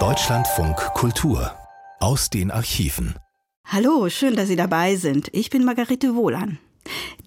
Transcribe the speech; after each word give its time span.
Deutschlandfunk 0.00 0.74
Kultur 0.94 1.54
aus 2.00 2.28
den 2.28 2.50
Archiven. 2.50 3.14
Hallo, 3.64 4.08
schön, 4.08 4.34
dass 4.34 4.48
Sie 4.48 4.56
dabei 4.56 4.96
sind. 4.96 5.28
Ich 5.30 5.48
bin 5.48 5.64
Margarete 5.64 6.16
Wohlan. 6.16 6.58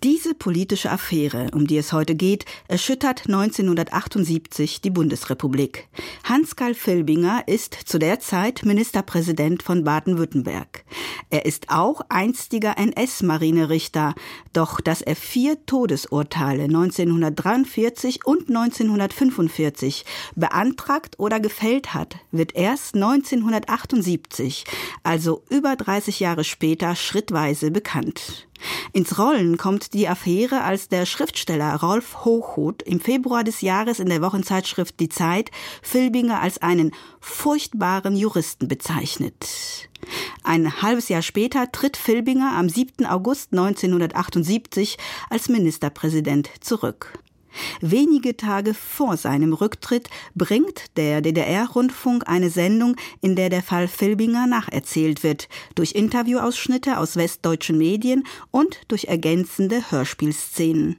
Diese 0.04 0.36
politische 0.36 0.92
Affäre, 0.92 1.50
um 1.54 1.66
die 1.66 1.78
es 1.78 1.92
heute 1.92 2.14
geht, 2.14 2.46
erschüttert 2.68 3.24
1978 3.26 4.82
die 4.82 4.92
Bundesrepublik. 4.92 5.88
Hans-Karl 6.24 6.76
Filbinger 6.76 7.48
ist 7.48 7.74
zu 7.74 7.98
der 7.98 8.20
Zeit 8.20 8.64
Ministerpräsident 8.64 9.64
von 9.64 9.84
Baden-Württemberg. 9.84 10.84
Er 11.32 11.46
ist 11.48 11.70
auch 11.70 12.02
einstiger 12.10 12.78
NS-Marinerichter, 12.78 14.14
doch 14.54 14.82
dass 14.82 15.02
er 15.02 15.16
vier 15.16 15.66
Todesurteile 15.66 16.66
1943 16.66 18.24
und 18.24 18.50
1945 18.50 20.06
beantragt 20.36 21.16
oder 21.18 21.40
gefällt 21.40 21.96
hat, 21.96 22.18
wird 22.32 22.56
erst 22.56 22.94
1978, 22.94 24.66
also 25.02 25.44
über 25.50 25.76
30 25.76 26.20
Jahre 26.20 26.44
später, 26.44 26.96
schrittweise 26.96 27.72
bekannt. 27.72 28.47
Ins 28.94 29.18
Rollen 29.18 29.58
kommt 29.58 29.94
die 29.94 30.08
Affäre, 30.08 30.64
als 30.64 30.90
der 30.90 31.06
Schriftsteller 31.06 31.76
Rolf 31.76 32.26
Hochhuth 32.26 32.82
im 32.84 33.00
Februar 33.00 33.44
des 33.44 33.62
Jahres 33.62 34.00
in 34.00 34.10
der 34.10 34.22
Wochenzeitschrift 34.22 35.00
Die 35.00 35.10
Zeit 35.10 35.52
Filbinger 35.82 36.42
als 36.42 36.62
einen 36.62 36.92
furchtbaren 37.20 38.16
Juristen 38.16 38.68
bezeichnet. 38.68 39.90
Ein 40.44 40.82
halbes 40.82 41.10
Jahr 41.10 41.22
später 41.22 41.72
tritt 41.72 41.98
Filbinger 41.98 42.54
am 42.56 42.70
7. 42.70 43.06
August 43.06 43.52
1978 43.52 44.98
als 45.30 45.50
Ministerpräsident 45.50 46.50
zurück. 46.62 47.20
Wenige 47.82 48.38
Tage 48.38 48.74
vor 48.74 49.18
seinem 49.18 49.54
Rücktritt 49.54 50.10
bringt 50.36 50.86
der 50.98 51.22
DDR-Rundfunk 51.22 52.28
eine 52.28 52.50
Sendung, 52.50 52.96
in 53.22 53.36
der 53.36 53.50
der 53.50 53.64
Fall 53.64 53.88
Filbinger 53.88 54.48
nacherzählt 54.48 55.24
wird, 55.24 55.48
durch 55.76 55.94
Interviewausschnitte 55.94 56.98
aus 56.98 57.16
westdeutschen 57.16 57.78
Medien 57.78 58.24
und 58.52 58.80
durch 58.88 59.06
ergänzende 59.06 59.92
Hörspielszenen. 59.92 60.98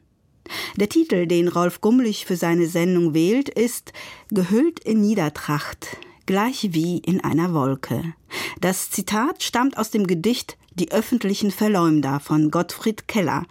Der 0.76 0.88
Titel, 0.88 1.26
den 1.26 1.48
Rolf 1.48 1.80
Gummlich 1.80 2.24
für 2.26 2.36
seine 2.36 2.66
Sendung 2.66 3.14
wählt, 3.14 3.48
ist 3.48 3.92
Gehüllt 4.30 4.80
in 4.80 5.00
Niedertracht, 5.00 5.98
gleich 6.26 6.68
wie 6.72 6.98
in 6.98 7.22
einer 7.22 7.52
Wolke. 7.52 8.14
Das 8.60 8.90
Zitat 8.90 9.42
stammt 9.42 9.76
aus 9.76 9.90
dem 9.90 10.06
Gedicht 10.06 10.56
Die 10.74 10.92
öffentlichen 10.92 11.50
Verleumder 11.50 12.20
von 12.20 12.50
Gottfried 12.50 13.08
Keller, 13.08 13.44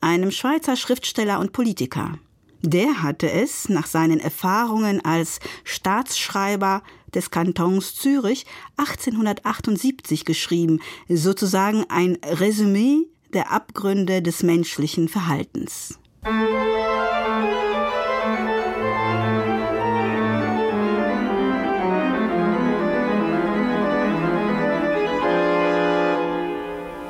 einem 0.00 0.30
Schweizer 0.30 0.76
Schriftsteller 0.76 1.40
und 1.40 1.52
Politiker. 1.52 2.18
Der 2.62 3.02
hatte 3.02 3.30
es 3.30 3.68
nach 3.68 3.86
seinen 3.86 4.18
Erfahrungen 4.18 5.04
als 5.04 5.38
Staatsschreiber 5.62 6.82
des 7.14 7.30
Kantons 7.30 7.94
Zürich 7.94 8.46
1878 8.76 10.24
geschrieben, 10.24 10.80
sozusagen 11.08 11.84
ein 11.88 12.18
Resümee 12.24 13.06
der 13.32 13.52
Abgründe 13.52 14.22
des 14.22 14.42
menschlichen 14.42 15.08
Verhaltens. 15.08 15.98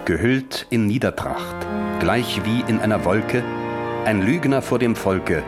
Gehüllt 0.05 0.67
in 0.71 0.87
Niedertracht, 0.87 1.67
gleich 2.01 2.43
wie 2.45 2.61
in 2.71 2.81
einer 2.81 3.05
Wolke, 3.05 3.45
ein 4.05 4.23
Lügner 4.23 4.63
vor 4.63 4.79
dem 4.79 4.97
Volke, 4.97 5.43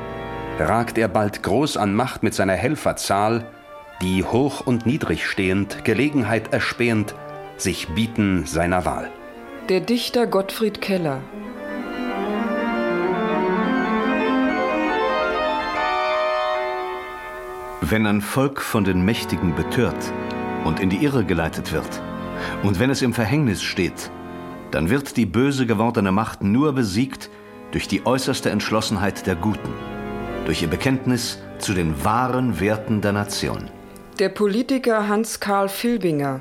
ragt 0.58 0.98
er 0.98 1.08
bald 1.08 1.42
groß 1.42 1.76
an 1.76 1.94
Macht 1.94 2.22
mit 2.22 2.34
seiner 2.34 2.54
Helferzahl, 2.54 3.46
die 4.02 4.24
hoch 4.24 4.66
und 4.66 4.86
niedrig 4.86 5.26
stehend, 5.26 5.84
Gelegenheit 5.84 6.52
erspähend, 6.52 7.14
sich 7.56 7.88
bieten 7.88 8.46
seiner 8.46 8.84
Wahl. 8.84 9.10
Der 9.68 9.80
Dichter 9.80 10.26
Gottfried 10.26 10.80
Keller 10.80 11.20
Wenn 17.80 18.06
ein 18.06 18.20
Volk 18.20 18.60
von 18.60 18.84
den 18.84 19.04
Mächtigen 19.04 19.54
betört 19.54 20.12
und 20.64 20.80
in 20.80 20.91
die 20.91 21.02
Irre 21.02 21.25
geleitet 21.25 21.72
wird, 21.72 22.00
und 22.62 22.78
wenn 22.78 22.91
es 22.91 23.02
im 23.02 23.14
Verhängnis 23.14 23.62
steht, 23.62 24.10
dann 24.70 24.91
wird 24.91 25.16
die 25.16 25.26
böse 25.26 25.66
gewordene 25.66 26.12
Macht 26.12 26.42
nur 26.42 26.72
besiegt 26.72 27.30
durch 27.72 27.88
die 27.88 28.04
äußerste 28.06 28.50
Entschlossenheit 28.50 29.26
der 29.26 29.36
Guten, 29.36 29.72
durch 30.44 30.62
ihr 30.62 30.69
Bekenntnis 30.69 31.38
zu 31.58 31.75
den 31.75 32.04
wahren 32.04 32.60
Werten 32.60 33.00
der 33.00 33.12
Nation. 33.12 33.70
Der 34.19 34.28
Politiker 34.28 35.08
Hans 35.08 35.41
Karl 35.41 35.69
Filbinger. 35.69 36.41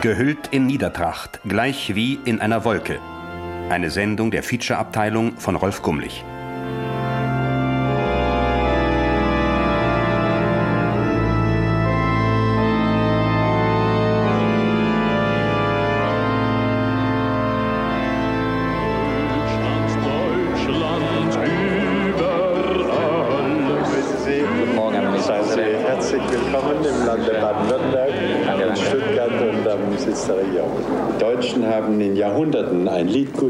Gehüllt 0.00 0.48
in 0.50 0.66
Niedertracht, 0.66 1.40
gleich 1.46 1.94
wie 1.94 2.18
in 2.26 2.40
einer 2.40 2.64
Wolke. 2.64 3.00
Eine 3.70 3.90
Sendung 3.90 4.30
der 4.30 4.42
Feature-Abteilung 4.42 5.38
von 5.38 5.56
Rolf 5.56 5.80
Gummlich. 5.80 6.22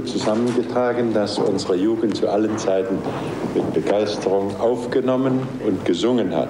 Zusammengetragen, 0.04 1.12
das 1.12 1.38
unsere 1.38 1.76
Jugend 1.76 2.16
zu 2.16 2.28
allen 2.28 2.56
Zeiten 2.59 2.98
mit 3.54 3.72
Begeisterung 3.75 4.59
aufgenommen 4.60 5.47
und 5.66 5.84
gesungen 5.84 6.34
hat. 6.34 6.48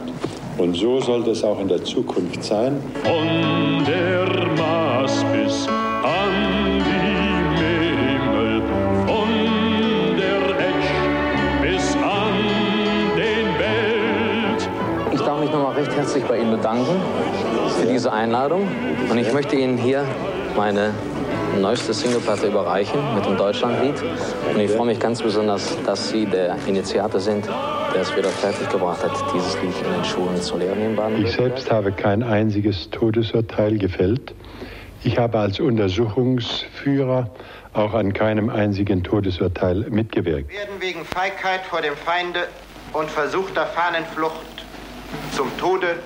Und 0.56 0.74
so 0.74 1.00
soll 1.00 1.24
das 1.24 1.42
auch 1.42 1.60
in 1.60 1.68
der 1.68 1.82
Zukunft 1.82 2.44
sein. 2.44 2.80
Von 3.02 3.84
der 3.84 4.46
Maß 4.56 5.24
bis 5.32 5.66
an 6.02 6.78
die 6.78 7.60
Memel, 7.60 8.62
von 9.06 10.16
der 10.16 10.58
Esch 10.60 10.92
bis 11.60 11.94
an 11.96 12.34
den 13.16 13.58
Welt. 13.58 14.68
Ich 15.12 15.20
darf 15.20 15.40
mich 15.40 15.50
nochmal 15.50 15.74
recht 15.74 15.94
herzlich 15.96 16.24
bei 16.24 16.38
Ihnen 16.38 16.52
bedanken 16.52 17.00
für 17.80 17.86
diese 17.86 18.12
Einladung. 18.12 18.68
Und 19.10 19.18
ich 19.18 19.32
möchte 19.32 19.56
Ihnen 19.56 19.76
hier 19.76 20.04
meine 20.56 20.92
neueste 21.60 21.92
Singleplatte 21.92 22.46
überreichen 22.46 23.00
mit 23.14 23.24
dem 23.24 23.36
Deutschlandlied. 23.36 23.94
Und 24.52 24.60
ich 24.60 24.70
freue 24.70 24.86
mich 24.86 25.00
ganz 25.00 25.22
besonders, 25.22 25.76
dass 25.84 26.08
Sie 26.08 26.26
der 26.26 26.56
Initiator 26.66 27.20
sind, 27.20 27.46
der 27.94 28.02
es 28.02 28.16
wieder 28.16 28.28
fertiggebracht 28.28 29.02
hat, 29.02 29.12
dieses 29.34 29.54
Lied 29.62 29.74
in 29.84 29.92
den 29.92 30.04
Schulen 30.04 30.40
zu 30.40 30.56
lehren 30.56 30.80
in 30.80 30.96
baden 30.96 31.24
Ich 31.24 31.32
selbst 31.32 31.70
habe 31.70 31.92
kein 31.92 32.22
einziges 32.22 32.90
Todesurteil 32.90 33.78
gefällt. 33.78 34.34
Ich 35.02 35.18
habe 35.18 35.38
als 35.38 35.60
Untersuchungsführer 35.60 37.30
auch 37.74 37.92
an 37.92 38.12
keinem 38.12 38.48
einzigen 38.48 39.02
Todesurteil 39.02 39.86
mitgewirkt. 39.90 40.50
Wir 40.50 40.60
werden 40.60 40.80
wegen 40.80 41.04
Feigheit 41.04 41.60
vor 41.68 41.82
dem 41.82 41.96
Feinde 41.96 42.48
und 42.92 43.10
versuchter 43.10 43.66
Fahnenflucht 43.66 44.64
zum 45.32 45.54
Tode 45.58 45.96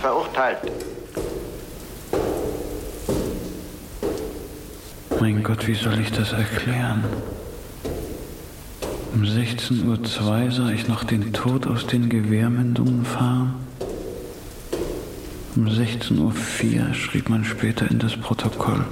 verurteilt. 0.00 0.58
Mein 5.20 5.42
Gott, 5.42 5.66
wie 5.66 5.74
soll 5.74 5.98
ich 5.98 6.12
das 6.12 6.32
erklären? 6.32 7.02
Um 9.12 9.22
16.02 9.22 9.84
Uhr 9.84 10.50
sah 10.52 10.70
ich 10.70 10.86
noch 10.86 11.02
den 11.02 11.32
Tod 11.32 11.66
aus 11.66 11.88
den 11.88 12.08
Gewehrmündungen 12.08 13.04
fahren. 13.04 13.54
Um 15.56 15.66
16.04 15.66 16.20
Uhr 16.20 16.94
schrieb 16.94 17.28
man 17.28 17.44
später 17.44 17.90
in 17.90 17.98
das 17.98 18.16
Protokoll, 18.16 18.84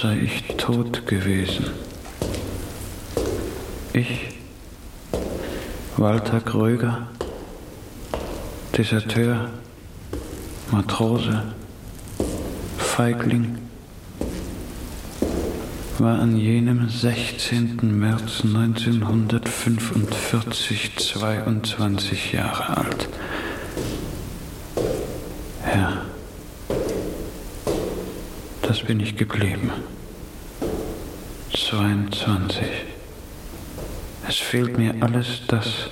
sei 0.00 0.18
ich 0.18 0.56
tot 0.56 1.04
gewesen. 1.08 1.66
Ich, 3.92 4.28
Walter 5.96 6.40
Gröger, 6.40 7.08
Deserteur, 8.76 9.50
Matrose, 10.70 11.42
Feigling, 12.76 13.67
war 16.00 16.20
an 16.20 16.36
jenem 16.36 16.88
16. 16.88 17.98
März 17.98 18.44
1945 18.44 20.96
22 20.96 22.32
Jahre 22.32 22.76
alt. 22.76 23.08
Herr, 25.62 26.02
das 28.62 28.82
bin 28.82 29.00
ich 29.00 29.16
geblieben. 29.16 29.72
22. 31.52 32.64
Es 34.28 34.36
fehlt 34.36 34.78
mir 34.78 34.94
alles 35.00 35.42
das, 35.48 35.90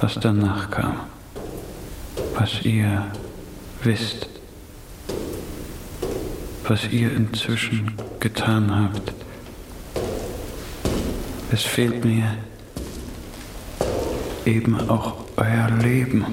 was 0.00 0.14
danach 0.14 0.70
kam, 0.70 1.00
was 2.34 2.64
ihr 2.64 3.06
wisst, 3.82 4.33
was 6.68 6.88
ihr 6.90 7.12
inzwischen 7.12 7.92
getan 8.20 8.74
habt. 8.74 9.12
Es 11.52 11.62
fehlt 11.62 12.04
mir 12.04 12.36
eben 14.44 14.88
auch 14.88 15.24
euer 15.36 15.70
Leben, 15.82 16.24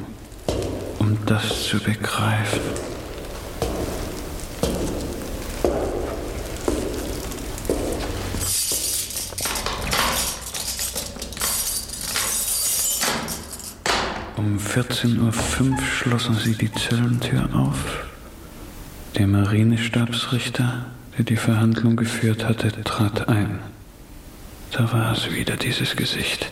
um 1.00 1.18
das 1.26 1.64
zu 1.64 1.80
begreifen. 1.80 2.62
Um 14.38 14.58
14.05 14.58 15.20
Uhr 15.20 15.82
schlossen 15.82 16.36
sie 16.36 16.56
die 16.56 16.72
Zellentür 16.72 17.50
auf. 17.54 18.11
Der 19.22 19.28
Marinestabsrichter, 19.28 20.88
der 21.16 21.24
die 21.24 21.36
Verhandlung 21.36 21.96
geführt 21.96 22.44
hatte, 22.44 22.72
trat 22.84 23.30
ein. 23.30 23.60
Da 24.72 24.92
war 24.92 25.12
es 25.12 25.32
wieder, 25.32 25.58
dieses 25.58 25.96
Gesicht. 25.96 26.52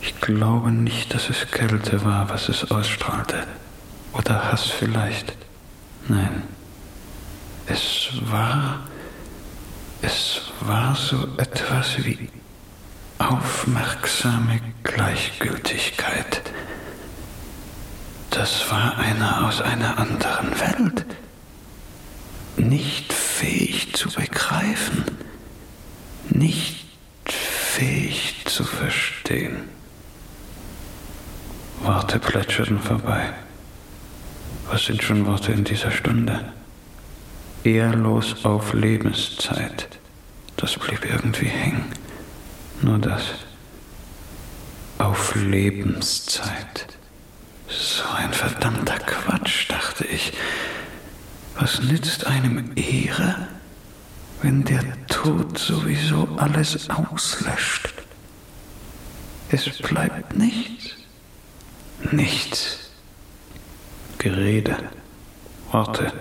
Ich 0.00 0.18
glaube 0.22 0.70
nicht, 0.70 1.12
dass 1.12 1.28
es 1.28 1.50
Kälte 1.50 2.06
war, 2.06 2.30
was 2.30 2.48
es 2.48 2.70
ausstrahlte. 2.70 3.46
Oder 4.14 4.50
Hass 4.50 4.64
vielleicht. 4.64 5.34
Nein. 6.08 6.44
Es 7.66 8.12
war. 8.22 8.80
Es 10.00 10.40
war 10.60 10.96
so 10.96 11.28
etwas 11.36 12.02
wie 12.02 12.30
aufmerksame 13.18 14.58
Gleichgültigkeit. 14.84 16.40
Das 18.30 18.70
war 18.70 18.96
einer 18.98 19.48
aus 19.48 19.60
einer 19.60 19.98
anderen 19.98 20.58
Welt. 20.60 21.04
Nicht 22.56 23.12
fähig 23.12 23.92
zu 23.94 24.08
begreifen. 24.08 25.04
Nicht 26.28 26.86
fähig 27.24 28.44
zu 28.46 28.64
verstehen. 28.64 29.68
Worte 31.82 32.18
plätscherten 32.18 32.78
vorbei. 32.78 33.32
Was 34.68 34.84
sind 34.84 35.02
schon 35.02 35.26
Worte 35.26 35.52
in 35.52 35.64
dieser 35.64 35.90
Stunde? 35.90 36.52
Ehrlos 37.64 38.44
auf 38.44 38.72
Lebenszeit. 38.74 39.88
Das 40.56 40.76
blieb 40.76 41.04
irgendwie 41.04 41.48
hängen. 41.48 41.86
Nur 42.80 42.98
das. 42.98 43.24
Auf 44.98 45.34
Lebenszeit. 45.34 46.99
So 47.70 48.02
ein 48.16 48.32
verdammter 48.32 48.98
Quatsch, 48.98 49.70
dachte 49.70 50.04
ich. 50.04 50.32
Was 51.54 51.80
nützt 51.82 52.26
einem 52.26 52.72
Ehre, 52.74 53.48
wenn 54.42 54.64
der 54.64 54.82
Tod 55.06 55.58
sowieso 55.58 56.28
alles 56.36 56.90
auslöscht? 56.90 57.92
Es 59.50 59.68
bleibt 59.78 60.36
nichts. 60.36 60.96
Nichts. 62.12 62.90
Gerede, 64.18 64.76
Worte. 65.70 66.12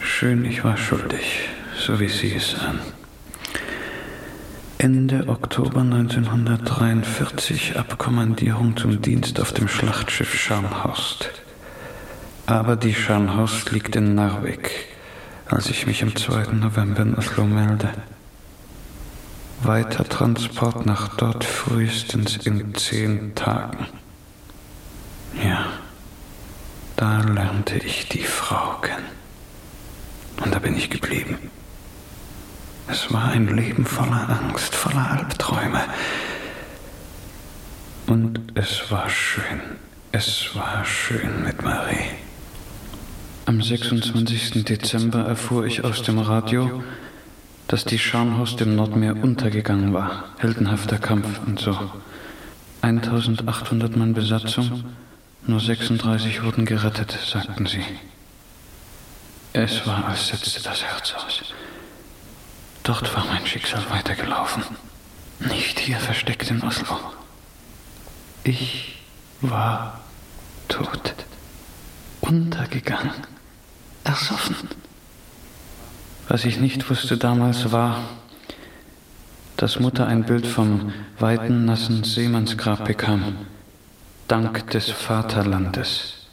Schön, 0.00 0.44
ich 0.44 0.64
war 0.64 0.76
schuldig, 0.76 1.48
so 1.76 2.00
wie 2.00 2.08
Sie 2.08 2.34
es 2.34 2.52
sahen. 2.52 2.80
Ende 4.80 5.26
Oktober 5.26 5.80
1943 5.80 7.76
Abkommandierung 7.76 8.76
zum 8.76 9.02
Dienst 9.02 9.40
auf 9.40 9.52
dem 9.52 9.66
Schlachtschiff 9.66 10.32
Scharnhorst. 10.32 11.30
Aber 12.46 12.76
die 12.76 12.94
Scharnhorst 12.94 13.72
liegt 13.72 13.96
in 13.96 14.14
Narvik, 14.14 14.70
als 15.48 15.68
ich 15.68 15.88
mich 15.88 16.04
am 16.04 16.14
2. 16.14 16.52
November 16.52 17.02
in 17.02 17.16
Oslo 17.16 17.44
melde. 17.44 17.90
Weiter 19.64 20.04
Transport 20.04 20.86
nach 20.86 21.16
dort 21.16 21.42
frühestens 21.42 22.36
in 22.36 22.72
zehn 22.76 23.34
Tagen. 23.34 23.88
Ja, 25.44 25.66
da 26.94 27.22
lernte 27.22 27.78
ich 27.78 28.08
die 28.08 28.22
Frau 28.22 28.78
kennen. 28.80 29.10
Und 30.44 30.54
da 30.54 30.60
bin 30.60 30.76
ich 30.76 30.88
geblieben. 30.88 31.50
Es 32.90 33.12
war 33.12 33.28
ein 33.30 33.54
Leben 33.54 33.84
voller 33.84 34.28
Angst, 34.30 34.74
voller 34.74 35.10
Albträume. 35.10 35.84
Und 38.06 38.40
es 38.54 38.90
war 38.90 39.10
schön. 39.10 39.60
Es 40.12 40.54
war 40.54 40.84
schön 40.86 41.44
mit 41.44 41.62
Marie. 41.62 42.10
Am 43.44 43.60
26. 43.60 44.64
Dezember 44.64 45.24
erfuhr 45.24 45.66
ich 45.66 45.84
aus 45.84 46.02
dem 46.02 46.18
Radio, 46.18 46.82
dass 47.66 47.84
die 47.84 47.98
Scharnhorst 47.98 48.60
im 48.62 48.74
Nordmeer 48.74 49.22
untergegangen 49.22 49.92
war. 49.92 50.24
Heldenhafter 50.38 50.98
Kampf 50.98 51.40
und 51.46 51.58
so. 51.58 51.78
1800 52.80 53.96
Mann 53.96 54.14
Besatzung, 54.14 54.84
nur 55.46 55.60
36 55.60 56.42
wurden 56.42 56.64
gerettet, 56.64 57.18
sagten 57.26 57.66
sie. 57.66 57.84
Es 59.52 59.86
war, 59.86 60.06
als 60.06 60.28
setzte 60.28 60.62
das 60.62 60.84
Herz 60.84 61.14
aus. 61.14 61.54
Dort 62.88 63.14
war 63.14 63.26
mein 63.26 63.44
Schicksal 63.46 63.82
weitergelaufen. 63.90 64.62
Nicht 65.40 65.78
hier 65.78 65.98
versteckt 65.98 66.50
in 66.50 66.62
Oslo. 66.62 66.98
Ich 68.44 69.02
war 69.42 70.00
tot. 70.68 71.14
Untergegangen. 72.22 73.12
Ersoffen. 74.04 74.56
Was 76.28 76.46
ich 76.46 76.60
nicht 76.60 76.88
wusste 76.88 77.18
damals 77.18 77.72
war, 77.72 78.04
dass 79.58 79.78
Mutter 79.78 80.06
ein 80.06 80.24
Bild 80.24 80.46
vom 80.46 80.94
weiten, 81.18 81.66
nassen 81.66 82.04
Seemannsgrab 82.04 82.86
bekam. 82.86 83.36
Dank 84.28 84.70
des 84.70 84.90
Vaterlandes. 84.90 86.26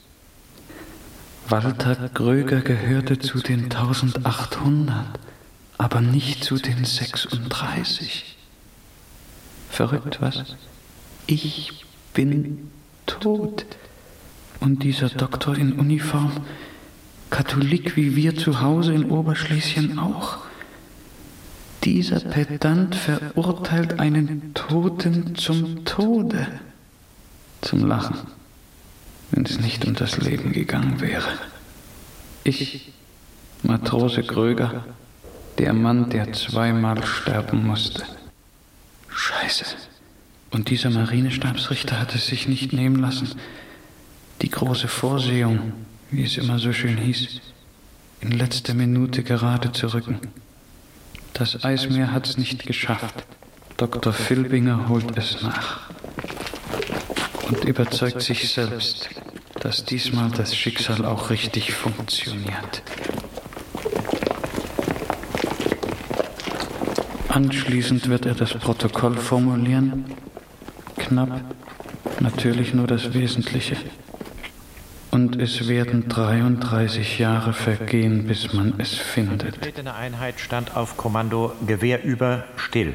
Walter 1.49 2.09
Gröger 2.13 2.61
gehörte 2.61 3.19
zu 3.19 3.39
den 3.39 3.65
1800 3.65 5.19
aber 5.77 6.01
nicht 6.01 6.43
zu 6.43 6.55
den 6.57 6.85
36. 6.85 8.35
Verrückt, 9.69 10.21
was? 10.21 10.43
Ich 11.27 11.85
bin 12.13 12.71
tot. 13.05 13.65
Und 14.59 14.83
dieser 14.83 15.09
Doktor 15.09 15.57
in 15.57 15.73
Uniform, 15.73 16.31
Katholik 17.29 17.95
wie 17.97 18.15
wir 18.15 18.37
zu 18.37 18.61
Hause 18.61 18.93
in 18.93 19.11
Oberschlesien 19.11 19.99
auch. 19.99 20.37
Dieser 21.83 22.19
Pedant 22.19 22.95
verurteilt 22.95 23.99
einen 23.99 24.53
Toten 24.53 25.35
zum 25.35 25.85
Tode. 25.85 26.47
Zum 27.61 27.85
Lachen, 27.85 28.17
wenn 29.31 29.45
es 29.45 29.59
nicht 29.59 29.85
um 29.85 29.93
das 29.93 30.17
Leben 30.17 30.51
gegangen 30.51 31.01
wäre. 31.01 31.27
Ich, 32.43 32.93
Matrose 33.61 34.23
Gröger, 34.23 34.85
der 35.57 35.73
Mann, 35.73 36.09
der 36.09 36.33
zweimal 36.33 37.05
sterben 37.05 37.65
musste. 37.65 38.03
Scheiße. 39.09 39.65
Und 40.51 40.69
dieser 40.69 40.89
Marinestabsrichter 40.89 41.99
hat 41.99 42.15
es 42.15 42.27
sich 42.27 42.47
nicht 42.47 42.73
nehmen 42.73 42.97
lassen, 42.97 43.29
die 44.41 44.49
große 44.49 44.87
Vorsehung, 44.87 45.73
wie 46.11 46.23
es 46.23 46.37
immer 46.37 46.59
so 46.59 46.73
schön 46.73 46.97
hieß, 46.97 47.41
in 48.21 48.31
letzter 48.31 48.73
Minute 48.73 49.23
gerade 49.23 49.71
zu 49.71 49.93
rücken. 49.93 50.19
Das 51.33 51.63
Eismeer 51.63 52.11
hat 52.11 52.27
es 52.27 52.37
nicht 52.37 52.65
geschafft. 52.65 53.25
Dr. 53.77 54.13
Filbinger 54.13 54.87
holt 54.87 55.17
es 55.17 55.41
nach 55.41 55.89
und 57.49 57.65
überzeugt 57.65 58.21
sich 58.21 58.49
selbst, 58.49 59.09
dass 59.59 59.83
diesmal 59.83 60.31
das 60.31 60.55
Schicksal 60.55 61.03
auch 61.05 61.29
richtig 61.29 61.73
funktioniert. 61.73 62.81
Anschließend 67.35 68.07
wird 68.07 68.25
er 68.25 68.33
das 68.33 68.53
Protokoll 68.53 69.17
formulieren. 69.17 70.05
Knapp, 70.95 71.41
natürlich 72.21 72.73
nur 72.73 72.87
das 72.87 73.13
Wesentliche. 73.13 73.75
Und 75.11 75.35
es 75.41 75.67
werden 75.67 76.07
33 76.07 77.19
Jahre 77.19 77.51
vergehen, 77.51 78.25
bis 78.25 78.53
man 78.53 78.75
es 78.77 78.93
findet. 78.93 79.57
Die 79.65 79.85
Einheit 79.85 80.39
stand 80.39 80.77
auf 80.77 80.95
Kommando 80.95 81.51
Gewehr 81.67 82.05
über 82.05 82.45
still. 82.55 82.93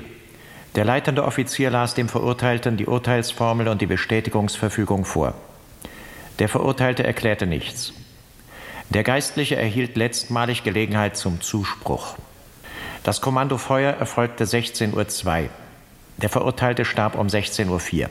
Der 0.74 0.86
leitende 0.86 1.24
Offizier 1.24 1.68
las 1.68 1.92
dem 1.92 2.08
Verurteilten 2.08 2.78
die 2.78 2.86
Urteilsformel 2.86 3.68
und 3.68 3.82
die 3.82 3.86
Bestätigungsverfügung 3.86 5.04
vor. 5.04 5.34
Der 6.38 6.48
Verurteilte 6.48 7.04
erklärte 7.04 7.46
nichts. 7.46 7.92
Der 8.88 9.02
Geistliche 9.02 9.56
erhielt 9.56 9.98
letztmalig 9.98 10.64
Gelegenheit 10.64 11.18
zum 11.18 11.42
Zuspruch. 11.42 12.16
Das 13.02 13.20
Kommandofeuer 13.20 13.92
erfolgte 13.94 14.44
16.02 14.44 15.42
Uhr. 15.44 15.48
Der 16.18 16.28
Verurteilte 16.28 16.84
starb 16.84 17.16
um 17.18 17.28
16.04 17.28 18.02
Uhr. 18.02 18.10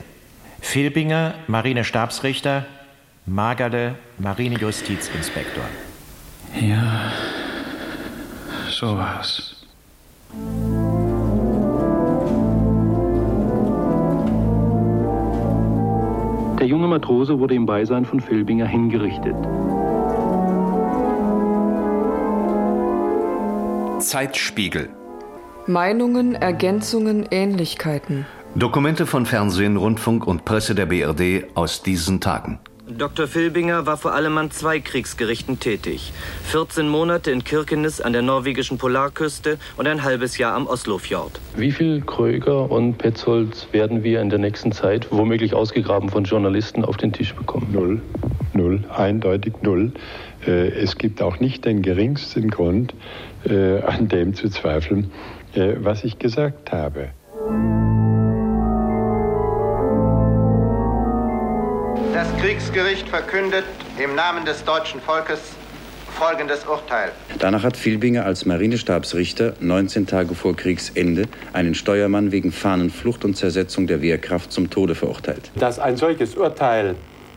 Filbinger, 0.60 1.34
Marinestabsrichter, 1.46 2.66
Magerle, 3.24 3.94
Marinejustizinspektor. 4.18 5.64
Ja, 6.60 7.12
so 8.68 8.98
war's. 8.98 9.64
Der 16.58 16.66
junge 16.66 16.88
Matrose 16.88 17.38
wurde 17.38 17.54
im 17.54 17.64
Beisein 17.64 18.04
von 18.04 18.20
Filbinger 18.20 18.66
hingerichtet. 18.66 19.36
Zeitspiegel. 24.00 24.88
Meinungen, 25.66 26.34
Ergänzungen, 26.34 27.26
Ähnlichkeiten. 27.30 28.26
Dokumente 28.54 29.06
von 29.06 29.26
Fernsehen, 29.26 29.76
Rundfunk 29.76 30.26
und 30.26 30.44
Presse 30.44 30.74
der 30.74 30.86
BRD 30.86 31.46
aus 31.54 31.82
diesen 31.82 32.20
Tagen. 32.20 32.58
Dr. 32.90 33.28
Filbinger 33.28 33.86
war 33.86 33.96
vor 33.96 34.14
allem 34.14 34.36
an 34.38 34.50
zwei 34.50 34.80
Kriegsgerichten 34.80 35.60
tätig. 35.60 36.12
14 36.44 36.88
Monate 36.88 37.30
in 37.30 37.44
Kirkenes 37.44 38.00
an 38.00 38.12
der 38.12 38.22
norwegischen 38.22 38.78
Polarküste 38.78 39.58
und 39.76 39.86
ein 39.86 40.02
halbes 40.02 40.38
Jahr 40.38 40.54
am 40.54 40.66
Oslofjord. 40.66 41.40
Wie 41.56 41.70
viel 41.70 42.00
Kröger 42.00 42.68
und 42.70 42.98
Petzold 42.98 43.68
werden 43.72 44.02
wir 44.02 44.20
in 44.20 44.30
der 44.30 44.40
nächsten 44.40 44.72
Zeit, 44.72 45.06
womöglich 45.10 45.54
ausgegraben 45.54 46.08
von 46.08 46.24
Journalisten, 46.24 46.84
auf 46.84 46.96
den 46.96 47.12
Tisch 47.12 47.32
bekommen? 47.34 47.68
Null. 47.70 48.02
Null. 48.54 48.82
Eindeutig 48.92 49.54
null. 49.62 49.92
Äh, 50.46 50.70
es 50.70 50.96
gibt 50.96 51.22
auch 51.22 51.38
nicht 51.38 51.64
den 51.64 51.82
geringsten 51.82 52.50
Grund, 52.50 52.94
äh, 53.44 53.80
an 53.82 54.08
dem 54.08 54.34
zu 54.34 54.48
zweifeln, 54.48 55.10
äh, 55.54 55.74
was 55.78 56.04
ich 56.04 56.18
gesagt 56.18 56.72
habe. 56.72 57.10
Das 62.12 62.28
Kriegsgericht 62.40 63.08
verkündet 63.08 63.64
im 64.02 64.14
Namen 64.14 64.44
des 64.44 64.64
deutschen 64.64 65.00
Volkes 65.00 65.40
folgendes 66.10 66.66
Urteil. 66.66 67.12
Danach 67.38 67.62
hat 67.62 67.76
Filbinger 67.76 68.26
als 68.26 68.44
Marinestabsrichter 68.44 69.54
19 69.60 70.06
Tage 70.06 70.34
vor 70.34 70.54
Kriegsende 70.54 71.24
einen 71.52 71.74
Steuermann 71.74 72.32
wegen 72.32 72.52
Fahnenflucht 72.52 73.24
und 73.24 73.36
Zersetzung 73.36 73.86
der 73.86 74.02
Wehrkraft 74.02 74.52
zum 74.52 74.68
Tode 74.68 74.94
verurteilt. 74.94 75.50
Dass 75.54 75.78
ein 75.78 75.96
solches 75.96 76.34
Urteil 76.34 76.96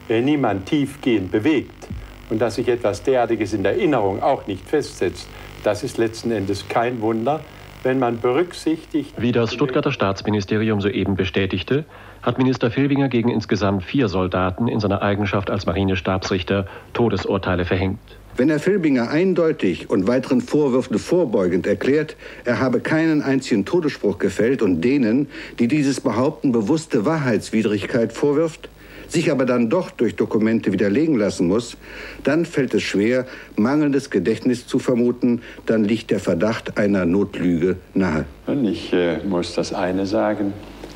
äh, 0.09 0.21
niemand 0.21 0.65
tiefgehend 0.65 1.31
bewegt 1.31 1.87
und 2.29 2.39
dass 2.39 2.55
sich 2.55 2.67
etwas 2.67 3.03
derartiges 3.03 3.53
in 3.53 3.63
der 3.63 3.73
Erinnerung 3.73 4.21
auch 4.21 4.47
nicht 4.47 4.67
festsetzt, 4.67 5.27
das 5.63 5.83
ist 5.83 5.97
letzten 5.97 6.31
Endes 6.31 6.67
kein 6.67 7.01
Wunder, 7.01 7.41
wenn 7.83 7.99
man 7.99 8.19
berücksichtigt. 8.19 9.13
Wie 9.17 9.31
das 9.31 9.53
Stuttgarter 9.53 9.91
Staatsministerium 9.91 10.81
soeben 10.81 11.15
bestätigte, 11.15 11.85
hat 12.21 12.37
Minister 12.37 12.71
Filbinger 12.71 13.09
gegen 13.09 13.29
insgesamt 13.29 13.83
vier 13.83 14.07
Soldaten 14.07 14.67
in 14.67 14.79
seiner 14.79 15.01
Eigenschaft 15.01 15.49
als 15.49 15.65
Marinestabsrichter 15.65 16.67
Todesurteile 16.93 17.65
verhängt. 17.65 17.99
Wenn 18.35 18.49
Herr 18.49 18.59
Filbinger 18.59 19.09
eindeutig 19.09 19.91
und 19.91 20.07
weiteren 20.07 20.41
Vorwürfen 20.41 20.97
vorbeugend 20.97 21.67
erklärt, 21.67 22.15
er 22.45 22.59
habe 22.59 22.79
keinen 22.79 23.21
einzigen 23.21 23.63
Todesspruch 23.63 24.17
gefällt 24.17 24.63
und 24.63 24.81
denen, 24.81 25.27
die 25.59 25.67
dieses 25.67 26.01
behaupten, 26.01 26.51
bewusste 26.51 27.05
Wahrheitswidrigkeit 27.05 28.11
vorwirft, 28.11 28.69
sich 29.07 29.31
aber 29.31 29.45
dann 29.45 29.69
doch 29.69 29.91
durch 29.91 30.15
Dokumente 30.15 30.71
widerlegen 30.71 31.15
lassen 31.15 31.47
muss, 31.47 31.77
dann 32.23 32.45
fällt 32.45 32.73
es 32.73 32.83
schwer, 32.83 33.25
mangelndes 33.55 34.09
Gedächtnis 34.09 34.67
zu 34.67 34.79
vermuten, 34.79 35.41
dann 35.65 35.83
liegt 35.83 36.11
der 36.11 36.19
Verdacht 36.19 36.77
einer 36.77 37.05
Notlüge 37.05 37.77
nahe. 37.93 38.25
Und 38.47 38.65
ich 38.65 38.93
äh, 38.93 39.19
muss 39.23 39.55
das 39.55 39.73
eine 39.73 40.05
sagen, 40.05 40.53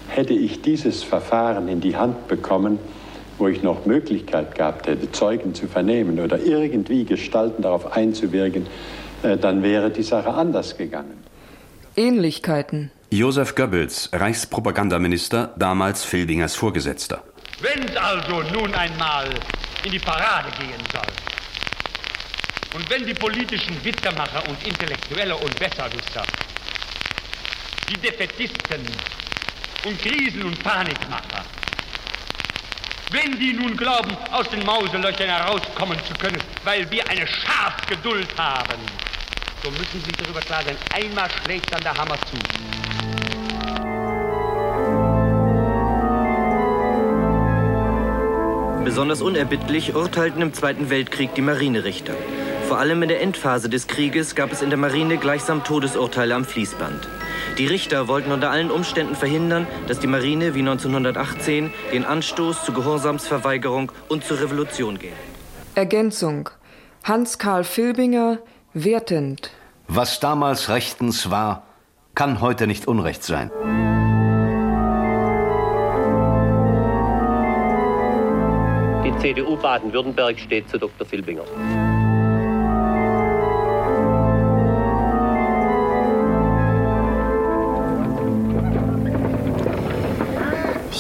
hätte 0.08 0.34
ich 0.34 0.62
dieses 0.62 1.04
Verfahren 1.04 1.68
in 1.68 1.82
die 1.82 1.96
Hand 1.96 2.28
bekommen, 2.28 2.80
wo 3.38 3.48
ich 3.48 3.62
noch 3.64 3.86
Möglichkeit 3.86 4.56
gehabt 4.56 4.88
hätte, 4.88 5.12
Zeugen 5.12 5.54
zu 5.54 5.68
vernehmen 5.68 6.20
oder 6.20 6.40
irgendwie 6.40 7.06
Gestalten 7.06 7.62
darauf 7.62 7.92
einzuwirken, 7.92 8.66
äh, 9.24 9.38
dann 9.38 9.64
wäre 9.64 9.92
die 9.92 10.04
Sache 10.04 10.34
anders 10.34 10.78
gegangen. 10.78 11.18
Ähnlichkeiten. 11.96 12.92
Josef 13.10 13.56
Goebbels, 13.56 14.10
Reichspropagandaminister, 14.14 15.54
damals 15.58 16.04
Filbingers 16.04 16.56
Vorgesetzter. 16.56 17.24
Wenn 17.60 17.88
es 17.90 17.98
also 17.98 18.44
nun 18.54 18.74
einmal 18.76 19.28
in 19.84 19.92
die 19.92 20.00
Parade 20.00 20.50
gehen 20.60 20.80
soll 20.94 21.08
und 22.74 22.90
wenn 22.90 23.06
die 23.06 23.16
politischen 23.16 23.84
Wittermacher 23.84 24.48
und 24.48 24.64
Intellektuelle 24.64 25.36
und 25.36 25.58
Besserwisser, 25.58 26.24
die 27.90 27.98
Defetisten 27.98 28.86
und 29.86 30.02
Krisen- 30.02 30.44
und 30.44 30.64
Panikmacher, 30.64 31.44
wenn 33.12 33.40
die 33.40 33.54
nun 33.54 33.76
glauben, 33.76 34.16
aus 34.32 34.48
den 34.50 34.64
Mauselöchern 34.64 35.30
herauskommen 35.30 35.98
zu 36.08 36.14
können, 36.16 36.42
weil 36.64 36.90
wir 36.92 37.10
eine 37.10 37.26
Schafsgeduld 37.26 38.28
haben, 38.38 38.80
so 39.64 39.72
müssen 39.72 40.04
Sie 40.06 40.14
darüber 40.22 40.42
klar 40.42 40.62
sein, 40.64 40.78
einmal 40.92 41.30
schlägt 41.44 41.72
dann 41.72 41.82
der 41.82 41.98
Hammer 41.98 42.18
zu. 42.30 43.37
Besonders 48.88 49.22
unerbittlich 49.22 49.96
urteilten 49.96 50.42
im 50.42 50.54
Zweiten 50.54 50.90
Weltkrieg 50.90 51.36
die 51.36 51.42
Marinerichter. 51.42 52.14
Vor 52.70 52.78
allem 52.78 53.04
in 53.04 53.10
der 53.10 53.22
Endphase 53.22 53.68
des 53.68 53.88
Krieges 53.88 54.34
gab 54.34 54.54
es 54.54 54.62
in 54.62 54.70
der 54.70 54.80
Marine 54.80 55.18
gleichsam 55.18 55.66
Todesurteile 55.66 56.34
am 56.34 56.46
Fließband. 56.46 57.06
Die 57.58 57.66
Richter 57.66 58.08
wollten 58.08 58.32
unter 58.32 58.50
allen 58.50 58.72
Umständen 58.72 59.18
verhindern, 59.18 59.68
dass 59.90 60.00
die 60.00 60.08
Marine 60.08 60.56
wie 60.56 60.62
1918 60.62 61.74
den 61.92 62.06
Anstoß 62.06 62.64
zu 62.64 62.72
Gehorsamsverweigerung 62.72 63.92
und 64.08 64.24
zur 64.24 64.40
Revolution 64.40 64.98
geht. 64.98 65.12
Ergänzung. 65.76 66.50
Hans-Karl 67.04 67.66
Filbinger, 67.66 68.40
wertend. 68.74 69.52
Was 69.90 70.22
damals 70.22 70.70
rechtens 70.70 71.30
war, 71.30 71.64
kann 72.16 72.40
heute 72.40 72.68
nicht 72.68 72.88
Unrecht 72.88 73.26
sein. 73.26 73.52
CDU 79.20 79.58
Baden-Württemberg 79.58 80.40
steht 80.40 80.70
zu 80.70 80.78
Dr. 80.78 81.06
Filbinger. 81.06 81.44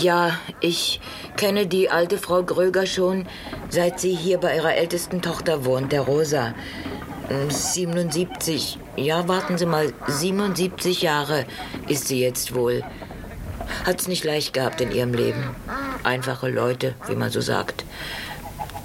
Ja, 0.01 0.37
ich 0.61 0.99
kenne 1.37 1.65
die 1.65 1.89
alte 1.89 2.17
Frau 2.17 2.43
Gröger 2.43 2.85
schon, 2.85 3.25
seit 3.69 3.99
sie 3.99 4.13
hier 4.13 4.37
bei 4.37 4.55
ihrer 4.55 4.75
ältesten 4.75 5.21
Tochter 5.21 5.65
wohnt, 5.65 5.91
der 5.91 6.01
Rosa. 6.01 6.53
77. 7.49 8.79
Ja, 8.95 9.27
warten 9.27 9.57
Sie 9.57 9.65
mal, 9.65 9.93
77 10.07 11.01
Jahre 11.01 11.45
ist 11.87 12.07
sie 12.07 12.21
jetzt 12.21 12.55
wohl. 12.55 12.83
Hat's 13.85 14.07
nicht 14.07 14.23
leicht 14.23 14.53
gehabt 14.53 14.81
in 14.81 14.91
ihrem 14.91 15.13
Leben. 15.13 15.43
Einfache 16.07 16.47
Leute, 16.47 16.95
wie 17.07 17.17
man 17.17 17.29
so 17.31 17.41
sagt. 17.41 17.83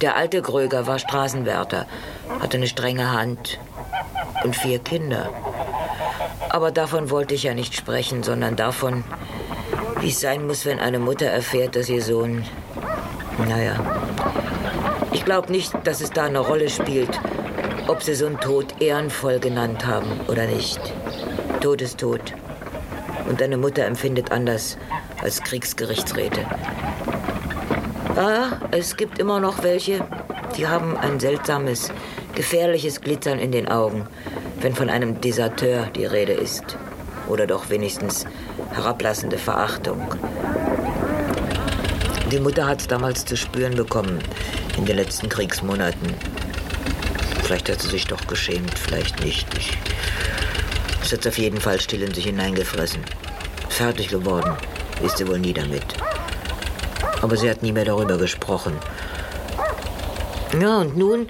Der 0.00 0.16
alte 0.16 0.42
Gröger 0.42 0.88
war 0.88 0.98
Straßenwärter, 0.98 1.86
hatte 2.40 2.56
eine 2.56 2.66
strenge 2.66 3.12
Hand 3.12 3.60
und 4.42 4.56
vier 4.56 4.80
Kinder. 4.80 5.30
Aber 6.48 6.72
davon 6.72 7.10
wollte 7.10 7.34
ich 7.34 7.44
ja 7.44 7.54
nicht 7.54 7.76
sprechen, 7.76 8.24
sondern 8.24 8.56
davon, 8.56 9.04
wie 10.00 10.08
es 10.08 10.18
sein 10.18 10.48
muss, 10.48 10.66
wenn 10.66 10.80
eine 10.80 10.98
Mutter 10.98 11.26
erfährt, 11.26 11.76
dass 11.76 11.88
ihr 11.88 12.02
Sohn. 12.02 12.44
Naja. 13.38 13.76
Ich 15.12 15.24
glaube 15.24 15.52
nicht, 15.52 15.72
dass 15.84 16.00
es 16.00 16.10
da 16.10 16.24
eine 16.24 16.40
Rolle 16.40 16.68
spielt, 16.70 17.20
ob 17.86 18.02
sie 18.02 18.16
so 18.16 18.26
einen 18.26 18.40
Tod 18.40 18.82
ehrenvoll 18.82 19.38
genannt 19.38 19.86
haben 19.86 20.22
oder 20.26 20.46
nicht. 20.46 20.80
Tod 21.60 21.82
ist 21.82 22.00
tot. 22.00 22.34
Und 23.28 23.40
deine 23.40 23.58
Mutter 23.58 23.84
empfindet 23.84 24.32
anders 24.32 24.76
als 25.22 25.40
Kriegsgerichtsräte. 25.40 26.44
Ah, 28.16 28.58
es 28.72 28.96
gibt 28.96 29.18
immer 29.18 29.40
noch 29.40 29.62
welche, 29.62 30.04
die 30.56 30.66
haben 30.66 30.98
ein 30.98 31.18
seltsames, 31.18 31.90
gefährliches 32.34 33.00
Glitzern 33.00 33.38
in 33.38 33.52
den 33.52 33.68
Augen, 33.68 34.06
wenn 34.60 34.74
von 34.74 34.90
einem 34.90 35.20
Deserteur 35.20 35.86
die 35.96 36.04
Rede 36.04 36.32
ist. 36.32 36.76
Oder 37.28 37.46
doch 37.46 37.70
wenigstens 37.70 38.26
herablassende 38.74 39.38
Verachtung. 39.38 40.14
Die 42.30 42.38
Mutter 42.38 42.66
hat 42.66 42.82
es 42.82 42.86
damals 42.86 43.24
zu 43.24 43.36
spüren 43.36 43.76
bekommen, 43.76 44.18
in 44.76 44.84
den 44.84 44.96
letzten 44.96 45.30
Kriegsmonaten. 45.30 46.14
Vielleicht 47.44 47.70
hat 47.70 47.80
sie 47.80 47.88
sich 47.88 48.06
doch 48.06 48.26
geschämt, 48.26 48.78
vielleicht 48.78 49.24
nicht. 49.24 49.46
Ich, 49.56 49.78
es 51.02 51.12
hat 51.12 51.26
auf 51.26 51.38
jeden 51.38 51.60
Fall 51.60 51.80
still 51.80 52.02
in 52.02 52.12
sich 52.12 52.24
hineingefressen. 52.24 53.02
Fertig 53.70 54.08
geworden 54.08 54.54
ist 55.02 55.16
sie 55.16 55.26
wohl 55.26 55.38
nie 55.38 55.54
damit. 55.54 55.84
Aber 57.22 57.36
sie 57.36 57.48
hat 57.48 57.62
nie 57.62 57.72
mehr 57.72 57.86
darüber 57.86 58.18
gesprochen. 58.18 58.76
Ja, 60.60 60.78
und 60.78 60.98
nun, 60.98 61.28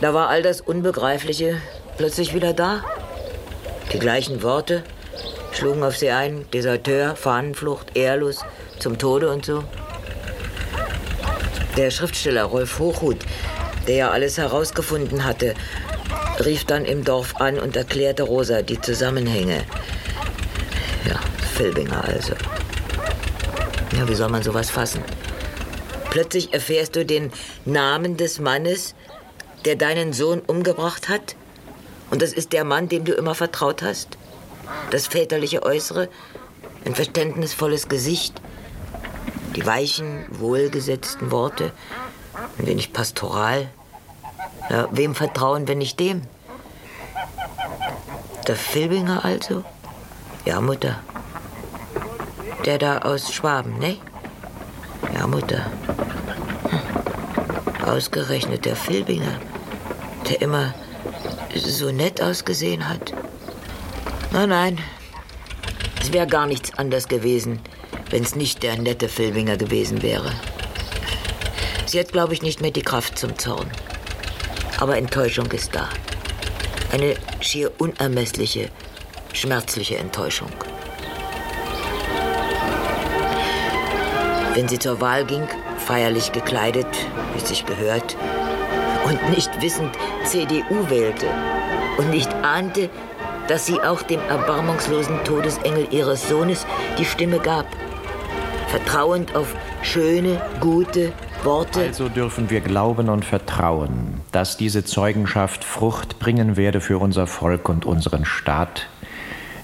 da 0.00 0.14
war 0.14 0.28
all 0.28 0.42
das 0.42 0.60
Unbegreifliche 0.60 1.60
plötzlich 1.96 2.34
wieder 2.34 2.52
da. 2.52 2.84
Die 3.92 3.98
gleichen 3.98 4.42
Worte 4.42 4.84
schlugen 5.52 5.82
auf 5.82 5.96
sie 5.96 6.10
ein. 6.10 6.46
Deserteur, 6.52 7.16
Fahnenflucht, 7.16 7.96
Ehrlos, 7.96 8.44
zum 8.78 8.98
Tode 8.98 9.30
und 9.30 9.44
so. 9.44 9.64
Der 11.76 11.90
Schriftsteller 11.90 12.44
Rolf 12.44 12.78
Hochhut, 12.78 13.18
der 13.88 13.96
ja 13.96 14.10
alles 14.10 14.38
herausgefunden 14.38 15.24
hatte, 15.24 15.54
rief 16.44 16.64
dann 16.64 16.84
im 16.84 17.04
Dorf 17.04 17.36
an 17.36 17.58
und 17.58 17.76
erklärte 17.76 18.24
Rosa 18.24 18.62
die 18.62 18.80
Zusammenhänge. 18.80 19.64
Ja, 21.08 21.18
Filbinger 21.54 22.04
also. 22.04 22.34
Ja, 24.02 24.08
wie 24.08 24.16
soll 24.16 24.30
man 24.30 24.42
sowas 24.42 24.68
fassen? 24.68 25.04
Plötzlich 26.10 26.52
erfährst 26.52 26.96
du 26.96 27.06
den 27.06 27.30
Namen 27.64 28.16
des 28.16 28.40
Mannes, 28.40 28.96
der 29.64 29.76
deinen 29.76 30.12
Sohn 30.12 30.40
umgebracht 30.40 31.08
hat? 31.08 31.36
Und 32.10 32.20
das 32.20 32.32
ist 32.32 32.52
der 32.52 32.64
Mann, 32.64 32.88
dem 32.88 33.04
du 33.04 33.12
immer 33.12 33.36
vertraut 33.36 33.80
hast? 33.80 34.18
Das 34.90 35.06
väterliche 35.06 35.62
Äußere, 35.62 36.08
ein 36.84 36.96
verständnisvolles 36.96 37.88
Gesicht, 37.88 38.42
die 39.54 39.64
weichen, 39.64 40.26
wohlgesetzten 40.30 41.30
Worte, 41.30 41.70
ein 42.58 42.66
wenig 42.66 42.92
pastoral. 42.92 43.68
Ja, 44.68 44.88
wem 44.90 45.14
vertrauen, 45.14 45.68
wenn 45.68 45.78
nicht 45.78 46.00
dem? 46.00 46.22
Der 48.48 48.56
Filbinger 48.56 49.24
also? 49.24 49.62
Ja, 50.44 50.60
Mutter. 50.60 50.98
Der 52.64 52.78
da 52.78 52.98
aus 52.98 53.32
Schwaben, 53.32 53.78
ne? 53.78 53.96
Ja, 55.14 55.26
Mutter. 55.26 55.66
Hm. 56.68 57.88
Ausgerechnet 57.88 58.64
der 58.64 58.76
Filbinger, 58.76 59.40
der 60.28 60.42
immer 60.42 60.72
so 61.54 61.90
nett 61.90 62.22
ausgesehen 62.22 62.88
hat. 62.88 63.12
Nein, 64.30 64.48
nein. 64.48 64.78
Es 66.00 66.12
wäre 66.12 66.26
gar 66.26 66.46
nichts 66.46 66.72
anders 66.78 67.08
gewesen, 67.08 67.58
wenn 68.10 68.22
es 68.22 68.36
nicht 68.36 68.62
der 68.62 68.76
nette 68.78 69.08
Filbinger 69.08 69.56
gewesen 69.56 70.02
wäre. 70.02 70.32
Sie 71.86 71.98
hat, 71.98 72.12
glaube 72.12 72.34
ich, 72.34 72.42
nicht 72.42 72.60
mehr 72.60 72.70
die 72.70 72.82
Kraft 72.82 73.18
zum 73.18 73.36
Zorn. 73.38 73.70
Aber 74.78 74.96
Enttäuschung 74.96 75.50
ist 75.50 75.74
da. 75.74 75.88
Eine 76.92 77.16
schier 77.40 77.72
unermessliche, 77.78 78.70
schmerzliche 79.32 79.98
Enttäuschung. 79.98 80.50
Wenn 84.54 84.68
sie 84.68 84.78
zur 84.78 85.00
Wahl 85.00 85.24
ging, 85.24 85.46
feierlich 85.78 86.32
gekleidet, 86.32 86.86
wie 87.34 87.40
sich 87.40 87.64
gehört, 87.64 88.16
und 89.06 89.30
nicht 89.30 89.62
wissend 89.62 89.90
CDU 90.24 90.88
wählte 90.88 91.26
und 91.98 92.10
nicht 92.10 92.32
ahnte, 92.42 92.90
dass 93.48 93.66
sie 93.66 93.80
auch 93.80 94.02
dem 94.02 94.20
erbarmungslosen 94.20 95.24
Todesengel 95.24 95.88
ihres 95.90 96.28
Sohnes 96.28 96.66
die 96.98 97.04
Stimme 97.04 97.38
gab. 97.38 97.66
Vertrauend 98.68 99.34
auf 99.34 99.54
schöne, 99.82 100.40
gute 100.60 101.12
Worte. 101.44 101.80
Also 101.80 102.08
dürfen 102.08 102.50
wir 102.50 102.60
glauben 102.60 103.08
und 103.08 103.24
vertrauen, 103.24 104.20
dass 104.30 104.56
diese 104.56 104.84
Zeugenschaft 104.84 105.64
Frucht 105.64 106.18
bringen 106.18 106.56
werde 106.56 106.80
für 106.80 106.98
unser 106.98 107.26
Volk 107.26 107.68
und 107.68 107.84
unseren 107.84 108.24
Staat, 108.24 108.86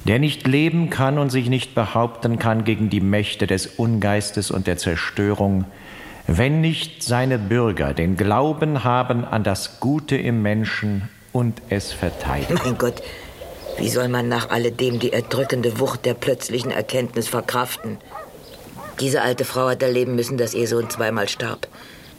der 0.09 0.19
nicht 0.19 0.47
leben 0.47 0.89
kann 0.89 1.19
und 1.19 1.29
sich 1.29 1.51
nicht 1.51 1.75
behaupten 1.75 2.39
kann 2.39 2.65
gegen 2.65 2.89
die 2.89 3.03
Mächte 3.03 3.47
des 3.47 3.67
Ungeistes 3.67 4.51
und 4.51 4.67
der 4.67 4.79
Zerstörung, 4.79 5.67
wenn 6.27 6.63
nicht 6.63 7.03
seine 7.03 7.39
Bürger 7.39 7.93
den 7.93 8.17
Glauben 8.17 8.85
haben 8.85 9.27
an 9.27 9.45
das 9.45 9.81
Gute 9.81 10.17
im 10.17 10.41
Menschen 10.41 11.11
und 11.33 11.61
es 11.69 11.93
verteidigen. 11.93 12.59
Mein 12.65 12.79
Gott, 12.79 13.03
wie 13.77 13.91
soll 13.91 14.09
man 14.09 14.29
nach 14.29 14.49
alledem 14.49 14.99
die 14.99 15.13
erdrückende 15.13 15.79
Wucht 15.79 16.07
der 16.07 16.15
plötzlichen 16.15 16.71
Erkenntnis 16.71 17.29
verkraften? 17.29 17.99
Diese 19.01 19.21
alte 19.21 19.45
Frau 19.45 19.69
hat 19.69 19.83
erleben 19.83 20.17
müssen, 20.17 20.39
dass 20.39 20.55
ihr 20.55 20.69
Sohn 20.69 20.89
zweimal 20.89 21.29
starb. 21.29 21.69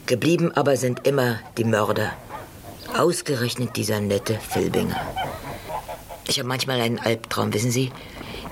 Geblieben 0.06 0.52
aber 0.54 0.76
sind 0.76 1.08
immer 1.08 1.40
die 1.58 1.64
Mörder. 1.64 2.12
Ausgerechnet 2.96 3.76
dieser 3.76 4.00
nette 4.00 4.34
Filbinger. 4.34 4.96
Ich 6.30 6.38
habe 6.38 6.46
manchmal 6.46 6.80
einen 6.80 7.00
Albtraum, 7.00 7.52
wissen 7.52 7.72
Sie? 7.72 7.90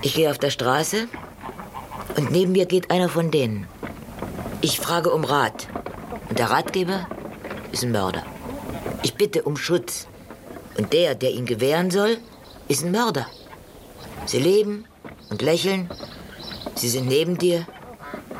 Ich 0.01 0.13
gehe 0.13 0.29
auf 0.29 0.37
der 0.37 0.49
Straße 0.49 1.07
und 2.17 2.29
neben 2.29 2.51
mir 2.51 2.65
geht 2.65 2.91
einer 2.91 3.07
von 3.07 3.31
denen. 3.31 3.69
Ich 4.59 4.81
frage 4.81 5.11
um 5.11 5.23
Rat. 5.23 5.69
Und 6.27 6.39
der 6.39 6.49
Ratgeber 6.49 7.07
ist 7.71 7.83
ein 7.83 7.93
Mörder. 7.93 8.25
Ich 9.01 9.13
bitte 9.13 9.43
um 9.43 9.55
Schutz. 9.55 10.07
Und 10.77 10.91
der, 10.91 11.15
der 11.15 11.31
ihn 11.31 11.45
gewähren 11.45 11.89
soll, 11.89 12.17
ist 12.67 12.83
ein 12.83 12.91
Mörder. 12.91 13.27
Sie 14.25 14.39
leben 14.39 14.83
und 15.29 15.41
lächeln. 15.41 15.89
Sie 16.75 16.89
sind 16.89 17.07
neben 17.07 17.37
dir. 17.37 17.65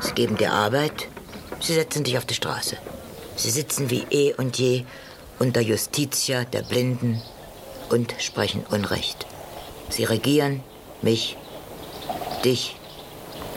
Sie 0.00 0.12
geben 0.12 0.36
dir 0.36 0.52
Arbeit. 0.52 1.08
Sie 1.60 1.72
setzen 1.72 2.04
dich 2.04 2.18
auf 2.18 2.26
die 2.26 2.34
Straße. 2.34 2.76
Sie 3.36 3.50
sitzen 3.50 3.88
wie 3.88 4.04
eh 4.10 4.34
und 4.34 4.58
je 4.58 4.84
unter 5.38 5.62
Justitia 5.62 6.44
der 6.44 6.60
Blinden 6.60 7.22
und 7.88 8.14
sprechen 8.18 8.66
Unrecht. 8.70 9.29
Sie 9.90 10.04
regieren 10.04 10.62
mich, 11.02 11.36
dich 12.44 12.76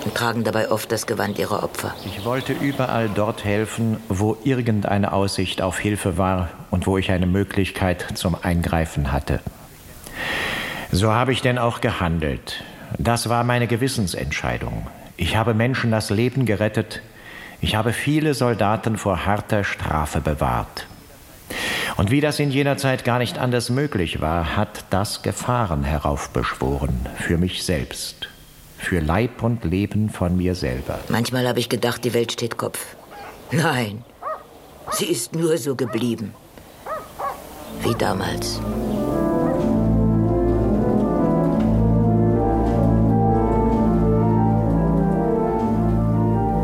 und 0.04 0.16
tragen 0.16 0.44
dabei 0.44 0.70
oft 0.70 0.92
das 0.92 1.08
Gewand 1.08 1.40
ihrer 1.40 1.64
Opfer. 1.64 1.94
Ich 2.06 2.26
wollte 2.26 2.54
überall 2.54 3.10
dort 3.10 3.46
helfen, 3.46 3.98
wo 4.10 4.38
irgendeine 4.44 5.14
Aussicht 5.14 5.62
auf 5.62 5.80
Hilfe 5.80 6.18
war 6.18 6.50
und 6.72 6.88
wo 6.88 6.98
ich 6.98 7.12
eine 7.12 7.28
Möglichkeit 7.28 8.06
zum 8.16 8.36
Eingreifen 8.42 9.12
hatte. 9.12 9.40
So 10.92 11.12
habe 11.12 11.32
ich 11.32 11.42
denn 11.42 11.58
auch 11.58 11.82
gehandelt. 11.82 12.64
Das 12.98 13.30
war 13.30 13.44
meine 13.44 13.68
Gewissensentscheidung. 13.68 14.88
Ich 15.18 15.36
habe 15.36 15.54
Menschen 15.54 15.92
das 15.92 16.10
Leben 16.10 16.46
gerettet. 16.46 17.02
Ich 17.62 17.76
habe 17.76 17.94
viele 17.94 18.34
Soldaten 18.34 18.98
vor 18.98 19.26
harter 19.26 19.64
Strafe 19.64 20.22
bewahrt. 20.22 20.86
Und 21.96 22.10
wie 22.10 22.22
das 22.22 22.40
in 22.40 22.50
jener 22.50 22.78
Zeit 22.78 23.04
gar 23.04 23.20
nicht 23.20 23.38
anders 23.38 23.70
möglich 23.70 24.20
war, 24.20 24.56
hat 24.56 24.86
das 24.90 25.22
Gefahren 25.22 25.84
heraufbeschworen 25.84 27.08
für 27.16 27.38
mich 27.38 27.64
selbst, 27.64 28.30
für 28.78 29.00
Leib 29.00 29.44
und 29.44 29.64
Leben 29.64 30.10
von 30.10 30.36
mir 30.36 30.56
selber. 30.56 31.00
Manchmal 31.10 31.48
habe 31.48 31.60
ich 31.60 31.70
gedacht, 31.70 32.04
die 32.04 32.14
Welt 32.14 32.32
steht 32.32 32.58
Kopf. 32.58 32.96
Nein, 33.52 34.04
sie 34.92 35.06
ist 35.06 35.36
nur 35.36 35.58
so 35.58 35.76
geblieben. 35.76 36.34
Wie 37.84 37.94
damals. 37.94 38.60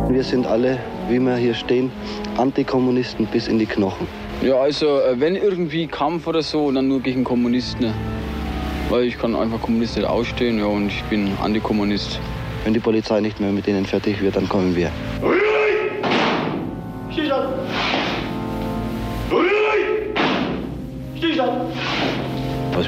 Wir 0.10 0.24
sind 0.24 0.48
alle, 0.48 0.80
wie 1.08 1.20
wir 1.20 1.36
hier 1.36 1.54
stehen, 1.54 1.92
Antikommunisten 2.36 3.28
bis 3.28 3.48
in 3.48 3.60
die 3.60 3.68
Knochen. 3.68 4.08
Ja, 4.42 4.56
also 4.56 5.02
äh, 5.02 5.20
wenn 5.20 5.36
irgendwie 5.36 5.88
Kampf 5.88 6.26
oder 6.26 6.42
so, 6.42 6.72
dann 6.72 6.88
nur 6.88 7.02
gegen 7.02 7.26
Kommunisten. 7.26 7.94
Weil 8.90 9.04
ich 9.04 9.18
kann 9.18 9.36
einfach 9.36 9.62
Kommunisten 9.62 10.02
nicht 10.02 10.10
ausstehen 10.10 10.60
ja, 10.60 10.66
und 10.66 10.88
ich 10.88 11.04
bin 11.04 11.32
Antikommunist. 11.42 12.20
Wenn 12.64 12.74
die 12.74 12.80
Polizei 12.80 13.20
nicht 13.20 13.40
mehr 13.40 13.52
mit 13.52 13.68
denen 13.68 13.86
fertig 13.86 14.22
wird, 14.22 14.38
dann 14.38 14.48
kommen 14.48 14.76
wir. 14.76 14.92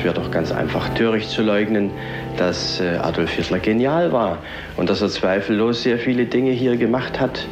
Es 0.02 0.06
wäre 0.06 0.16
doch 0.16 0.32
ganz 0.32 0.52
einfach 0.52 0.90
töricht 0.96 1.30
zu 1.30 1.44
leugnen, 1.44 1.92
dass 2.36 2.82
äh, 2.82 2.98
Adolf 3.04 3.34
Hitler 3.34 3.60
genial 3.60 4.12
war 4.12 4.40
und 4.76 4.90
dass 4.90 5.00
er 5.04 5.10
zweifellos 5.10 5.84
sehr 5.84 6.00
viele 6.00 6.26
Dinge 6.26 6.50
hier 6.50 6.76
gemacht 6.76 7.20
hat, 7.20 7.46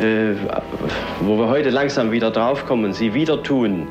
äh, 0.00 0.34
wo 1.20 1.36
wir 1.36 1.48
heute 1.48 1.70
langsam 1.70 2.12
wieder 2.12 2.30
draufkommen 2.30 2.84
und 2.84 2.92
sie 2.92 3.12
wieder 3.12 3.42
tun. 3.42 3.88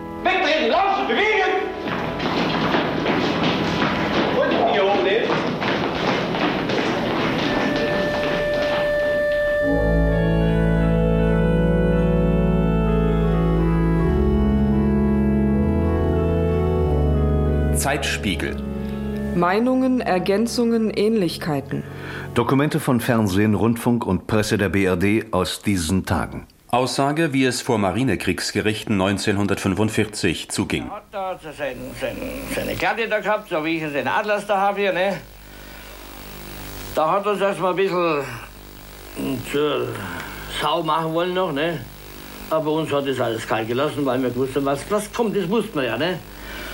Zeitspiegel. 17.95 18.57
Meinungen, 19.35 20.01
Ergänzungen, 20.01 20.89
Ähnlichkeiten. 20.89 21.81
Dokumente 22.33 22.81
von 22.81 22.99
Fernsehen, 22.99 23.55
Rundfunk 23.55 24.05
und 24.05 24.27
Presse 24.27 24.57
der 24.57 24.67
BRD 24.67 25.33
aus 25.33 25.61
diesen 25.61 26.05
Tagen. 26.05 26.45
Aussage, 26.71 27.31
wie 27.31 27.45
es 27.45 27.61
vor 27.61 27.77
Marinekriegsgerichten 27.77 28.99
1945 28.99 30.49
zuging. 30.49 30.91
Da 31.13 31.29
hat 31.29 31.45
er 31.45 31.53
sein, 31.53 31.77
sein, 32.01 32.17
seine 32.53 32.75
Karte 32.75 33.07
da 33.07 33.21
gehabt, 33.21 33.47
so 33.47 33.63
wie 33.63 33.77
ich 33.77 33.93
den 33.93 34.09
Atlas 34.09 34.45
da 34.45 34.57
habe 34.57 34.81
hier, 34.81 34.91
ne? 34.91 35.17
Da 36.95 37.09
hat 37.09 37.25
er 37.25 37.31
uns 37.31 37.41
erstmal 37.41 37.71
ein 37.71 37.77
bisschen 37.77 38.23
zur 39.53 39.87
Sau 40.61 40.83
machen 40.83 41.13
wollen 41.13 41.33
noch, 41.33 41.53
ne? 41.53 41.79
Aber 42.49 42.71
uns 42.73 42.91
hat 42.91 43.07
das 43.07 43.21
alles 43.21 43.47
kalt 43.47 43.69
gelassen, 43.69 44.05
weil 44.05 44.21
wir 44.21 44.35
wussten, 44.35 44.65
was, 44.65 44.79
was 44.91 45.13
kommt, 45.13 45.37
das 45.37 45.49
wussten 45.49 45.75
wir 45.75 45.85
ja, 45.85 45.97
ne? 45.97 46.19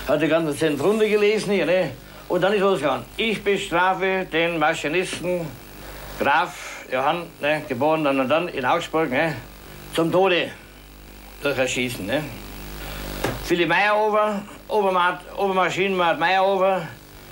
Hat 0.08 0.20
die 0.20 0.28
ganze 0.28 0.56
Zentrum 0.56 0.98
gelesen 0.98 1.52
hier, 1.52 1.66
ne? 1.66 1.90
Und 2.28 2.40
dann 2.40 2.52
ist 2.52 2.60
losgegangen. 2.60 3.04
Ich 3.16 3.42
bestrafe 3.42 4.26
den 4.32 4.58
Maschinisten 4.58 5.46
Graf 6.18 6.84
Johann, 6.90 7.26
ne, 7.40 7.62
geboren 7.68 8.04
dann 8.04 8.20
und 8.20 8.28
dann 8.28 8.48
in 8.48 8.64
Augsburg, 8.64 9.10
ne, 9.10 9.34
zum 9.94 10.12
Tode 10.12 10.50
durch 11.42 11.56
Erschießen. 11.56 12.04
Ne. 12.04 12.22
Philipp 13.44 13.68
Meyerhofer, 13.68 14.42
Obermat, 14.68 15.20
Obermaschinenmat 15.36 16.18
Meyerhofer, 16.18 16.86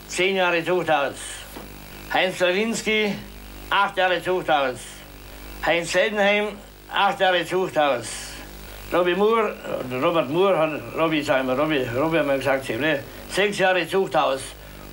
zehn 0.09 0.37
Jahre 0.37 0.65
Zuchthaus. 0.65 1.15
Heinz 2.13 2.39
Slawinski, 2.39 3.15
acht 3.69 3.97
Jahre 3.97 4.23
Zuchthaus. 4.23 4.79
Heinz 5.65 5.93
Seldenheim, 5.93 6.49
acht 6.93 7.21
Jahre 7.21 7.45
Zuchthaus. 7.45 8.30
Robbie 8.93 9.15
Moore, 9.15 9.55
Robert 10.03 10.29
Moore, 10.31 10.59
hat, 10.59 10.71
Robbie, 10.99 11.23
sagen 11.23 11.47
wir, 11.47 11.57
Robbie, 11.57 11.87
Robbie 11.97 12.19
haben 12.19 12.29
wir 12.29 12.39
gesagt, 12.39 12.69
ne, 12.71 12.99
sechs 13.31 13.59
Jahre 13.59 13.87
Zuchthaus. 13.87 14.41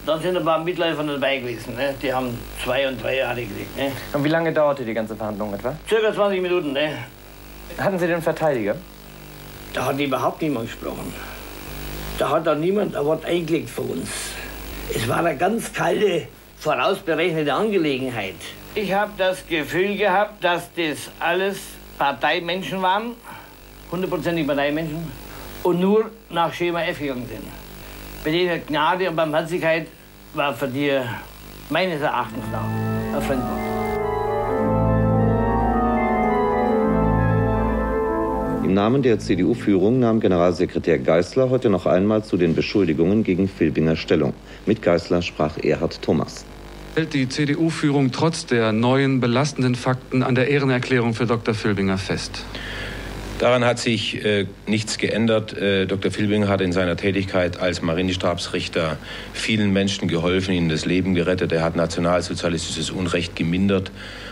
Dann 0.06 0.22
sind 0.22 0.38
ein 0.38 0.46
paar 0.46 0.64
Mitläufer 0.64 1.04
dabei 1.04 1.40
gewesen. 1.40 1.76
Ne? 1.76 1.96
Die 2.02 2.14
haben 2.14 2.38
zwei 2.64 2.88
und 2.88 3.02
drei 3.02 3.18
Jahre 3.18 3.42
gekriegt. 3.42 3.76
Ne? 3.76 3.92
Und 4.14 4.24
wie 4.24 4.30
lange 4.30 4.54
dauerte 4.54 4.86
die 4.86 4.94
ganze 4.94 5.16
Verhandlung 5.16 5.54
etwa? 5.54 5.76
Circa 5.90 6.14
20 6.14 6.42
Minuten. 6.42 6.74
Ne? 6.74 6.98
Hatten 7.78 8.00
Sie 8.00 8.08
den 8.08 8.22
Verteidiger? 8.22 8.76
Da 9.74 9.86
hat 9.86 10.00
überhaupt 10.00 10.42
niemand 10.42 10.68
gesprochen. 10.68 11.14
Da 12.20 12.30
hat 12.30 12.48
da 12.48 12.56
niemand 12.56 12.96
ein 12.96 13.04
Wort 13.04 13.26
eingelegt 13.26 13.70
für 13.70 13.82
uns. 13.82 14.10
Es 14.94 15.08
war 15.10 15.18
eine 15.18 15.36
ganz 15.36 15.74
kalte, 15.74 16.28
vorausberechnete 16.60 17.54
Angelegenheit. 17.54 18.36
Ich 18.76 18.94
habe 18.94 19.12
das 19.18 19.46
Gefühl 19.46 19.98
gehabt, 19.98 20.44
dass 20.44 20.70
das 20.74 21.10
alles 21.20 21.58
Parteimenschen 21.98 22.82
waren, 22.82 23.16
hundertprozentig 23.92 24.46
Parteimenschen, 24.46 25.12
und 25.64 25.80
nur 25.80 26.12
nach 26.30 26.54
Schema 26.54 26.82
F 26.84 27.00
gegangen 27.00 27.26
sind. 27.28 27.44
Bei 28.24 28.32
denen 28.32 28.66
Gnade 28.66 29.10
und 29.10 29.16
Barmherzigkeit 29.16 29.88
war 30.34 30.54
für 30.54 30.68
die 30.68 31.00
meines 31.70 32.02
Erachtens 32.02 32.44
nach 32.52 32.64
ein 33.16 33.22
Fremdwort. 33.22 33.78
Im 38.64 38.74
Namen 38.74 39.02
der 39.02 39.18
CDU-Führung 39.18 40.00
nahm 40.00 40.20
Generalsekretär 40.20 41.00
Geißler 41.00 41.50
heute 41.50 41.70
noch 41.70 41.86
einmal 41.86 42.24
zu 42.24 42.36
den 42.36 42.54
Beschuldigungen 42.54 43.24
gegen 43.24 43.48
Filbinger 43.48 43.96
Stellung. 43.96 44.34
Mit 44.66 44.82
Geißler 44.82 45.22
sprach 45.22 45.58
Erhard 45.58 46.02
Thomas. 46.02 46.46
Hält 46.96 47.14
die 47.14 47.30
CDU-Führung 47.30 48.12
trotz 48.12 48.46
der 48.46 48.74
neuen 48.74 49.20
belastenden 49.22 49.76
Fakten 49.76 50.24
an 50.24 50.36
der 50.36 50.50
Ehrenerklärung 50.50 51.14
für 51.14 51.26
Dr. 51.26 51.54
Filbinger 51.54 51.98
fest? 51.98 52.44
Daran 53.40 53.64
hat 53.66 53.78
sich 53.78 54.26
äh, 54.26 54.48
nichts 54.66 54.98
geändert. 54.98 55.56
Äh, 55.56 55.86
Dr. 55.86 56.10
Filbinger 56.10 56.48
hat 56.48 56.60
in 56.60 56.72
seiner 56.72 56.98
Tätigkeit 56.98 57.60
als 57.60 57.84
Marinestabsrichter 57.84 58.98
vielen 59.34 59.72
Menschen 59.72 60.08
geholfen, 60.08 60.56
ihnen 60.56 60.70
das 60.70 60.86
Leben 60.86 61.14
gerettet. 61.14 61.52
Er 61.52 61.64
hat 61.64 61.76
nationalsozialistisches 61.76 62.90
Unrecht 62.90 63.36
gemindert 63.36 63.92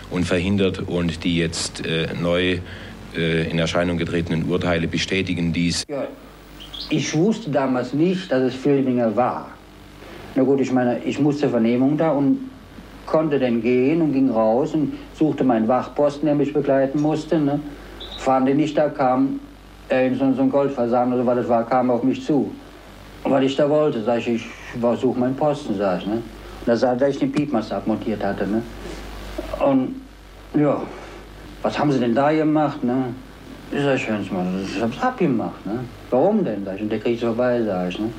und 0.10 0.26
verhindert 0.26 0.80
und 0.88 1.24
die 1.24 1.38
jetzt 1.38 1.86
äh, 1.86 2.08
neu 2.20 2.58
äh, 3.16 3.48
in 3.48 3.60
Erscheinung 3.60 3.98
getretenen 3.98 4.50
Urteile 4.50 4.88
bestätigen 4.88 5.54
dies. 5.54 5.84
Ja, 5.88 6.08
ich 6.90 7.16
wusste 7.16 7.52
damals 7.52 7.94
nicht, 7.94 8.32
dass 8.32 8.42
es 8.42 8.56
Filbinger 8.56 9.16
war. 9.16 9.52
Na 10.34 10.42
gut, 10.42 10.62
ich 10.62 10.72
meine, 10.72 11.04
ich 11.04 11.20
musste 11.20 11.48
Vernehmung 11.48 11.96
da 11.96 12.10
und 12.10 12.50
konnte 13.06 13.38
dann 13.38 13.62
gehen 13.62 14.02
und 14.02 14.14
ging 14.14 14.32
raus 14.32 14.74
und 14.74 14.94
suchte 15.14 15.44
meinen 15.44 15.68
Wachposten, 15.68 16.26
der 16.26 16.34
mich 16.34 16.54
begleiten 16.54 17.00
musste. 17.02 17.40
Ne? 17.40 17.60
Fahren 18.18 18.46
den 18.46 18.58
nicht 18.58 18.78
da, 18.78 18.90
kam 18.90 19.40
äh, 19.90 20.14
so, 20.16 20.24
ein 20.26 20.50
Goldversagen 20.50 21.14
oder 21.14 21.26
was 21.26 21.38
das 21.38 21.50
war, 21.50 21.66
kam 21.66 21.92
auf 21.92 22.04
mich 22.04 22.24
zu. 22.24 22.52
Und 23.24 23.32
was 23.32 23.44
ich 23.44 23.56
da 23.56 23.70
wollte, 23.70 24.02
sag 24.04 24.20
ich, 24.20 24.28
ich 24.28 24.46
suche 25.00 25.20
meinen 25.20 25.36
Posten, 25.36 25.76
sag 25.78 26.02
ich. 26.02 26.08
Ne? 26.08 26.22
Und 26.66 26.82
da 26.82 26.96
dass 26.96 27.10
ich 27.10 27.20
den 27.20 27.32
Piepmaster 27.32 27.78
abmontiert 27.78 28.24
hatte. 28.24 28.48
Ne? 28.48 28.62
Und 29.60 30.02
ja, 30.54 30.82
was 31.62 31.78
haben 31.78 31.92
sie 31.92 32.00
denn 32.00 32.16
da 32.16 32.32
gemacht? 32.32 32.84
Ne? 32.84 33.14
Ich 33.72 33.82
sag, 33.82 33.96
ich, 33.96 34.08
ich 34.08 34.82
hab's 34.82 35.02
abgemacht. 35.02 35.66
Ne? 35.66 35.80
Warum 36.10 36.44
denn? 36.44 36.64
Sag 36.66 36.76
ich, 36.76 36.82
und 36.84 36.90
der 36.90 37.00
Krieg 37.00 37.16
ist 37.16 37.24
vorbei, 37.24 37.62
sag 37.64 37.90
ich. 37.90 38.00
Ne? 38.00 38.10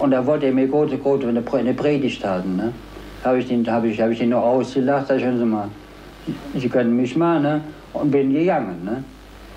Und 0.00 0.10
da 0.10 0.24
wollte 0.26 0.46
er 0.46 0.52
mir 0.52 0.66
große, 0.66 0.98
große 0.98 1.28
eine, 1.28 1.74
Predigt 1.74 2.24
halten. 2.24 2.56
Ne? 2.56 2.72
Habe 3.22 3.38
ich, 3.38 3.68
hab 3.68 3.84
ich, 3.84 4.00
hab 4.00 4.10
ich 4.10 4.18
den 4.18 4.30
nur 4.30 4.42
ausgelacht, 4.42 5.08
sag 5.08 5.18
ich, 5.18 5.24
hören 5.24 5.38
Sie 5.38 5.44
mal, 5.44 5.68
Sie 6.56 6.68
können 6.68 6.96
mich 6.96 7.16
mal, 7.16 7.40
ne? 7.40 7.60
Und 7.94 8.10
bin 8.10 8.32
gegangen, 8.32 8.84
ne? 8.84 9.02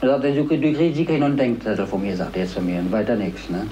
Er 0.02 0.10
sagte, 0.10 0.32
du, 0.32 0.43
du 0.43 0.73
kriegst, 0.73 0.95
Sie 0.95 1.06
kriegen 1.06 1.23
einen 1.23 1.38
Denkzettel 1.38 1.88
von 1.88 2.02
mir, 2.02 2.15
sagt 2.15 2.38
er 2.38 2.47
zu 2.47 2.62
mir, 2.62 2.80
und 2.80 2.91
weiter 2.91 3.15
nichts. 3.15 3.50
Ne? 3.50 3.65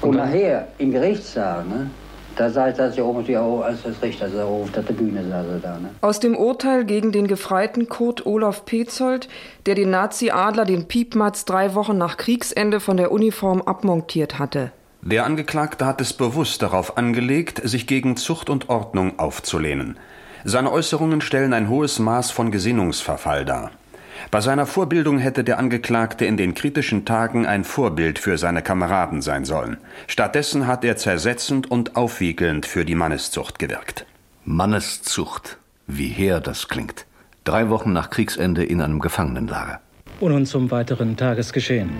Und, 0.00 0.10
und 0.10 0.16
nachher 0.16 0.68
im 0.78 0.90
Gerichtssaal, 0.90 1.64
ne? 1.64 1.90
da 2.38 2.68
ich, 2.68 2.76
dass 2.76 2.94
ich 2.94 3.02
oben 3.02 3.24
als 3.62 3.82
das 3.82 4.00
Richter 4.00 4.26
also 4.26 4.40
auf 4.40 4.70
der 4.70 4.82
Bühne 4.82 5.28
saß 5.28 5.46
da. 5.62 5.78
Ne? 5.78 5.90
Aus 6.00 6.20
dem 6.20 6.36
Urteil 6.36 6.84
gegen 6.84 7.12
den 7.12 7.26
Gefreiten 7.26 7.88
Kurt 7.88 8.26
Olaf 8.26 8.64
Petzold, 8.64 9.28
der 9.66 9.74
den 9.74 9.90
Nazi-Adler, 9.90 10.64
den 10.64 10.86
Piepmatz, 10.86 11.44
drei 11.44 11.74
Wochen 11.74 11.98
nach 11.98 12.16
Kriegsende 12.16 12.80
von 12.80 12.96
der 12.96 13.12
Uniform 13.12 13.60
abmontiert 13.60 14.38
hatte. 14.38 14.72
Der 15.02 15.24
Angeklagte 15.24 15.84
hat 15.84 16.00
es 16.00 16.12
bewusst 16.12 16.62
darauf 16.62 16.96
angelegt, 16.96 17.60
sich 17.64 17.86
gegen 17.86 18.16
Zucht 18.16 18.50
und 18.50 18.68
Ordnung 18.68 19.18
aufzulehnen. 19.18 19.98
Seine 20.44 20.72
Äußerungen 20.72 21.20
stellen 21.20 21.52
ein 21.52 21.68
hohes 21.68 21.98
Maß 21.98 22.30
von 22.30 22.50
Gesinnungsverfall 22.50 23.44
dar. 23.44 23.70
Bei 24.30 24.40
seiner 24.40 24.66
Vorbildung 24.66 25.18
hätte 25.18 25.44
der 25.44 25.58
Angeklagte 25.58 26.24
in 26.24 26.36
den 26.36 26.54
kritischen 26.54 27.04
Tagen 27.04 27.46
ein 27.46 27.64
Vorbild 27.64 28.18
für 28.18 28.36
seine 28.36 28.62
Kameraden 28.62 29.22
sein 29.22 29.44
sollen. 29.44 29.78
Stattdessen 30.06 30.66
hat 30.66 30.84
er 30.84 30.96
zersetzend 30.96 31.70
und 31.70 31.96
aufwiegelnd 31.96 32.66
für 32.66 32.84
die 32.84 32.94
Manneszucht 32.94 33.58
gewirkt. 33.58 34.06
Manneszucht. 34.44 35.58
Wie 35.86 36.08
her 36.08 36.40
das 36.40 36.68
klingt. 36.68 37.06
Drei 37.44 37.70
Wochen 37.70 37.92
nach 37.92 38.10
Kriegsende 38.10 38.64
in 38.64 38.82
einem 38.82 39.00
Gefangenenlager. 39.00 39.80
Und 40.20 40.32
nun 40.32 40.44
zum 40.44 40.70
weiteren 40.70 41.16
Tagesgeschehen. 41.16 41.90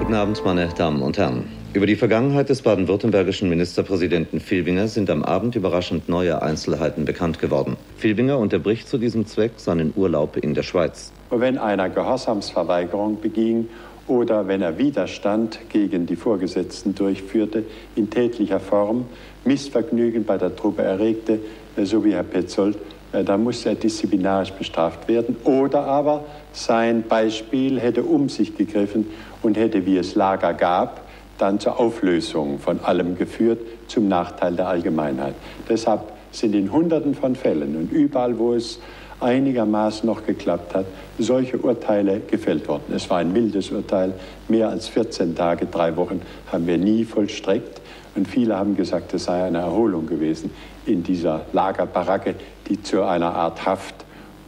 Guten 0.00 0.14
Abend, 0.14 0.44
meine 0.44 0.68
Damen 0.68 1.02
und 1.02 1.18
Herren. 1.18 1.44
Über 1.76 1.84
die 1.84 1.96
Vergangenheit 1.96 2.48
des 2.48 2.62
baden-württembergischen 2.62 3.50
Ministerpräsidenten 3.50 4.40
Filbinger 4.40 4.88
sind 4.88 5.10
am 5.10 5.22
Abend 5.22 5.56
überraschend 5.56 6.08
neue 6.08 6.40
Einzelheiten 6.40 7.04
bekannt 7.04 7.38
geworden. 7.38 7.76
Filbinger 7.98 8.38
unterbricht 8.38 8.88
zu 8.88 8.96
diesem 8.96 9.26
Zweck 9.26 9.52
seinen 9.58 9.92
Urlaub 9.94 10.38
in 10.38 10.54
der 10.54 10.62
Schweiz. 10.62 11.12
Wenn 11.28 11.58
einer 11.58 11.90
Gehorsamsverweigerung 11.90 13.20
beging 13.20 13.68
oder 14.06 14.48
wenn 14.48 14.62
er 14.62 14.78
Widerstand 14.78 15.58
gegen 15.68 16.06
die 16.06 16.16
Vorgesetzten 16.16 16.94
durchführte, 16.94 17.64
in 17.94 18.08
tätlicher 18.08 18.58
Form 18.58 19.04
Missvergnügen 19.44 20.24
bei 20.24 20.38
der 20.38 20.56
Truppe 20.56 20.80
erregte, 20.80 21.40
so 21.84 22.02
wie 22.02 22.14
Herr 22.14 22.22
Petzold, 22.22 22.78
äh, 23.12 23.22
dann 23.22 23.44
musste 23.44 23.68
er 23.68 23.74
disziplinarisch 23.74 24.52
bestraft 24.52 25.08
werden. 25.08 25.36
Oder 25.44 25.84
aber 25.84 26.24
sein 26.52 27.02
Beispiel 27.06 27.78
hätte 27.78 28.02
um 28.02 28.30
sich 28.30 28.56
gegriffen 28.56 29.08
und 29.42 29.58
hätte, 29.58 29.84
wie 29.84 29.98
es 29.98 30.14
Lager 30.14 30.54
gab, 30.54 31.05
dann 31.38 31.60
zur 31.60 31.78
Auflösung 31.78 32.58
von 32.58 32.80
allem 32.80 33.16
geführt, 33.16 33.60
zum 33.88 34.08
Nachteil 34.08 34.56
der 34.56 34.68
Allgemeinheit. 34.68 35.34
Deshalb 35.68 36.12
sind 36.32 36.54
in 36.54 36.72
Hunderten 36.72 37.14
von 37.14 37.34
Fällen 37.34 37.76
und 37.76 37.92
überall, 37.92 38.38
wo 38.38 38.54
es 38.54 38.78
einigermaßen 39.20 40.06
noch 40.06 40.26
geklappt 40.26 40.74
hat, 40.74 40.86
solche 41.18 41.56
Urteile 41.58 42.20
gefällt 42.20 42.68
worden. 42.68 42.94
Es 42.94 43.08
war 43.08 43.18
ein 43.18 43.32
mildes 43.32 43.70
Urteil, 43.70 44.12
mehr 44.48 44.68
als 44.68 44.88
14 44.88 45.34
Tage, 45.34 45.66
drei 45.66 45.96
Wochen 45.96 46.20
haben 46.52 46.66
wir 46.66 46.78
nie 46.78 47.04
vollstreckt. 47.04 47.80
Und 48.14 48.28
viele 48.28 48.56
haben 48.56 48.76
gesagt, 48.76 49.12
es 49.14 49.24
sei 49.24 49.44
eine 49.44 49.58
Erholung 49.58 50.06
gewesen 50.06 50.50
in 50.86 51.02
dieser 51.02 51.44
Lagerbaracke, 51.52 52.34
die 52.68 52.82
zu 52.82 53.02
einer 53.02 53.34
Art 53.34 53.66
Haft 53.66 53.94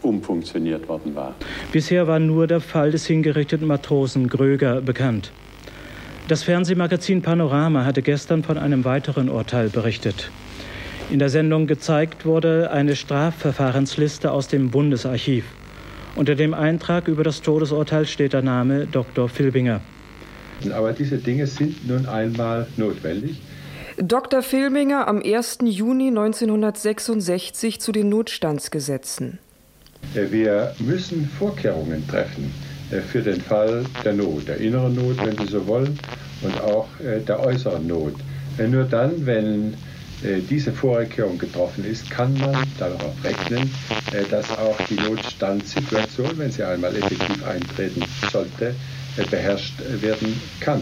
umfunktioniert 0.03 0.89
worden 0.89 1.15
war. 1.15 1.35
Bisher 1.73 2.07
war 2.07 2.19
nur 2.19 2.47
der 2.47 2.61
Fall 2.61 2.91
des 2.91 3.07
hingerichteten 3.07 3.67
Matrosen 3.67 4.29
Gröger 4.29 4.81
bekannt. 4.81 5.33
Das 6.29 6.43
Fernsehmagazin 6.43 7.23
Panorama 7.23 7.87
hatte 7.87 8.03
gestern 8.03 8.43
von 8.43 8.59
einem 8.59 8.85
weiteren 8.85 9.31
Urteil 9.31 9.71
berichtet. 9.71 10.31
In 11.11 11.21
der 11.21 11.31
Sendung 11.31 11.67
gezeigt 11.67 12.27
wurde 12.27 12.71
eine 12.71 12.97
Strafverfahrensliste 12.97 14.31
aus 14.31 14.47
dem 14.47 14.71
Bundesarchiv. 14.71 15.47
Unter 16.17 16.35
dem 16.35 16.53
Eintrag 16.53 17.09
über 17.09 17.25
das 17.25 17.41
Todesurteil 17.41 18.05
steht 18.05 18.35
der 18.35 18.43
Name 18.43 18.87
Dr. 18.87 19.31
Filbinger. 19.31 19.81
Aber 20.71 20.93
diese 20.93 21.17
Dinge 21.17 21.47
sind 21.47 21.89
nun 21.89 22.05
einmal 22.05 22.67
notwendig. 22.77 23.41
Dr. 23.97 24.43
Filbinger 24.43 25.09
am 25.09 25.23
1. 25.23 25.61
Juni 25.65 26.09
1966 26.09 27.81
zu 27.81 27.91
den 27.91 28.11
Notstandsgesetzen. 28.11 29.39
Wir 30.13 30.75
müssen 30.79 31.27
Vorkehrungen 31.39 32.07
treffen 32.07 32.53
für 32.91 33.23
den 33.23 33.41
Fall 33.41 33.85
der 34.05 34.15
Not, 34.15 34.49
der 34.49 34.59
inneren 34.59 34.95
Not, 34.95 35.25
wenn 35.25 35.37
Sie 35.39 35.51
so 35.51 35.67
wollen, 35.67 35.99
und 36.43 36.61
auch 36.61 36.89
äh, 37.01 37.21
der 37.21 37.41
äußeren 37.41 37.87
Not. 37.87 38.15
Äh, 38.59 38.69
nur 38.69 38.85
dann, 38.85 39.27
wenn 39.27 39.75
diese 40.51 40.73
Vorkehrung 40.73 41.39
getroffen 41.39 41.85
ist, 41.85 42.11
kann 42.11 42.37
man 42.39 42.57
darauf 42.77 43.15
rechnen, 43.23 43.73
dass 44.33 44.51
auch 44.59 44.77
die 44.91 44.97
Notstandssituation, 44.97 46.37
wenn 46.39 46.51
sie 46.51 46.65
einmal 46.65 46.97
effektiv 46.97 47.47
eintreten 47.47 48.03
sollte, 48.33 48.75
beherrscht 49.31 49.75
werden 49.79 50.41
kann. 50.59 50.81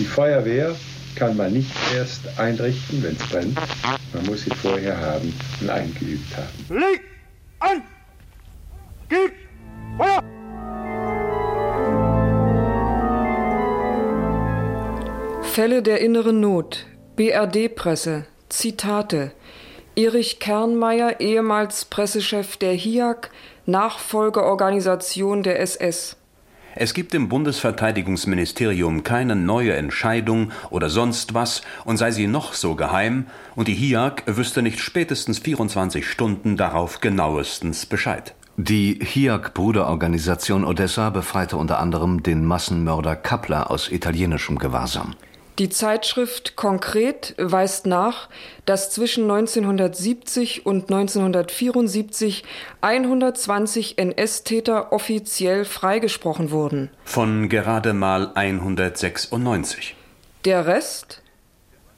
Die 0.00 0.04
Feuerwehr 0.04 0.74
kann 1.14 1.36
man 1.36 1.52
nicht 1.52 1.70
erst 1.96 2.22
einrichten, 2.36 3.00
wenn 3.04 3.14
es 3.14 3.22
brennt. 3.28 3.56
Man 4.12 4.26
muss 4.26 4.42
sie 4.42 4.50
vorher 4.50 5.00
haben 5.00 5.32
und 5.60 5.70
eingeübt 5.70 6.36
haben. 6.36 6.80
Leg 6.80 7.00
an! 7.60 7.80
Gib 9.08 9.32
Feuer! 9.96 10.33
Fälle 15.54 15.84
der 15.84 16.00
inneren 16.00 16.40
Not. 16.40 16.84
BRD-Presse. 17.14 18.24
Zitate. 18.48 19.30
Erich 19.94 20.40
Kernmeier, 20.40 21.20
ehemals 21.20 21.84
Pressechef 21.84 22.56
der 22.56 22.72
HIAG, 22.72 23.30
Nachfolgeorganisation 23.64 25.44
der 25.44 25.60
SS. 25.60 26.16
Es 26.74 26.92
gibt 26.92 27.14
im 27.14 27.28
Bundesverteidigungsministerium 27.28 29.04
keine 29.04 29.36
neue 29.36 29.74
Entscheidung 29.74 30.50
oder 30.70 30.90
sonst 30.90 31.34
was, 31.34 31.62
und 31.84 31.98
sei 31.98 32.10
sie 32.10 32.26
noch 32.26 32.54
so 32.54 32.74
geheim, 32.74 33.28
und 33.54 33.68
die 33.68 33.74
HIAG 33.74 34.24
wüsste 34.26 34.60
nicht 34.60 34.80
spätestens 34.80 35.38
24 35.38 36.04
Stunden 36.04 36.56
darauf 36.56 37.00
genauestens 37.00 37.86
Bescheid. 37.86 38.34
Die 38.56 38.98
HIAG-Bruderorganisation 39.00 40.64
Odessa 40.64 41.10
befreite 41.10 41.56
unter 41.56 41.78
anderem 41.78 42.24
den 42.24 42.44
Massenmörder 42.44 43.14
Kappler 43.14 43.70
aus 43.70 43.88
italienischem 43.88 44.58
Gewahrsam. 44.58 45.14
Die 45.60 45.68
Zeitschrift 45.68 46.56
Konkret 46.56 47.36
weist 47.38 47.86
nach, 47.86 48.28
dass 48.64 48.90
zwischen 48.90 49.30
1970 49.30 50.66
und 50.66 50.90
1974 50.90 52.42
120 52.80 53.96
NS-Täter 53.96 54.92
offiziell 54.92 55.64
freigesprochen 55.64 56.50
wurden. 56.50 56.90
Von 57.04 57.48
gerade 57.48 57.92
mal 57.92 58.32
196. 58.34 59.94
Der 60.44 60.66
Rest? 60.66 61.22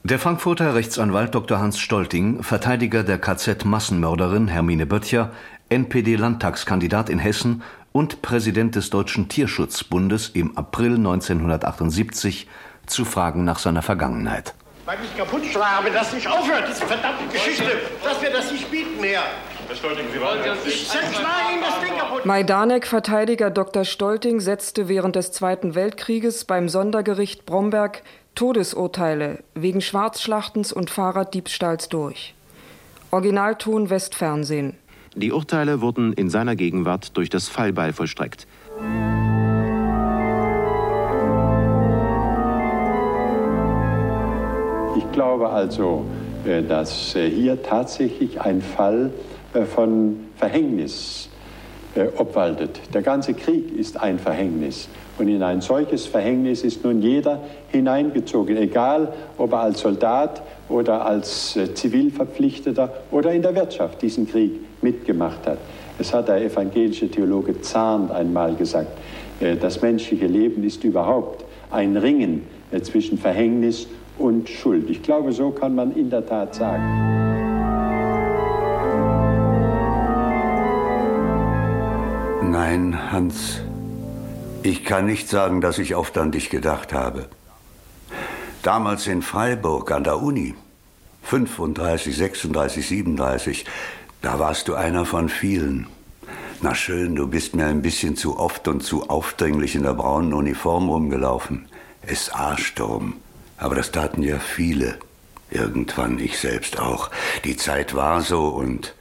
Der 0.04 0.18
Frankfurter 0.18 0.74
Rechtsanwalt 0.74 1.34
Dr. 1.34 1.58
Hans 1.58 1.78
Stolting, 1.78 2.42
Verteidiger 2.42 3.04
der 3.04 3.18
KZ-Massenmörderin 3.18 4.48
Hermine 4.48 4.84
Böttcher, 4.84 5.32
NPD-Landtagskandidat 5.70 7.08
in 7.08 7.18
Hessen 7.18 7.62
und 7.92 8.20
Präsident 8.20 8.76
des 8.76 8.90
Deutschen 8.90 9.30
Tierschutzbundes 9.30 10.28
im 10.28 10.58
April 10.58 10.96
1978 10.96 12.46
zu 12.86 13.04
fragen 13.04 13.44
nach 13.44 13.58
seiner 13.58 13.82
Vergangenheit. 13.82 14.54
Weil 14.84 14.98
ich 15.02 15.16
kaputt 15.16 15.44
schlagen, 15.44 15.84
wenn 15.86 15.94
das 15.94 16.12
nicht 16.12 16.28
aufhört, 16.28 16.64
diese 16.68 16.86
verdammte 16.86 17.24
Geschichte, 17.32 17.80
dass 18.04 18.22
wir 18.22 18.30
das 18.30 18.52
nicht 18.52 18.70
bieten 18.70 19.00
mehr. 19.00 19.22
Herr 19.66 19.74
Stolting, 19.74 20.06
Sie 20.12 20.20
wollen 20.20 20.38
Ich 20.64 20.86
schlage 20.86 21.52
Ihnen 21.52 21.62
das 21.62 21.80
Ding 21.80 21.98
kaputt. 21.98 22.24
Majdanek-Verteidiger 22.24 23.50
Dr. 23.50 23.84
Stolting 23.84 24.38
setzte 24.40 24.86
während 24.86 25.16
des 25.16 25.32
Zweiten 25.32 25.74
Weltkrieges 25.74 26.44
beim 26.44 26.68
Sondergericht 26.68 27.46
Bromberg 27.46 28.02
Todesurteile 28.36 29.42
wegen 29.54 29.80
Schwarzschlachtens 29.80 30.72
und 30.72 30.90
Fahrraddiebstahls 30.90 31.88
durch. 31.88 32.34
Originalton 33.10 33.90
Westfernsehen. 33.90 34.76
Die 35.16 35.32
Urteile 35.32 35.80
wurden 35.80 36.12
in 36.12 36.28
seiner 36.28 36.54
Gegenwart 36.54 37.16
durch 37.16 37.30
das 37.30 37.48
Fallbeil 37.48 37.94
vollstreckt. 37.94 38.46
Glaube 45.16 45.48
also, 45.48 46.04
äh, 46.46 46.62
dass 46.62 47.16
äh, 47.16 47.30
hier 47.30 47.62
tatsächlich 47.62 48.38
ein 48.38 48.60
Fall 48.60 49.10
äh, 49.54 49.62
von 49.62 50.26
Verhängnis 50.36 51.30
obwaltet. 52.18 52.78
Der 52.92 53.00
ganze 53.00 53.32
Krieg 53.32 53.74
ist 53.74 53.98
ein 53.98 54.18
Verhängnis. 54.18 54.86
Und 55.16 55.28
in 55.28 55.42
ein 55.42 55.62
solches 55.62 56.04
Verhängnis 56.04 56.62
ist 56.62 56.84
nun 56.84 57.00
jeder 57.00 57.40
hineingezogen, 57.68 58.54
egal 58.58 59.14
ob 59.38 59.52
er 59.52 59.60
als 59.60 59.80
Soldat 59.80 60.42
oder 60.68 61.06
als 61.06 61.58
Zivilverpflichteter 61.72 62.92
oder 63.10 63.32
in 63.32 63.40
der 63.40 63.54
Wirtschaft 63.54 64.02
diesen 64.02 64.28
Krieg 64.28 64.60
mitgemacht 64.82 65.46
hat. 65.46 65.56
Es 65.98 66.12
hat 66.12 66.28
der 66.28 66.44
evangelische 66.44 67.10
Theologe 67.10 67.62
Zahn 67.62 68.10
einmal 68.10 68.54
gesagt, 68.56 68.90
das 69.62 69.80
menschliche 69.80 70.26
Leben 70.26 70.64
ist 70.64 70.84
überhaupt 70.84 71.46
ein 71.70 71.96
Ringen 71.96 72.42
zwischen 72.82 73.16
Verhängnis 73.16 73.86
und 74.18 74.48
Schuld. 74.48 74.90
Ich 74.90 75.02
glaube, 75.02 75.32
so 75.32 75.50
kann 75.50 75.74
man 75.74 75.94
in 75.94 76.10
der 76.10 76.26
Tat 76.26 76.54
sagen. 76.54 76.84
Nein, 82.50 83.12
Hans, 83.12 83.60
ich 84.62 84.84
kann 84.84 85.06
nicht 85.06 85.28
sagen, 85.28 85.60
dass 85.60 85.78
ich 85.78 85.94
oft 85.94 86.16
an 86.18 86.32
dich 86.32 86.50
gedacht 86.50 86.92
habe. 86.92 87.26
Damals 88.62 89.06
in 89.06 89.22
Freiburg 89.22 89.92
an 89.92 90.04
der 90.04 90.22
Uni, 90.22 90.54
35, 91.22 92.16
36, 92.16 92.86
37, 92.86 93.64
da 94.22 94.38
warst 94.38 94.68
du 94.68 94.74
einer 94.74 95.04
von 95.04 95.28
vielen. 95.28 95.86
Na 96.62 96.74
schön, 96.74 97.14
du 97.14 97.26
bist 97.26 97.54
mir 97.54 97.66
ein 97.66 97.82
bisschen 97.82 98.16
zu 98.16 98.38
oft 98.38 98.66
und 98.68 98.82
zu 98.82 99.08
aufdringlich 99.08 99.74
in 99.74 99.82
der 99.82 99.94
braunen 99.94 100.32
Uniform 100.32 100.88
rumgelaufen. 100.88 101.66
SA-Sturm. 102.06 103.14
Aber 103.56 103.74
das 103.74 103.90
taten 103.90 104.22
ja 104.22 104.38
viele. 104.38 104.98
Irgendwann 105.50 106.18
ich 106.18 106.38
selbst 106.38 106.78
auch. 106.78 107.10
Die 107.44 107.56
Zeit 107.56 107.94
war 107.94 108.20
so 108.20 108.48
und 108.48 108.94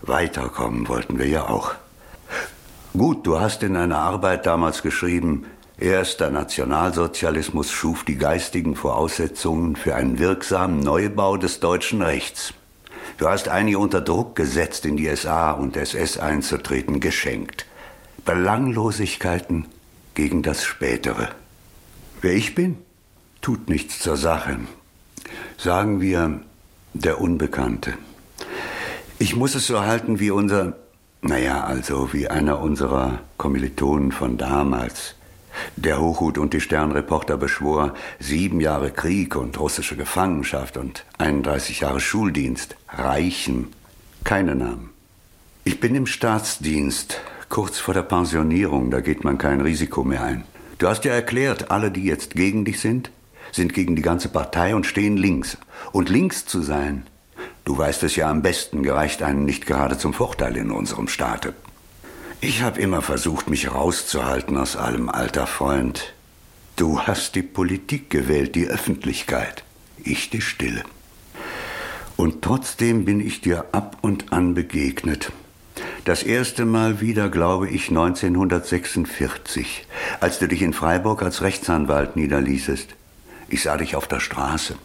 weiterkommen 0.00 0.88
wollten 0.88 1.18
wir 1.18 1.28
ja 1.28 1.48
auch. 1.48 1.74
Gut, 2.92 3.26
du 3.26 3.40
hast 3.40 3.62
in 3.62 3.76
einer 3.76 3.98
Arbeit 3.98 4.44
damals 4.44 4.82
geschrieben, 4.82 5.46
erst 5.78 6.20
der 6.20 6.30
Nationalsozialismus 6.30 7.70
schuf 7.70 8.04
die 8.04 8.18
geistigen 8.18 8.76
Voraussetzungen 8.76 9.76
für 9.76 9.94
einen 9.94 10.18
wirksamen 10.18 10.80
Neubau 10.80 11.36
des 11.36 11.60
deutschen 11.60 12.02
Rechts. 12.02 12.52
Du 13.18 13.28
hast 13.28 13.48
einige 13.48 13.78
unter 13.78 14.00
Druck 14.00 14.36
gesetzt, 14.36 14.84
in 14.84 14.96
die 14.96 15.14
SA 15.14 15.52
und 15.52 15.76
SS 15.76 16.18
einzutreten, 16.18 17.00
geschenkt. 17.00 17.66
Belanglosigkeiten 18.24 19.66
gegen 20.14 20.42
das 20.42 20.64
Spätere. 20.64 21.28
Wer 22.20 22.34
ich 22.34 22.54
bin? 22.54 22.78
Tut 23.42 23.68
nichts 23.68 23.98
zur 23.98 24.16
Sache. 24.16 24.58
Sagen 25.58 26.00
wir 26.00 26.40
der 26.94 27.20
Unbekannte. 27.20 27.94
Ich 29.18 29.36
muss 29.36 29.54
es 29.54 29.66
so 29.66 29.80
halten 29.80 30.20
wie 30.20 30.30
unser, 30.30 30.76
naja, 31.20 31.64
also 31.64 32.12
wie 32.12 32.28
einer 32.28 32.60
unserer 32.60 33.20
Kommilitonen 33.36 34.12
von 34.12 34.38
damals. 34.38 35.16
Der 35.76 36.00
Hochhut 36.00 36.38
und 36.38 36.54
die 36.54 36.60
Sternreporter 36.60 37.36
beschwor 37.36 37.94
sieben 38.18 38.60
Jahre 38.60 38.90
Krieg 38.90 39.36
und 39.36 39.58
russische 39.60 39.96
Gefangenschaft 39.96 40.76
und 40.76 41.04
31 41.18 41.80
Jahre 41.80 42.00
Schuldienst 42.00 42.76
reichen. 42.88 43.68
Keine 44.24 44.54
Namen. 44.54 44.90
Ich 45.64 45.78
bin 45.78 45.94
im 45.94 46.06
Staatsdienst, 46.06 47.20
kurz 47.48 47.78
vor 47.78 47.92
der 47.92 48.02
Pensionierung, 48.02 48.90
da 48.90 49.00
geht 49.00 49.24
man 49.24 49.36
kein 49.36 49.60
Risiko 49.60 50.04
mehr 50.04 50.22
ein. 50.22 50.44
Du 50.78 50.88
hast 50.88 51.04
ja 51.04 51.12
erklärt, 51.12 51.70
alle, 51.70 51.90
die 51.90 52.04
jetzt 52.04 52.34
gegen 52.34 52.64
dich 52.64 52.80
sind, 52.80 53.10
sind 53.52 53.72
gegen 53.74 53.94
die 53.94 54.02
ganze 54.02 54.28
Partei 54.28 54.74
und 54.74 54.86
stehen 54.86 55.16
links. 55.16 55.56
Und 55.92 56.08
links 56.08 56.44
zu 56.46 56.62
sein, 56.62 57.06
du 57.64 57.78
weißt 57.78 58.02
es 58.02 58.16
ja 58.16 58.28
am 58.28 58.42
besten, 58.42 58.82
gereicht 58.82 59.22
einem 59.22 59.44
nicht 59.44 59.66
gerade 59.66 59.96
zum 59.96 60.12
Vorteil 60.12 60.56
in 60.56 60.72
unserem 60.72 61.06
Staate. 61.06 61.54
Ich 62.40 62.62
habe 62.62 62.80
immer 62.80 63.02
versucht, 63.02 63.48
mich 63.48 63.72
rauszuhalten 63.72 64.58
aus 64.58 64.74
allem, 64.76 65.08
alter 65.08 65.46
Freund. 65.46 66.12
Du 66.74 67.00
hast 67.00 67.36
die 67.36 67.42
Politik 67.42 68.10
gewählt, 68.10 68.56
die 68.56 68.66
Öffentlichkeit, 68.66 69.62
ich 70.02 70.30
die 70.30 70.40
Stille. 70.40 70.82
Und 72.16 72.42
trotzdem 72.42 73.04
bin 73.04 73.20
ich 73.20 73.42
dir 73.42 73.66
ab 73.72 73.98
und 74.00 74.32
an 74.32 74.54
begegnet. 74.54 75.30
Das 76.04 76.24
erste 76.24 76.64
Mal 76.64 77.00
wieder, 77.00 77.28
glaube 77.28 77.68
ich, 77.68 77.90
1946, 77.90 79.86
als 80.18 80.40
du 80.40 80.48
dich 80.48 80.62
in 80.62 80.72
Freiburg 80.72 81.22
als 81.22 81.42
Rechtsanwalt 81.42 82.16
niederließest. 82.16 82.96
Ich 83.52 83.64
sah 83.64 83.76
dich 83.76 83.96
auf 83.96 84.08
der 84.08 84.18
Straße. 84.18 84.76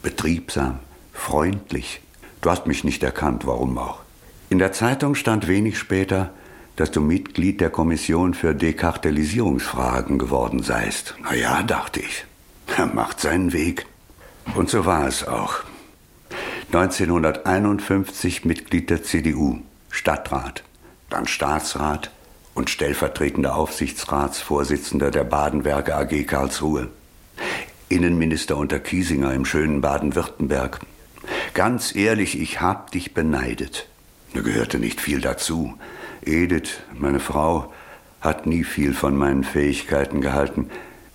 Betriebsam, 0.00 0.78
freundlich. 1.12 2.00
Du 2.42 2.50
hast 2.50 2.64
mich 2.68 2.84
nicht 2.84 3.02
erkannt, 3.02 3.44
warum 3.44 3.76
auch. 3.76 4.02
In 4.50 4.60
der 4.60 4.70
Zeitung 4.70 5.16
stand 5.16 5.48
wenig 5.48 5.76
später, 5.80 6.30
dass 6.76 6.92
du 6.92 7.00
Mitglied 7.00 7.60
der 7.60 7.70
Kommission 7.70 8.32
für 8.34 8.54
Dekartellisierungsfragen 8.54 10.20
geworden 10.20 10.62
seist. 10.62 11.16
Na 11.24 11.34
ja, 11.34 11.64
dachte 11.64 11.98
ich. 11.98 12.24
Er 12.76 12.86
macht 12.94 13.18
seinen 13.18 13.52
Weg. 13.52 13.84
Und 14.54 14.70
so 14.70 14.86
war 14.86 15.08
es 15.08 15.26
auch. 15.26 15.64
1951 16.66 18.44
Mitglied 18.44 18.90
der 18.90 19.02
CDU, 19.02 19.58
Stadtrat, 19.90 20.62
dann 21.10 21.26
Staatsrat 21.26 22.12
und 22.54 22.70
stellvertretender 22.70 23.56
Aufsichtsratsvorsitzender 23.56 25.10
der 25.10 25.24
Badenwerke 25.24 25.96
AG 25.96 26.22
Karlsruhe. 26.28 26.90
Innenminister 27.94 28.56
unter 28.56 28.80
Kiesinger 28.80 29.32
im 29.32 29.44
schönen 29.44 29.80
Baden-Württemberg. 29.80 30.80
Ganz 31.54 31.94
ehrlich, 31.94 32.40
ich 32.40 32.60
hab 32.60 32.90
dich 32.90 33.14
beneidet. 33.14 33.86
Da 34.34 34.40
gehörte 34.40 34.78
nicht 34.78 35.00
viel 35.00 35.20
dazu. 35.20 35.74
Edith, 36.24 36.80
meine 36.92 37.20
Frau, 37.20 37.72
hat 38.20 38.46
nie 38.46 38.64
viel 38.64 38.94
von 38.94 39.16
meinen 39.16 39.44
Fähigkeiten 39.44 40.20
gehalten. 40.20 40.70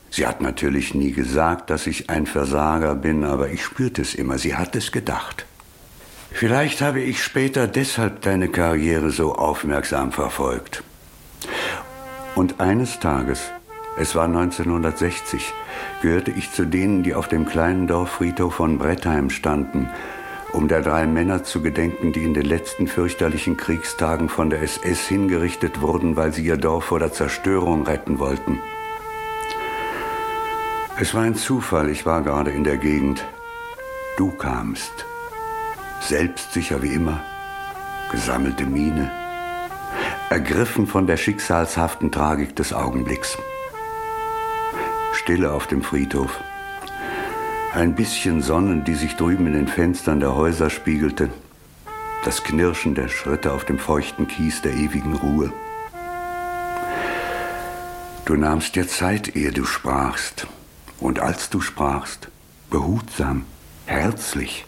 Sie 0.10 0.26
hat 0.26 0.42
natürlich 0.42 0.94
nie 0.94 1.12
gesagt, 1.12 1.70
dass 1.70 1.86
ich 1.88 2.10
ein 2.10 2.26
Versager 2.26 2.96
bin, 2.96 3.24
aber 3.24 3.50
ich 3.50 3.64
spürte 3.64 4.02
es 4.02 4.16
immer. 4.16 4.38
Sie 4.38 4.56
hat 4.56 4.76
es 4.76 4.92
gedacht. 4.92 5.46
Vielleicht 6.32 6.82
habe 6.82 7.02
ich 7.02 7.24
später 7.24 7.68
deshalb 7.68 8.22
deine 8.22 8.50
Karriere 8.50 9.12
so 9.12 9.36
aufmerksam 9.36 10.12
verfolgt. 10.12 10.84
Und 12.36 12.62
eines 12.62 13.00
Tages, 13.00 13.52
es 14.00 14.16
war 14.16 14.26
1960, 14.26 15.54
gehörte 16.02 16.32
ich 16.32 16.54
zu 16.54 16.66
denen, 16.66 17.04
die 17.04 17.14
auf 17.14 17.28
dem 17.28 17.46
kleinen 17.46 17.86
Dorffriedhof 17.86 18.56
von 18.56 18.78
Brettheim 18.78 19.30
standen, 19.30 19.90
um 20.54 20.70
der 20.70 20.82
drei 20.82 21.06
Männer 21.06 21.44
zu 21.44 21.62
gedenken, 21.62 22.14
die 22.14 22.24
in 22.24 22.34
den 22.34 22.46
letzten 22.46 22.88
fürchterlichen 22.88 23.58
Kriegstagen 23.58 24.30
von 24.30 24.50
der 24.50 24.62
SS 24.62 25.06
hingerichtet 25.08 25.82
wurden, 25.82 26.16
weil 26.16 26.32
sie 26.34 26.46
ihr 26.46 26.56
Dorf 26.56 26.86
vor 26.86 27.00
der 27.00 27.12
Zerstörung 27.12 27.84
retten 27.84 28.20
wollten. 28.20 28.60
Es 30.98 31.14
war 31.14 31.24
ein 31.24 31.36
Zufall, 31.36 31.90
ich 31.90 32.06
war 32.06 32.22
gerade 32.22 32.52
in 32.52 32.64
der 32.64 32.78
Gegend. 32.78 33.26
Du 34.18 34.32
kamst. 34.32 35.06
Selbstsicher 36.00 36.82
wie 36.82 36.94
immer, 36.94 37.22
gesammelte 38.12 38.66
Miene, 38.66 39.12
ergriffen 40.30 40.88
von 40.88 41.06
der 41.06 41.18
schicksalshaften 41.18 42.14
Tragik 42.14 42.56
des 42.56 42.72
Augenblicks. 42.72 43.38
Stille 45.20 45.52
auf 45.52 45.68
dem 45.68 45.84
Friedhof. 45.84 46.40
Ein 47.74 47.94
bisschen 47.94 48.42
Sonne, 48.42 48.84
die 48.88 48.96
sich 48.96 49.18
drüben 49.18 49.48
in 49.48 49.54
den 49.54 49.68
Fenstern 49.68 50.22
der 50.22 50.34
Häuser 50.34 50.70
spiegelte. 50.70 51.30
Das 52.24 52.44
Knirschen 52.44 52.96
der 52.96 53.10
Schritte 53.10 53.52
auf 53.52 53.66
dem 53.66 53.80
feuchten 53.80 54.28
Kies 54.28 54.62
der 54.62 54.74
ewigen 54.74 55.14
Ruhe. 55.16 55.52
Du 58.24 58.36
nahmst 58.36 58.76
dir 58.76 58.88
Zeit, 58.88 59.36
ehe 59.36 59.52
du 59.52 59.66
sprachst. 59.66 60.48
Und 61.02 61.20
als 61.20 61.50
du 61.50 61.60
sprachst, 61.60 62.30
behutsam, 62.70 63.44
herzlich, 63.88 64.66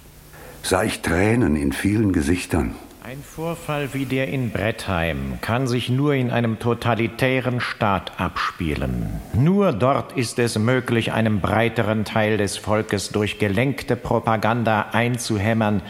sah 0.63 0.83
ich 0.83 1.01
Tränen 1.01 1.55
in 1.55 1.71
vielen 1.71 2.11
Gesichtern. 2.11 2.75
Ein 3.11 3.23
Vorfall 3.23 3.93
wie 3.93 4.05
der 4.05 4.29
in 4.29 4.51
Brettheim 4.51 5.39
kann 5.41 5.67
sich 5.67 5.89
nur 5.89 6.13
in 6.13 6.31
einem 6.31 6.59
totalitären 6.59 7.59
Staat 7.59 8.17
abspielen. 8.21 9.19
Nur 9.33 9.73
dort 9.73 10.13
ist 10.13 10.39
es 10.39 10.57
möglich, 10.57 11.11
einem 11.11 11.41
breiteren 11.41 12.05
Teil 12.05 12.37
des 12.37 12.55
Volkes 12.55 13.09
durch 13.09 13.37
gelenkte 13.37 13.97
Propaganda 13.97 14.91
einzuhämmern, 14.93 15.81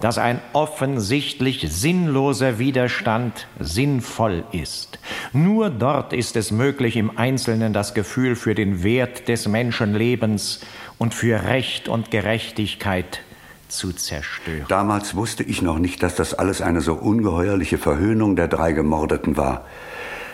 dass 0.00 0.16
ein 0.16 0.40
offensichtlich 0.54 1.66
sinnloser 1.68 2.58
Widerstand 2.58 3.46
sinnvoll 3.58 4.44
ist. 4.52 4.98
Nur 5.34 5.68
dort 5.68 6.14
ist 6.14 6.34
es 6.34 6.50
möglich, 6.50 6.96
im 6.96 7.18
Einzelnen 7.18 7.74
das 7.74 7.92
Gefühl 7.92 8.36
für 8.36 8.54
den 8.54 8.82
Wert 8.82 9.28
des 9.28 9.46
Menschenlebens 9.46 10.60
und 10.96 11.12
für 11.12 11.44
Recht 11.44 11.90
und 11.90 12.10
Gerechtigkeit 12.10 13.20
zu 13.70 13.92
zerstören. 13.92 14.66
Damals 14.68 15.14
wusste 15.14 15.42
ich 15.42 15.62
noch 15.62 15.78
nicht, 15.78 16.02
dass 16.02 16.14
das 16.14 16.34
alles 16.34 16.60
eine 16.60 16.80
so 16.80 16.94
ungeheuerliche 16.94 17.78
Verhöhnung 17.78 18.36
der 18.36 18.48
drei 18.48 18.72
Gemordeten 18.72 19.36
war. 19.36 19.64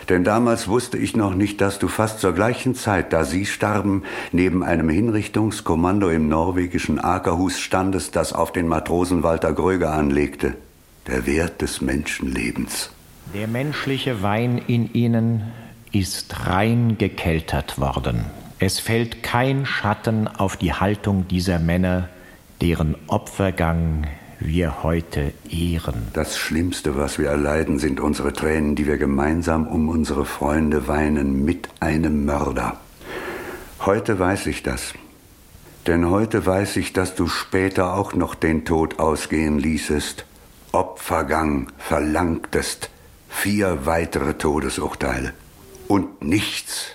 Denn 0.09 0.23
damals 0.23 0.67
wusste 0.69 0.97
ich 0.97 1.15
noch 1.17 1.35
nicht, 1.35 1.59
dass 1.59 1.79
du 1.79 1.89
fast 1.89 2.19
zur 2.19 2.33
gleichen 2.33 2.75
Zeit, 2.75 3.11
da 3.11 3.25
sie 3.25 3.45
starben, 3.45 4.03
neben 4.31 4.63
einem 4.63 4.87
Hinrichtungskommando 4.87 6.09
im 6.09 6.29
norwegischen 6.29 6.99
Akerhus 6.99 7.59
standest, 7.59 8.15
das 8.15 8.31
auf 8.31 8.53
den 8.53 8.67
Matrosen 8.67 9.23
Walter 9.23 9.51
Gröger 9.51 9.91
anlegte. 9.91 10.55
Der 11.07 11.25
Wert 11.25 11.61
des 11.61 11.81
Menschenlebens. 11.81 12.91
Der 13.33 13.47
menschliche 13.47 14.21
Wein 14.21 14.61
in 14.67 14.93
ihnen 14.93 15.43
ist 15.91 16.47
rein 16.47 16.97
gekeltert 16.97 17.77
worden. 17.77 18.25
Es 18.59 18.79
fällt 18.79 19.23
kein 19.23 19.65
Schatten 19.65 20.27
auf 20.27 20.57
die 20.57 20.73
Haltung 20.73 21.27
dieser 21.27 21.59
Männer, 21.59 22.09
deren 22.61 22.95
Opfergang 23.07 24.07
wir 24.39 24.83
heute 24.83 25.33
ehren. 25.49 26.07
Das 26.13 26.37
Schlimmste, 26.37 26.95
was 26.95 27.17
wir 27.17 27.29
erleiden, 27.29 27.79
sind 27.79 27.99
unsere 27.99 28.33
Tränen, 28.33 28.75
die 28.75 28.85
wir 28.85 28.97
gemeinsam 28.97 29.67
um 29.67 29.89
unsere 29.89 30.25
Freunde 30.25 30.87
weinen 30.87 31.43
mit 31.43 31.69
einem 31.79 32.25
Mörder. 32.25 32.79
Heute 33.79 34.19
weiß 34.19 34.47
ich 34.47 34.63
das. 34.63 34.93
Denn 35.87 36.09
heute 36.09 36.45
weiß 36.45 36.77
ich, 36.77 36.91
dass 36.91 37.15
du 37.15 37.27
später 37.27 37.93
auch 37.93 38.13
noch 38.13 38.35
den 38.35 38.65
Tod 38.65 38.99
ausgehen 38.99 39.57
ließest, 39.57 40.25
Opfergang 40.73 41.71
verlangtest, 41.77 42.89
vier 43.29 43.85
weitere 43.85 44.33
Todesurteile 44.33 45.33
und 45.87 46.21
nichts 46.21 46.87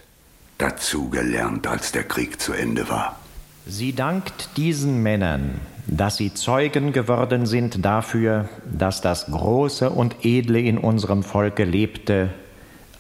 dazu 0.59 1.09
gelernt, 1.09 1.66
als 1.66 1.92
der 1.92 2.05
Krieg 2.05 2.38
zu 2.40 2.53
Ende 2.53 2.88
war. 2.90 3.21
Sie 3.66 3.94
dankt 3.94 4.57
diesen 4.57 5.03
Männern, 5.05 5.61
dass 5.87 6.16
sie 6.16 6.35
Zeugen 6.35 6.92
geworden 6.92 7.46
sind 7.46 7.85
dafür, 7.85 8.48
dass 8.70 9.01
das 9.01 9.27
Große 9.27 9.90
und 9.90 10.16
Edle 10.25 10.61
in 10.61 10.79
unserem 10.79 11.22
Volke 11.22 11.64
lebte, 11.64 12.31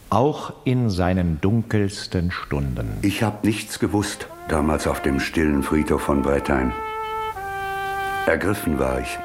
auch 0.08 0.52
in 0.64 0.88
seinen 0.88 1.40
dunkelsten 1.40 2.30
Stunden. 2.30 2.98
Ich 3.02 3.22
habe 3.24 3.44
nichts 3.44 3.80
gewusst, 3.80 4.28
damals 4.48 4.86
auf 4.86 5.02
dem 5.02 5.18
stillen 5.18 5.64
Friedhof 5.64 6.02
von 6.02 6.22
Brettheim. 6.22 6.72
Ergriffen 8.26 8.78
war 8.78 9.00
ich. 9.00 9.18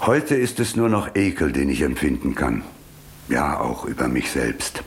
Heute 0.00 0.34
ist 0.34 0.60
es 0.60 0.76
nur 0.76 0.90
noch 0.90 1.14
Ekel, 1.14 1.52
den 1.52 1.70
ich 1.70 1.80
empfinden 1.80 2.34
kann. 2.34 2.62
Ja, 3.28 3.58
auch 3.60 3.86
über 3.86 4.08
mich 4.08 4.30
selbst. 4.30 4.82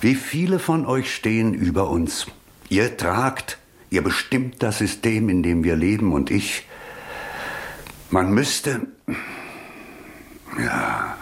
Wie 0.00 0.14
viele 0.14 0.60
von 0.60 0.86
euch 0.86 1.12
stehen 1.12 1.54
über 1.54 1.90
uns? 1.90 2.26
Ihr 2.70 2.98
tragt, 2.98 3.56
ihr 3.88 4.02
bestimmt 4.02 4.62
das 4.62 4.78
System, 4.78 5.30
in 5.30 5.42
dem 5.42 5.64
wir 5.64 5.74
leben 5.74 6.12
und 6.12 6.30
ich. 6.30 6.66
Man 8.10 8.30
müsste. 8.32 8.82
Ja. 10.62 11.16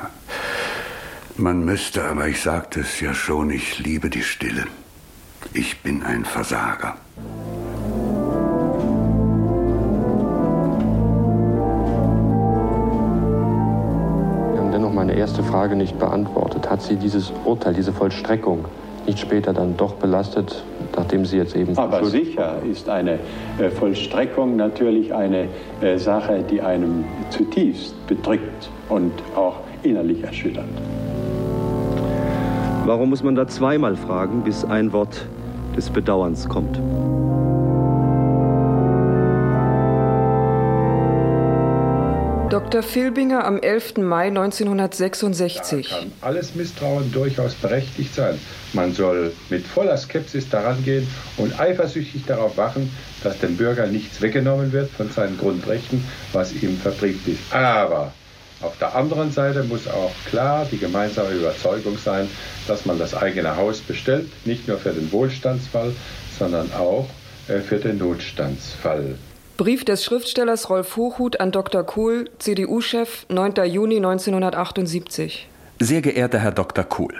Man 1.36 1.64
müsste, 1.64 2.04
aber 2.04 2.26
ich 2.26 2.40
sagte 2.40 2.80
es 2.80 3.00
ja 3.00 3.14
schon, 3.14 3.50
ich 3.50 3.78
liebe 3.78 4.10
die 4.10 4.22
Stille. 4.22 4.64
Ich 5.52 5.82
bin 5.82 6.02
ein 6.02 6.24
Versager. 6.24 6.96
Wir 14.52 14.60
haben 14.60 14.72
dennoch 14.72 14.92
meine 14.92 15.14
erste 15.14 15.44
Frage 15.44 15.76
nicht 15.76 15.96
beantwortet. 15.98 16.68
Hat 16.68 16.82
sie 16.82 16.96
dieses 16.96 17.32
Urteil, 17.44 17.74
diese 17.74 17.92
Vollstreckung 17.92 18.64
nicht 19.06 19.20
später 19.20 19.52
dann 19.52 19.76
doch 19.76 19.94
belastet, 19.94 20.64
nachdem 20.96 21.24
Sie 21.24 21.36
jetzt 21.36 21.54
eben. 21.54 21.76
Aber 21.76 22.04
sicher 22.04 22.56
ist 22.70 22.88
eine 22.88 23.18
äh, 23.58 23.70
Vollstreckung 23.70 24.56
natürlich 24.56 25.14
eine 25.14 25.48
äh, 25.80 25.98
Sache, 25.98 26.44
die 26.50 26.60
einem 26.60 27.04
zutiefst 27.30 27.94
bedrückt 28.06 28.70
und 28.88 29.12
auch 29.34 29.56
innerlich 29.82 30.22
erschüttert. 30.22 30.64
Warum 32.84 33.10
muss 33.10 33.22
man 33.22 33.34
da 33.34 33.48
zweimal 33.48 33.96
fragen, 33.96 34.42
bis 34.42 34.64
ein 34.64 34.92
Wort 34.92 35.26
des 35.76 35.90
Bedauerns 35.90 36.48
kommt? 36.48 36.80
Dr. 42.56 42.82
Filbinger 42.82 43.44
am 43.44 43.58
11. 43.58 43.98
Mai 43.98 44.28
1966. 44.28 45.90
Da 45.90 45.98
kann 45.98 46.12
alles 46.22 46.54
Misstrauen 46.54 47.12
durchaus 47.12 47.52
berechtigt 47.52 48.14
sein. 48.14 48.40
Man 48.72 48.94
soll 48.94 49.34
mit 49.50 49.66
voller 49.66 49.98
Skepsis 49.98 50.48
daran 50.48 50.82
gehen 50.82 51.06
und 51.36 51.60
eifersüchtig 51.60 52.24
darauf 52.24 52.56
wachen, 52.56 52.90
dass 53.22 53.38
dem 53.40 53.58
Bürger 53.58 53.86
nichts 53.88 54.22
weggenommen 54.22 54.72
wird 54.72 54.88
von 54.88 55.10
seinen 55.10 55.36
Grundrechten, 55.36 56.02
was 56.32 56.54
ihm 56.54 56.78
verbrieft 56.78 57.28
ist. 57.28 57.40
Aber 57.50 58.14
auf 58.62 58.78
der 58.78 58.96
anderen 58.96 59.32
Seite 59.32 59.62
muss 59.62 59.86
auch 59.86 60.12
klar 60.30 60.66
die 60.72 60.78
gemeinsame 60.78 61.32
Überzeugung 61.32 61.98
sein, 61.98 62.26
dass 62.66 62.86
man 62.86 62.98
das 62.98 63.14
eigene 63.14 63.54
Haus 63.56 63.80
bestellt, 63.80 64.30
nicht 64.46 64.66
nur 64.66 64.78
für 64.78 64.92
den 64.92 65.12
Wohlstandsfall, 65.12 65.92
sondern 66.38 66.72
auch 66.72 67.06
äh, 67.48 67.58
für 67.58 67.76
den 67.76 67.98
Notstandsfall. 67.98 69.16
Brief 69.56 69.86
des 69.86 70.04
Schriftstellers 70.04 70.68
Rolf 70.68 70.96
Hochhuth 70.96 71.40
an 71.40 71.50
Dr. 71.50 71.82
Kohl, 71.82 72.28
CDU-Chef, 72.38 73.24
9. 73.30 73.54
Juni 73.64 73.96
1978. 73.96 75.48
Sehr 75.80 76.02
geehrter 76.02 76.38
Herr 76.40 76.52
Dr. 76.52 76.84
Kohl, 76.84 77.14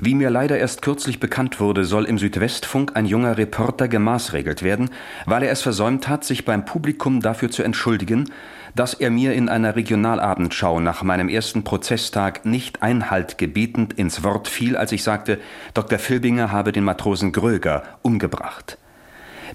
wie 0.00 0.14
mir 0.14 0.30
leider 0.30 0.56
erst 0.56 0.80
kürzlich 0.80 1.20
bekannt 1.20 1.60
wurde, 1.60 1.84
soll 1.84 2.06
im 2.06 2.16
Südwestfunk 2.16 2.92
ein 2.94 3.04
junger 3.04 3.36
Reporter 3.36 3.88
gemaßregelt 3.88 4.62
werden, 4.62 4.88
weil 5.26 5.42
er 5.42 5.50
es 5.50 5.60
versäumt 5.60 6.08
hat, 6.08 6.24
sich 6.24 6.46
beim 6.46 6.64
Publikum 6.64 7.20
dafür 7.20 7.50
zu 7.50 7.62
entschuldigen, 7.62 8.30
dass 8.74 8.94
er 8.94 9.10
mir 9.10 9.34
in 9.34 9.50
einer 9.50 9.76
Regionalabendschau 9.76 10.80
nach 10.80 11.02
meinem 11.02 11.28
ersten 11.28 11.62
Prozesstag 11.62 12.46
nicht 12.46 12.82
Einhalt 12.82 13.36
gebietend 13.36 13.92
ins 13.92 14.24
Wort 14.24 14.48
fiel, 14.48 14.78
als 14.78 14.92
ich 14.92 15.02
sagte, 15.02 15.40
Dr. 15.74 15.98
Filbinger 15.98 16.50
habe 16.52 16.72
den 16.72 16.84
Matrosen 16.84 17.32
Gröger 17.32 17.82
umgebracht. 18.00 18.78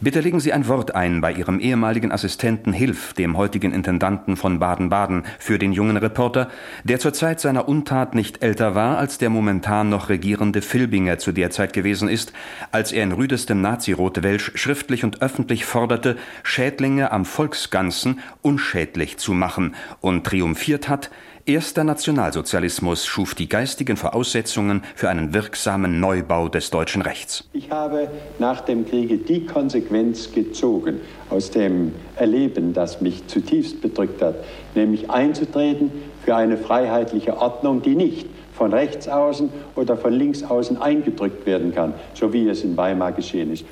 Bitte 0.04 0.20
legen 0.20 0.40
Sie 0.40 0.52
ein 0.52 0.68
Wort 0.68 0.96
ein 0.96 1.22
bei 1.22 1.32
Ihrem 1.32 1.60
ehemaligen 1.60 2.12
Assistenten 2.12 2.74
Hilf, 2.74 3.14
dem 3.14 3.38
heutigen 3.38 3.72
Intendanten 3.72 4.36
von 4.36 4.58
Baden-Baden, 4.58 5.26
für 5.38 5.60
den 5.60 5.74
jungen 5.74 5.96
Reporter, 5.96 6.50
der 6.84 6.98
zur 6.98 7.14
Zeit 7.14 7.40
seiner 7.40 7.70
Untat 7.70 8.16
nicht 8.16 8.42
älter 8.42 8.74
war, 8.74 8.98
als 8.98 9.20
der 9.20 9.30
momentan 9.30 9.90
noch 9.90 10.10
regierende 10.10 10.64
Filbinger 10.64 11.20
zu 11.20 11.34
der 11.34 11.52
Zeit 11.52 11.74
gewesen 11.74 12.10
ist, 12.10 12.34
als 12.72 12.92
er 12.92 13.04
in 13.04 13.12
rüdestem 13.12 13.62
Nazirotwelsch 13.62 14.54
schriftlich 14.56 15.04
und 15.04 15.22
öffentlich 15.22 15.66
forderte, 15.66 16.18
Schädlinge 16.42 17.12
am 17.12 17.24
Volksganzen 17.24 18.22
unschädlich 18.42 19.18
zu 19.18 19.34
machen 19.34 19.76
und 20.00 20.26
triumphiert 20.26 20.90
hat, 20.90 21.12
Erster 21.46 21.84
Nationalsozialismus 21.84 23.06
schuf 23.06 23.34
die 23.34 23.50
geistigen 23.50 23.98
Voraussetzungen 23.98 24.84
für 24.96 25.10
einen 25.10 25.34
wirksamen 25.34 26.00
Neubau 26.00 26.50
des 26.50 26.70
deutschen 26.70 27.02
Rechts. 27.02 27.50
Ich 27.54 27.72
habe 27.72 28.10
nach 28.38 28.62
dem 28.62 28.88
Kriege 28.88 29.18
die 29.18 29.46
Konsequenz 29.46 30.32
gezogen 30.32 31.02
aus 31.30 31.50
dem 31.50 31.94
Erleben, 32.16 32.74
das 32.74 33.02
mich 33.02 33.26
zutiefst 33.28 33.82
bedrückt 33.82 34.22
hat, 34.22 34.36
nämlich 34.76 35.10
einzutreten 35.10 35.92
für 36.24 36.36
eine 36.36 36.58
freiheitliche 36.58 37.38
Ordnung, 37.38 37.82
die 37.82 37.96
nicht 37.96 38.28
von 38.54 38.74
rechts 38.74 39.08
außen 39.08 39.50
oder 39.76 39.98
von 39.98 40.14
links 40.14 40.44
außen 40.44 40.82
eingedrückt 40.82 41.46
werden 41.46 41.74
kann, 41.74 41.94
so 42.14 42.32
wie 42.34 42.48
es 42.48 42.64
in 42.64 42.78
Weimar 42.78 43.12
geschehen 43.14 43.52
ist. 43.52 43.66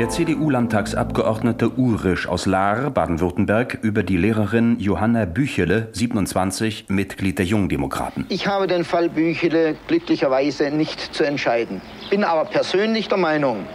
Der 0.00 0.08
CDU-Landtagsabgeordnete 0.08 1.76
Urisch 1.76 2.26
aus 2.26 2.46
Lahr, 2.46 2.88
Baden-Württemberg, 2.88 3.80
über 3.82 4.02
die 4.02 4.16
Lehrerin 4.16 4.80
Johanna 4.80 5.26
Büchele, 5.26 5.88
27, 5.92 6.86
Mitglied 6.88 7.38
der 7.38 7.44
Jungdemokraten. 7.44 8.24
Ich 8.30 8.46
habe 8.46 8.66
den 8.66 8.84
Fall 8.84 9.10
Büchele 9.10 9.76
glücklicherweise 9.88 10.70
nicht 10.70 11.14
zu 11.14 11.24
entscheiden. 11.24 11.82
Bin 12.08 12.24
aber 12.24 12.46
persönlich 12.46 13.08
der 13.08 13.18
Meinung, 13.18 13.66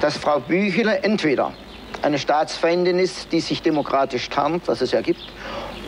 dass 0.00 0.16
Frau 0.16 0.38
Büchele 0.38 1.02
entweder 1.02 1.52
eine 2.02 2.20
Staatsfeindin 2.20 3.00
ist, 3.00 3.32
die 3.32 3.40
sich 3.40 3.60
demokratisch 3.60 4.28
tarnt, 4.28 4.68
was 4.68 4.80
es 4.80 4.92
ja 4.92 5.00
gibt, 5.00 5.22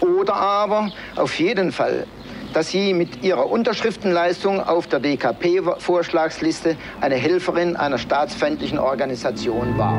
oder 0.01 0.35
aber 0.35 0.91
auf 1.15 1.39
jeden 1.39 1.71
Fall 1.71 2.09
dass 2.57 2.71
sie 2.71 2.95
mit 2.95 3.23
ihrer 3.23 3.51
Unterschriftenleistung 3.51 4.61
auf 4.61 4.87
der 4.87 4.99
DKP-Vorschlagsliste 4.99 6.79
eine 7.03 7.17
Helferin 7.17 7.77
einer 7.77 7.99
staatsfeindlichen 7.99 8.79
Organisation 8.79 9.77
war. 9.77 9.93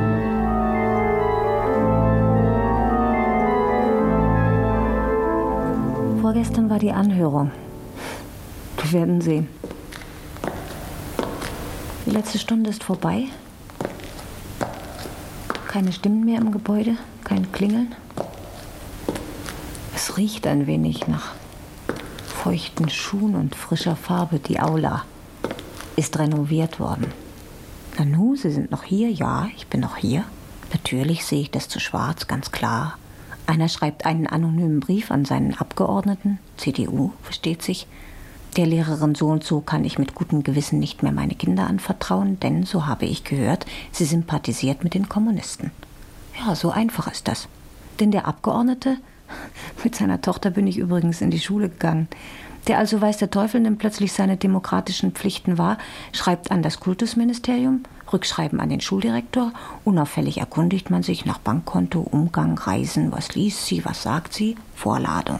Vorgestern 6.19 6.67
war 6.71 6.79
die 6.79 6.89
Anhörung. 6.89 7.51
Wir 8.81 8.91
werden 9.01 9.21
sehen. 9.21 9.49
Die 12.07 12.09
letzte 12.09 12.39
Stunde 12.39 12.71
ist 12.71 12.83
vorbei. 12.83 13.25
Keine 15.67 15.91
Stimmen 15.91 16.25
mehr 16.25 16.41
im 16.41 16.51
Gebäude, 16.51 16.97
kein 17.23 17.51
Klingeln. 17.51 17.93
Es 19.93 20.17
riecht 20.17 20.47
ein 20.47 20.65
wenig 20.65 21.07
nach 21.07 21.35
feuchten 22.47 22.87
Schuhen 22.87 23.35
und 23.35 23.55
frischer 23.55 23.97
Farbe 23.97 24.39
die 24.39 24.61
Aula 24.61 25.03
ist 25.97 26.17
renoviert 26.17 26.79
worden. 26.79 27.07
Nanu, 27.97 28.37
Sie 28.37 28.51
sind 28.51 28.71
noch 28.71 28.83
hier? 28.83 29.11
Ja, 29.11 29.49
ich 29.57 29.67
bin 29.67 29.81
noch 29.81 29.97
hier. 29.97 30.23
Natürlich 30.71 31.25
sehe 31.25 31.41
ich 31.41 31.51
das 31.51 31.67
zu 31.67 31.81
schwarz, 31.81 32.27
ganz 32.27 32.53
klar. 32.53 32.97
Einer 33.47 33.67
schreibt 33.67 34.05
einen 34.05 34.27
anonymen 34.27 34.79
Brief 34.79 35.11
an 35.11 35.25
seinen 35.25 35.55
Abgeordneten, 35.55 36.39
CDU, 36.55 37.11
versteht 37.21 37.63
sich. 37.63 37.85
Der 38.55 38.65
Lehrerin 38.65 39.13
so 39.13 39.27
und 39.27 39.43
so 39.43 39.59
kann 39.59 39.83
ich 39.83 39.99
mit 39.99 40.15
gutem 40.15 40.41
Gewissen 40.43 40.79
nicht 40.79 41.03
mehr 41.03 41.11
meine 41.11 41.35
Kinder 41.35 41.67
anvertrauen, 41.67 42.39
denn, 42.39 42.63
so 42.63 42.85
habe 42.85 43.07
ich 43.07 43.25
gehört, 43.25 43.65
sie 43.91 44.05
sympathisiert 44.05 44.85
mit 44.85 44.93
den 44.93 45.09
Kommunisten. 45.09 45.71
Ja, 46.39 46.55
so 46.55 46.71
einfach 46.71 47.11
ist 47.11 47.27
das. 47.27 47.49
Denn 47.99 48.11
der 48.11 48.25
Abgeordnete 48.25 48.99
mit 49.83 49.95
seiner 49.95 50.21
Tochter 50.21 50.49
bin 50.51 50.67
ich 50.67 50.77
übrigens 50.77 51.21
in 51.21 51.31
die 51.31 51.39
Schule 51.39 51.69
gegangen. 51.69 52.07
Der 52.67 52.79
also 52.79 52.99
weiß 52.99 53.17
der 53.17 53.31
Teufel 53.31 53.61
nimmt 53.61 53.79
plötzlich 53.79 54.11
seine 54.11 54.35
demokratischen 54.35 55.13
Pflichten 55.13 55.57
wahr, 55.57 55.77
schreibt 56.11 56.51
an 56.51 56.61
das 56.61 56.81
Kultusministerium, 56.81 57.83
Rückschreiben 58.11 58.59
an 58.59 58.69
den 58.69 58.81
Schuldirektor, 58.81 59.53
unauffällig 59.85 60.39
erkundigt 60.39 60.89
man 60.89 61.01
sich 61.01 61.25
nach 61.25 61.37
Bankkonto, 61.37 62.01
Umgang, 62.01 62.57
Reisen, 62.57 63.11
was 63.13 63.35
liest 63.35 63.65
sie, 63.65 63.85
was 63.85 64.03
sagt 64.03 64.33
sie, 64.33 64.57
Vorladung. 64.75 65.39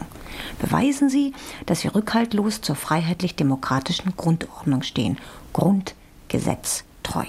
Beweisen 0.58 1.08
Sie, 1.08 1.32
dass 1.66 1.80
Sie 1.80 1.88
rückhaltlos 1.88 2.60
zur 2.60 2.76
freiheitlich-demokratischen 2.76 4.16
Grundordnung 4.16 4.82
stehen, 4.82 5.18
Grundgesetz 5.52 6.84
treu. 7.02 7.24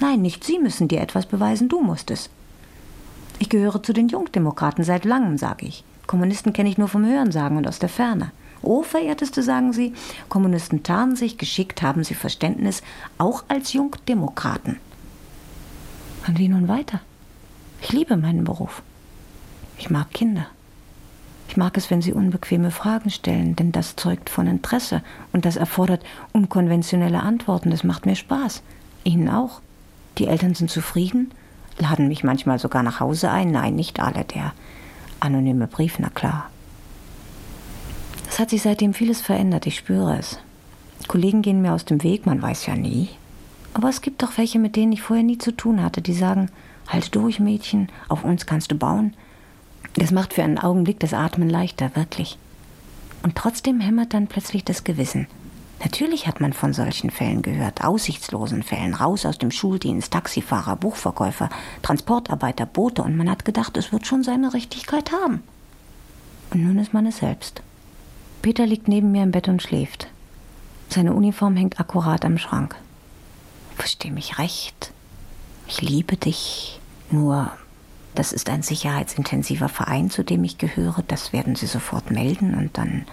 Nein, 0.00 0.22
nicht 0.22 0.44
Sie 0.44 0.58
müssen 0.58 0.88
dir 0.88 1.00
etwas 1.00 1.26
beweisen, 1.26 1.68
du 1.68 1.80
musst 1.80 2.10
es. 2.10 2.30
Ich 3.38 3.48
gehöre 3.48 3.82
zu 3.82 3.92
den 3.92 4.08
Jungdemokraten 4.08 4.84
seit 4.84 5.04
langem, 5.04 5.38
sage 5.38 5.66
ich. 5.66 5.84
Kommunisten 6.06 6.52
kenne 6.52 6.68
ich 6.68 6.78
nur 6.78 6.88
vom 6.88 7.04
Hörensagen 7.04 7.56
und 7.56 7.66
aus 7.66 7.78
der 7.78 7.88
Ferne. 7.88 8.30
Oh, 8.62 8.82
verehrteste, 8.82 9.42
sagen 9.42 9.72
Sie, 9.72 9.92
Kommunisten 10.28 10.82
tarnen 10.82 11.16
sich, 11.16 11.36
geschickt 11.36 11.82
haben 11.82 12.02
sie 12.02 12.14
Verständnis, 12.14 12.82
auch 13.18 13.44
als 13.48 13.72
Jungdemokraten. 13.74 14.78
Und 16.26 16.38
wie 16.38 16.48
nun 16.48 16.68
weiter? 16.68 17.00
Ich 17.82 17.92
liebe 17.92 18.16
meinen 18.16 18.44
Beruf. 18.44 18.82
Ich 19.76 19.90
mag 19.90 20.10
Kinder. 20.12 20.46
Ich 21.48 21.58
mag 21.58 21.76
es, 21.76 21.90
wenn 21.90 22.00
sie 22.00 22.14
unbequeme 22.14 22.70
Fragen 22.70 23.10
stellen, 23.10 23.54
denn 23.54 23.70
das 23.70 23.96
zeugt 23.96 24.30
von 24.30 24.46
Interesse 24.46 25.02
und 25.32 25.44
das 25.44 25.56
erfordert 25.56 26.02
unkonventionelle 26.32 27.20
Antworten. 27.20 27.70
Das 27.70 27.84
macht 27.84 28.06
mir 28.06 28.16
Spaß. 28.16 28.62
Ihnen 29.04 29.28
auch. 29.28 29.60
Die 30.16 30.26
Eltern 30.26 30.54
sind 30.54 30.70
zufrieden 30.70 31.32
laden 31.78 32.08
mich 32.08 32.24
manchmal 32.24 32.58
sogar 32.58 32.82
nach 32.82 33.00
Hause 33.00 33.30
ein. 33.30 33.50
Nein, 33.50 33.74
nicht 33.74 34.00
alle. 34.00 34.24
Der 34.24 34.52
anonyme 35.20 35.66
Brief, 35.66 35.98
na 35.98 36.10
klar. 36.10 36.50
Es 38.28 38.38
hat 38.38 38.50
sich 38.50 38.62
seitdem 38.62 38.94
vieles 38.94 39.20
verändert, 39.20 39.66
ich 39.66 39.76
spüre 39.76 40.18
es. 40.18 40.38
Kollegen 41.06 41.42
gehen 41.42 41.62
mir 41.62 41.72
aus 41.72 41.84
dem 41.84 42.02
Weg, 42.02 42.26
man 42.26 42.42
weiß 42.42 42.66
ja 42.66 42.74
nie. 42.74 43.08
Aber 43.74 43.88
es 43.88 44.00
gibt 44.00 44.22
doch 44.22 44.38
welche, 44.38 44.58
mit 44.58 44.76
denen 44.76 44.92
ich 44.92 45.02
vorher 45.02 45.24
nie 45.24 45.38
zu 45.38 45.52
tun 45.52 45.82
hatte, 45.82 46.02
die 46.02 46.14
sagen, 46.14 46.50
halt 46.88 47.14
durch, 47.14 47.40
Mädchen, 47.40 47.88
auf 48.08 48.24
uns 48.24 48.46
kannst 48.46 48.70
du 48.72 48.76
bauen. 48.76 49.14
Das 49.94 50.10
macht 50.10 50.34
für 50.34 50.42
einen 50.42 50.58
Augenblick 50.58 50.98
das 51.00 51.14
Atmen 51.14 51.48
leichter, 51.48 51.94
wirklich. 51.94 52.38
Und 53.22 53.36
trotzdem 53.36 53.80
hämmert 53.80 54.14
dann 54.14 54.26
plötzlich 54.26 54.64
das 54.64 54.84
Gewissen. 54.84 55.26
Natürlich 55.84 56.26
hat 56.26 56.40
man 56.40 56.54
von 56.54 56.72
solchen 56.72 57.10
Fällen 57.10 57.42
gehört, 57.42 57.84
aussichtslosen 57.84 58.62
Fällen, 58.62 58.94
raus 58.94 59.26
aus 59.26 59.36
dem 59.36 59.50
Schuldienst, 59.50 60.14
Taxifahrer, 60.14 60.76
Buchverkäufer, 60.76 61.50
Transportarbeiter, 61.82 62.64
Boote, 62.64 63.02
und 63.02 63.18
man 63.18 63.30
hat 63.30 63.44
gedacht, 63.44 63.76
es 63.76 63.92
wird 63.92 64.06
schon 64.06 64.22
seine 64.22 64.54
Richtigkeit 64.54 65.12
haben. 65.12 65.42
Und 66.50 66.64
nun 66.64 66.78
ist 66.78 66.94
man 66.94 67.04
es 67.04 67.18
selbst. 67.18 67.62
Peter 68.40 68.66
liegt 68.66 68.88
neben 68.88 69.12
mir 69.12 69.22
im 69.22 69.30
Bett 69.30 69.46
und 69.46 69.60
schläft. 69.60 70.08
Seine 70.88 71.12
Uniform 71.12 71.54
hängt 71.54 71.78
akkurat 71.78 72.24
am 72.24 72.38
Schrank. 72.38 72.76
Versteh 73.76 74.10
mich 74.10 74.38
recht. 74.38 74.90
Ich 75.66 75.82
liebe 75.82 76.16
dich. 76.16 76.80
Nur, 77.10 77.52
das 78.14 78.32
ist 78.32 78.48
ein 78.48 78.62
sicherheitsintensiver 78.62 79.68
Verein, 79.68 80.08
zu 80.08 80.22
dem 80.22 80.44
ich 80.44 80.56
gehöre. 80.56 81.02
Das 81.06 81.34
werden 81.34 81.56
Sie 81.56 81.66
sofort 81.66 82.10
melden 82.10 82.54
und 82.54 82.78
dann. 82.78 83.04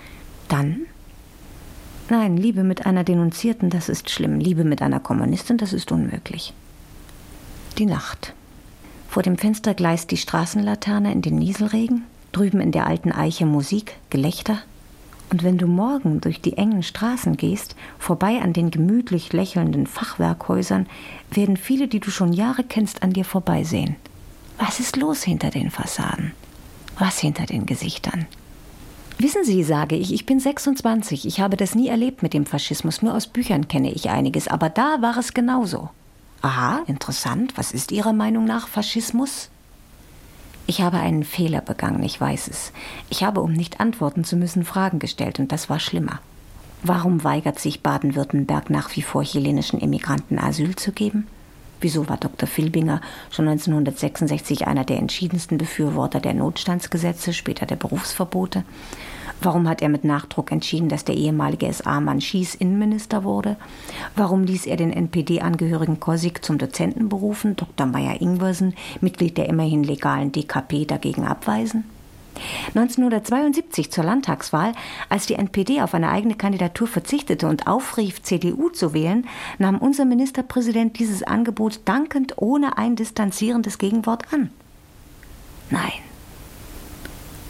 Dann 0.47 0.86
Nein, 2.12 2.36
Liebe 2.36 2.66
mit 2.66 2.86
einer 2.86 3.05
Denunzierten, 3.05 3.70
das 3.70 3.88
ist 3.88 4.09
schlimm. 4.09 4.38
Liebe 4.38 4.66
mit 4.66 4.82
einer 4.82 4.99
Kommunistin, 4.99 5.57
das 5.57 5.72
ist 5.72 5.93
unmöglich. 5.93 6.53
Die 7.78 7.86
Nacht. 7.86 8.34
Vor 9.07 9.24
dem 9.24 9.38
Fenster 9.38 9.74
gleist 9.74 10.12
die 10.12 10.18
Straßenlaterne 10.18 11.09
in 11.14 11.22
den 11.22 11.38
Nieselregen, 11.38 12.03
drüben 12.34 12.59
in 12.59 12.74
der 12.74 12.86
alten 12.86 13.14
Eiche 13.14 13.45
Musik, 13.45 13.95
Gelächter. 14.09 14.57
Und 15.32 15.43
wenn 15.43 15.57
du 15.57 15.68
morgen 15.68 16.20
durch 16.20 16.41
die 16.41 16.57
engen 16.57 16.84
Straßen 16.84 17.38
gehst, 17.38 17.78
vorbei 17.97 18.41
an 18.41 18.51
den 18.51 18.72
gemütlich 18.72 19.32
lächelnden 19.32 19.88
Fachwerkhäusern, 19.88 20.88
werden 21.30 21.55
viele, 21.55 21.88
die 21.88 22.01
du 22.01 22.12
schon 22.12 22.34
Jahre 22.34 22.66
kennst, 22.66 23.03
an 23.03 23.14
dir 23.14 23.24
vorbeisehen. 23.24 23.95
Was 24.57 24.82
ist 24.82 24.97
los 24.97 25.24
hinter 25.24 25.49
den 25.49 25.72
Fassaden? 25.72 26.34
Was 26.99 27.20
hinter 27.20 27.45
den 27.45 27.66
Gesichtern? 27.66 28.28
Wissen 29.24 29.43
Sie, 29.43 29.63
sage 29.63 29.95
ich, 29.95 30.11
ich 30.13 30.26
bin 30.26 30.39
26. 30.39 31.28
Ich 31.28 31.39
habe 31.39 31.55
das 31.55 31.76
nie 31.76 31.89
erlebt 31.89 32.24
mit 32.24 32.34
dem 32.34 32.47
Faschismus. 32.47 33.03
Nur 33.03 33.13
aus 33.13 33.28
Büchern 33.28 33.67
kenne 33.67 33.91
ich 33.91 34.09
einiges. 34.09 34.47
Aber 34.47 34.69
da 34.69 34.97
war 35.01 35.15
es 35.15 35.36
genauso. 35.36 35.91
Aha, 36.41 36.82
interessant. 36.88 37.53
Was 37.55 37.72
ist 37.72 37.91
Ihrer 37.91 38.13
Meinung 38.13 38.45
nach 38.45 38.67
Faschismus? 38.67 39.49
Ich 40.65 40.82
habe 40.82 40.97
einen 40.97 41.24
Fehler 41.24 41.61
begangen, 41.61 42.01
ich 42.01 42.19
weiß 42.19 42.47
es. 42.47 42.72
Ich 43.11 43.24
habe, 43.24 43.41
um 43.41 43.53
nicht 43.53 43.80
antworten 43.80 44.24
zu 44.24 44.38
müssen, 44.38 44.65
Fragen 44.65 44.97
gestellt, 44.97 45.38
und 45.38 45.51
das 45.51 45.69
war 45.69 45.80
schlimmer. 45.80 46.19
Warum 46.82 47.24
weigert 47.24 47.59
sich 47.59 47.84
Baden-Württemberg 47.84 48.72
nach 48.72 48.95
wie 48.95 49.03
vor 49.03 49.22
chilenischen 49.22 49.80
Immigranten 49.80 50.39
Asyl 50.39 50.76
zu 50.76 50.93
geben? 50.93 51.28
Wieso 51.82 52.08
war 52.08 52.18
Dr. 52.18 52.48
Filbinger 52.48 53.02
schon 53.32 53.48
1966 53.48 54.68
einer 54.68 54.86
der 54.86 55.00
entschiedensten 55.00 55.58
Befürworter 55.58 56.20
der 56.20 56.36
Notstandsgesetze, 56.36 57.34
später 57.34 57.66
der 57.66 57.76
Berufsverbote? 57.76 58.64
Warum 59.44 59.68
hat 59.68 59.82
er 59.82 59.90
mit 59.90 60.04
Nachdruck 60.04 60.52
entschieden, 60.52 60.88
dass 60.88 61.04
der 61.04 61.16
ehemalige 61.16 61.74
SA-Mann 61.74 62.22
Schieß 62.22 62.54
Innenminister 62.54 63.24
wurde? 63.24 63.58
Warum 64.16 64.44
ließ 64.44 64.68
er 64.68 64.78
den 64.78 64.94
NPD-Angehörigen 64.94 66.00
Kosik 66.00 66.46
zum 66.46 66.60
Dozenten 66.60 67.10
berufen, 67.10 67.56
Dr. 67.56 67.88
Meyer-Ingwersen, 67.88 68.76
Mitglied 69.02 69.38
der 69.38 69.50
immerhin 69.50 69.84
legalen 69.84 70.32
DKP, 70.32 70.86
dagegen 70.86 71.26
abweisen? 71.26 71.86
1972 72.70 73.92
zur 73.92 74.04
Landtagswahl, 74.04 74.74
als 75.10 75.26
die 75.26 75.36
NPD 75.36 75.82
auf 75.82 75.94
eine 75.94 76.10
eigene 76.10 76.36
Kandidatur 76.36 76.88
verzichtete 76.88 77.48
und 77.48 77.68
aufrief, 77.68 78.22
CDU 78.22 78.70
zu 78.70 78.94
wählen, 78.94 79.28
nahm 79.58 79.78
unser 79.78 80.06
Ministerpräsident 80.06 81.00
dieses 81.00 81.24
Angebot 81.24 81.82
dankend 81.86 82.34
ohne 82.38 82.78
ein 82.78 82.96
distanzierendes 82.96 83.78
Gegenwort 83.78 84.34
an. 84.34 84.50
Nein, 85.70 85.92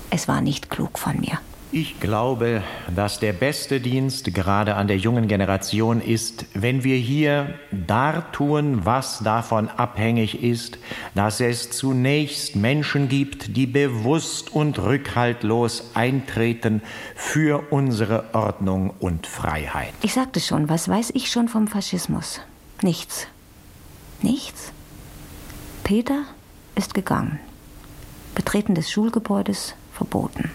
es 0.09 0.27
war 0.27 0.41
nicht 0.41 0.69
klug 0.69 0.99
von 0.99 1.19
mir. 1.19 1.39
Ich 1.73 2.01
glaube, 2.01 2.63
dass 2.93 3.21
der 3.21 3.31
beste 3.31 3.79
Dienst 3.79 4.33
gerade 4.33 4.75
an 4.75 4.89
der 4.89 4.97
jungen 4.97 5.29
Generation 5.29 6.01
ist, 6.01 6.45
wenn 6.53 6.83
wir 6.83 6.97
hier 6.97 7.53
dartun, 7.71 8.85
was 8.85 9.19
davon 9.19 9.69
abhängig 9.69 10.43
ist, 10.43 10.77
dass 11.15 11.39
es 11.39 11.71
zunächst 11.71 12.57
Menschen 12.57 13.07
gibt, 13.07 13.55
die 13.55 13.67
bewusst 13.67 14.53
und 14.53 14.79
rückhaltlos 14.79 15.91
eintreten 15.93 16.81
für 17.15 17.71
unsere 17.71 18.25
Ordnung 18.33 18.89
und 18.99 19.25
Freiheit. 19.25 19.93
Ich 20.01 20.13
sagte 20.13 20.41
schon, 20.41 20.67
was 20.67 20.89
weiß 20.89 21.11
ich 21.13 21.31
schon 21.31 21.47
vom 21.47 21.67
Faschismus? 21.67 22.41
Nichts. 22.81 23.27
Nichts? 24.21 24.73
Peter 25.85 26.23
ist 26.75 26.93
gegangen. 26.93 27.39
Betreten 28.35 28.75
des 28.75 28.91
Schulgebäudes 28.91 29.73
verboten. 29.93 30.51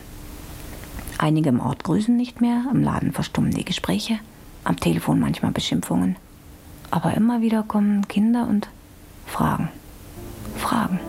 Einige 1.19 1.49
im 1.49 1.61
Ort 1.61 1.83
grüßen 1.85 2.15
nicht 2.15 2.43
mehr, 2.43 2.65
im 2.71 2.83
Laden 2.83 3.13
verstummen 3.13 3.51
die 3.51 3.65
Gespräche, 3.65 4.19
am 4.65 4.79
Telefon 4.79 5.19
manchmal 5.19 5.53
Beschimpfungen. 5.53 6.17
Aber 6.91 7.15
immer 7.15 7.41
wieder 7.41 7.63
kommen 7.63 8.07
Kinder 8.07 8.47
und 8.49 8.69
fragen. 9.27 9.71
Fragen. 10.59 11.01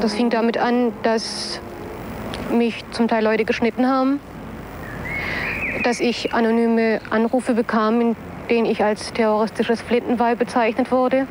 Das 0.00 0.14
fing 0.14 0.28
damit 0.28 0.58
an, 0.58 0.92
dass 1.02 1.60
mich 2.52 2.84
zum 2.90 3.08
Teil 3.08 3.24
Leute 3.24 3.44
geschnitten 3.44 3.86
haben, 3.86 4.18
dass 5.84 6.00
ich 6.00 6.34
anonyme 6.34 7.00
Anrufe 7.10 7.54
bekam, 7.54 8.00
in 8.00 8.16
den 8.50 8.64
ich 8.64 8.82
als 8.84 9.12
terroristisches 9.12 9.82
Flintenweib 9.82 10.38
bezeichnet 10.38 10.90
wurde 10.90 11.26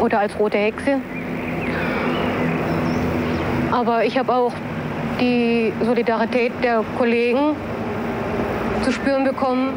oder 0.00 0.20
als 0.20 0.38
rote 0.38 0.58
Hexe. 0.58 1.00
Aber 3.70 4.04
ich 4.04 4.18
habe 4.18 4.32
auch 4.32 4.52
die 5.20 5.72
Solidarität 5.84 6.52
der 6.62 6.84
Kollegen 6.98 7.54
zu 8.82 8.92
spüren 8.92 9.24
bekommen. 9.24 9.72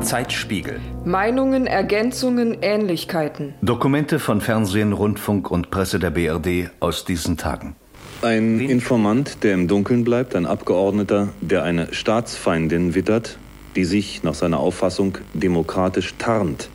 Zeitspiegel. 0.00 0.80
Meinungen, 1.04 1.66
Ergänzungen, 1.66 2.58
Ähnlichkeiten. 2.62 3.54
Dokumente 3.60 4.20
von 4.20 4.40
Fernsehen, 4.40 4.92
Rundfunk 4.92 5.50
und 5.50 5.70
Presse 5.70 5.98
der 5.98 6.10
BRD 6.10 6.70
aus 6.78 7.04
diesen 7.04 7.36
Tagen. 7.36 7.74
Ein 8.22 8.60
Informant, 8.60 9.42
der 9.44 9.52
im 9.52 9.68
Dunkeln 9.68 10.02
bleibt, 10.02 10.34
ein 10.34 10.46
Abgeordneter, 10.46 11.28
der 11.42 11.64
eine 11.64 11.92
Staatsfeindin 11.92 12.94
wittert, 12.94 13.38
die 13.76 13.84
sich 13.84 14.22
nach 14.22 14.32
seiner 14.32 14.58
Auffassung 14.58 15.18
demokratisch 15.34 16.14
tarnt. 16.16 16.70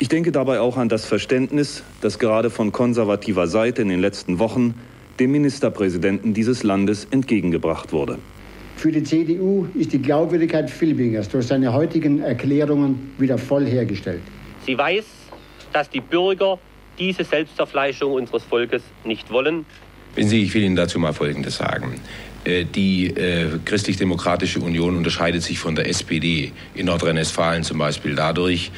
Ich 0.00 0.08
denke 0.08 0.32
dabei 0.32 0.58
auch 0.58 0.76
an 0.78 0.88
das 0.88 1.06
Verständnis, 1.06 1.84
das 2.00 2.18
gerade 2.18 2.50
von 2.50 2.72
konservativer 2.72 3.46
Seite 3.46 3.82
in 3.82 3.88
den 3.88 4.00
letzten 4.00 4.40
Wochen 4.40 4.74
dem 5.20 5.30
Ministerpräsidenten 5.30 6.34
dieses 6.34 6.64
Landes 6.64 7.06
entgegengebracht 7.10 7.92
wurde. 7.92 8.18
Für 8.76 8.90
die 8.90 9.04
CDU 9.04 9.68
ist 9.74 9.92
die 9.92 10.02
Glaubwürdigkeit 10.02 10.68
Filbingers 10.68 11.28
durch 11.28 11.46
seine 11.46 11.72
heutigen 11.72 12.20
Erklärungen 12.20 13.14
wieder 13.16 13.38
voll 13.38 13.64
hergestellt. 13.64 14.22
Sie 14.66 14.76
weiß, 14.76 15.04
dass 15.72 15.88
die 15.88 16.00
Bürger 16.00 16.58
diese 16.98 17.22
Selbstzerfleischung 17.22 18.12
unseres 18.12 18.42
Volkes 18.42 18.82
nicht 19.04 19.30
wollen 19.30 19.64
wenn 20.16 20.28
Sie, 20.28 20.42
ich 20.42 20.52
will 20.54 20.64
Ihnen 20.64 20.76
dazu 20.76 20.98
mal 20.98 21.12
Folgendes 21.12 21.56
sagen. 21.56 22.00
Äh, 22.46 22.64
die 22.64 23.08
äh, 23.08 23.58
Christlich-Demokratische 23.64 24.60
Union 24.60 24.96
unterscheidet 24.96 25.42
sich 25.42 25.58
von 25.58 25.74
der 25.74 25.88
SPD 25.88 26.52
in 26.74 26.86
Nordrhein-Westfalen 26.86 27.62
zum 27.62 27.78
Beispiel 27.78 28.14
dadurch, 28.14 28.70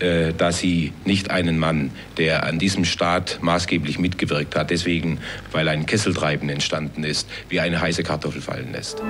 äh, 0.00 0.32
dass 0.32 0.58
sie 0.58 0.92
nicht 1.04 1.30
einen 1.30 1.58
Mann, 1.58 1.92
der 2.18 2.44
an 2.44 2.58
diesem 2.58 2.84
Staat 2.84 3.38
maßgeblich 3.40 3.98
mitgewirkt 3.98 4.56
hat, 4.56 4.70
deswegen, 4.70 5.18
weil 5.52 5.68
ein 5.68 5.86
Kesseltreiben 5.86 6.48
entstanden 6.48 7.04
ist, 7.04 7.28
wie 7.48 7.60
eine 7.60 7.80
heiße 7.80 8.02
Kartoffel 8.02 8.42
fallen 8.42 8.72
lässt. 8.72 9.00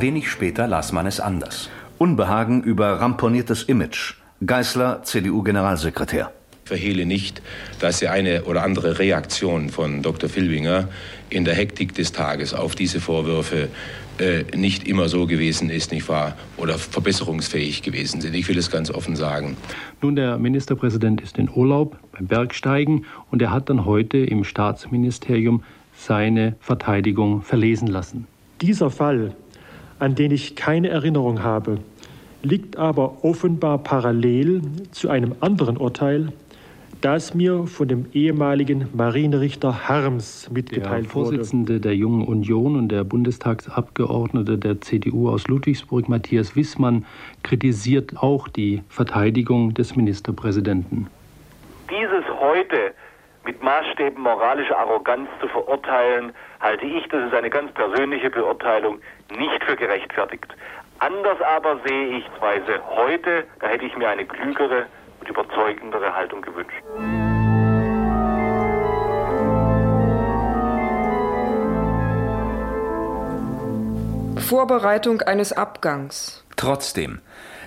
Wenig 0.00 0.30
später 0.30 0.66
las 0.66 0.90
man 0.90 1.06
es 1.06 1.20
anders. 1.20 1.68
Unbehagen 1.98 2.62
über 2.62 3.00
ramponiertes 3.00 3.64
Image 3.64 4.14
Geißler, 4.44 5.02
CDU-Generalsekretär. 5.04 6.32
Ich 6.64 6.68
verhehle 6.68 7.06
nicht, 7.06 7.42
dass 7.80 7.98
die 7.98 8.08
eine 8.08 8.44
oder 8.44 8.62
andere 8.62 8.98
Reaktion 8.98 9.68
von 9.68 10.02
Dr. 10.02 10.28
Filbinger 10.28 10.88
in 11.28 11.44
der 11.44 11.54
Hektik 11.54 11.94
des 11.94 12.12
Tages 12.12 12.54
auf 12.54 12.74
diese 12.74 13.00
Vorwürfe 13.00 13.68
äh, 14.18 14.44
nicht 14.56 14.88
immer 14.88 15.08
so 15.08 15.26
gewesen 15.26 15.70
ist, 15.70 15.92
nicht 15.92 16.08
wahr? 16.08 16.36
Oder 16.56 16.78
verbesserungsfähig 16.78 17.82
gewesen 17.82 18.20
sind. 18.20 18.34
Ich 18.34 18.48
will 18.48 18.58
es 18.58 18.70
ganz 18.70 18.90
offen 18.90 19.16
sagen. 19.16 19.56
Nun, 20.00 20.16
der 20.16 20.38
Ministerpräsident 20.38 21.20
ist 21.20 21.38
in 21.38 21.48
Urlaub 21.48 21.98
beim 22.12 22.26
Bergsteigen 22.26 23.04
und 23.30 23.42
er 23.42 23.50
hat 23.50 23.70
dann 23.70 23.84
heute 23.84 24.18
im 24.18 24.44
Staatsministerium 24.44 25.62
seine 25.94 26.56
Verteidigung 26.60 27.42
verlesen 27.42 27.88
lassen. 27.88 28.26
Dieser 28.60 28.90
Fall, 28.90 29.34
an 29.98 30.14
den 30.14 30.30
ich 30.30 30.56
keine 30.56 30.88
Erinnerung 30.88 31.42
habe, 31.42 31.78
liegt 32.42 32.76
aber 32.76 33.24
offenbar 33.24 33.78
parallel 33.78 34.62
zu 34.90 35.08
einem 35.08 35.34
anderen 35.40 35.76
Urteil, 35.76 36.32
das 37.00 37.34
mir 37.34 37.66
von 37.66 37.88
dem 37.88 38.06
ehemaligen 38.12 38.88
Marinerichter 38.94 39.88
Harms 39.88 40.48
mitgeteilt 40.50 41.04
der 41.06 41.10
Vorsitzende 41.10 41.74
wurde. 41.74 41.80
der 41.80 41.96
Jungen 41.96 42.26
Union 42.26 42.76
und 42.76 42.90
der 42.90 43.02
Bundestagsabgeordnete 43.02 44.56
der 44.56 44.80
CDU 44.80 45.28
aus 45.28 45.48
Ludwigsburg, 45.48 46.08
Matthias 46.08 46.54
Wissmann, 46.54 47.04
kritisiert 47.42 48.16
auch 48.18 48.46
die 48.46 48.82
Verteidigung 48.88 49.74
des 49.74 49.96
Ministerpräsidenten. 49.96 51.08
Dieses 51.90 52.24
heute 52.40 52.92
mit 53.44 53.60
Maßstäben 53.60 54.22
moralischer 54.22 54.78
Arroganz 54.78 55.28
zu 55.40 55.48
verurteilen, 55.48 56.32
halte 56.60 56.86
ich, 56.86 57.08
das 57.08 57.26
ist 57.26 57.34
eine 57.34 57.50
ganz 57.50 57.72
persönliche 57.72 58.30
Beurteilung, 58.30 59.00
nicht 59.36 59.64
für 59.64 59.74
gerechtfertigt. 59.74 60.46
Anders 61.04 61.40
aber 61.40 61.80
sehe 61.84 62.18
ich 62.18 62.24
Weise 62.40 62.78
heute, 62.94 63.42
da 63.58 63.66
hätte 63.66 63.84
ich 63.84 63.96
mir 63.96 64.08
eine 64.08 64.24
klügere 64.24 64.86
und 65.18 65.28
überzeugendere 65.28 66.14
Haltung 66.14 66.42
gewünscht. 66.42 66.80
Vorbereitung 74.36 75.22
eines 75.22 75.52
Abgangs. 75.52 76.44
Trotzdem, 76.54 77.20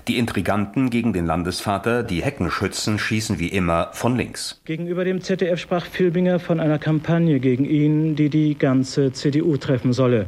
die 0.08 0.18
Intriganten 0.18 0.90
gegen 0.90 1.12
den 1.12 1.26
Landesvater, 1.26 2.04
die 2.04 2.24
Heckenschützen, 2.24 2.98
schießen 2.98 3.38
wie 3.38 3.50
immer 3.50 3.90
von 3.92 4.16
links. 4.16 4.62
Gegenüber 4.64 5.04
dem 5.04 5.20
ZDF 5.20 5.60
sprach 5.60 5.86
Filbinger 5.86 6.40
von 6.40 6.62
einer 6.62 6.80
Kampagne 6.80 7.42
gegen 7.42 7.66
ihn, 7.66 8.16
die 8.16 8.30
die 8.30 8.58
ganze 8.58 9.12
CDU 9.12 9.58
treffen 9.58 9.92
solle. 9.92 10.28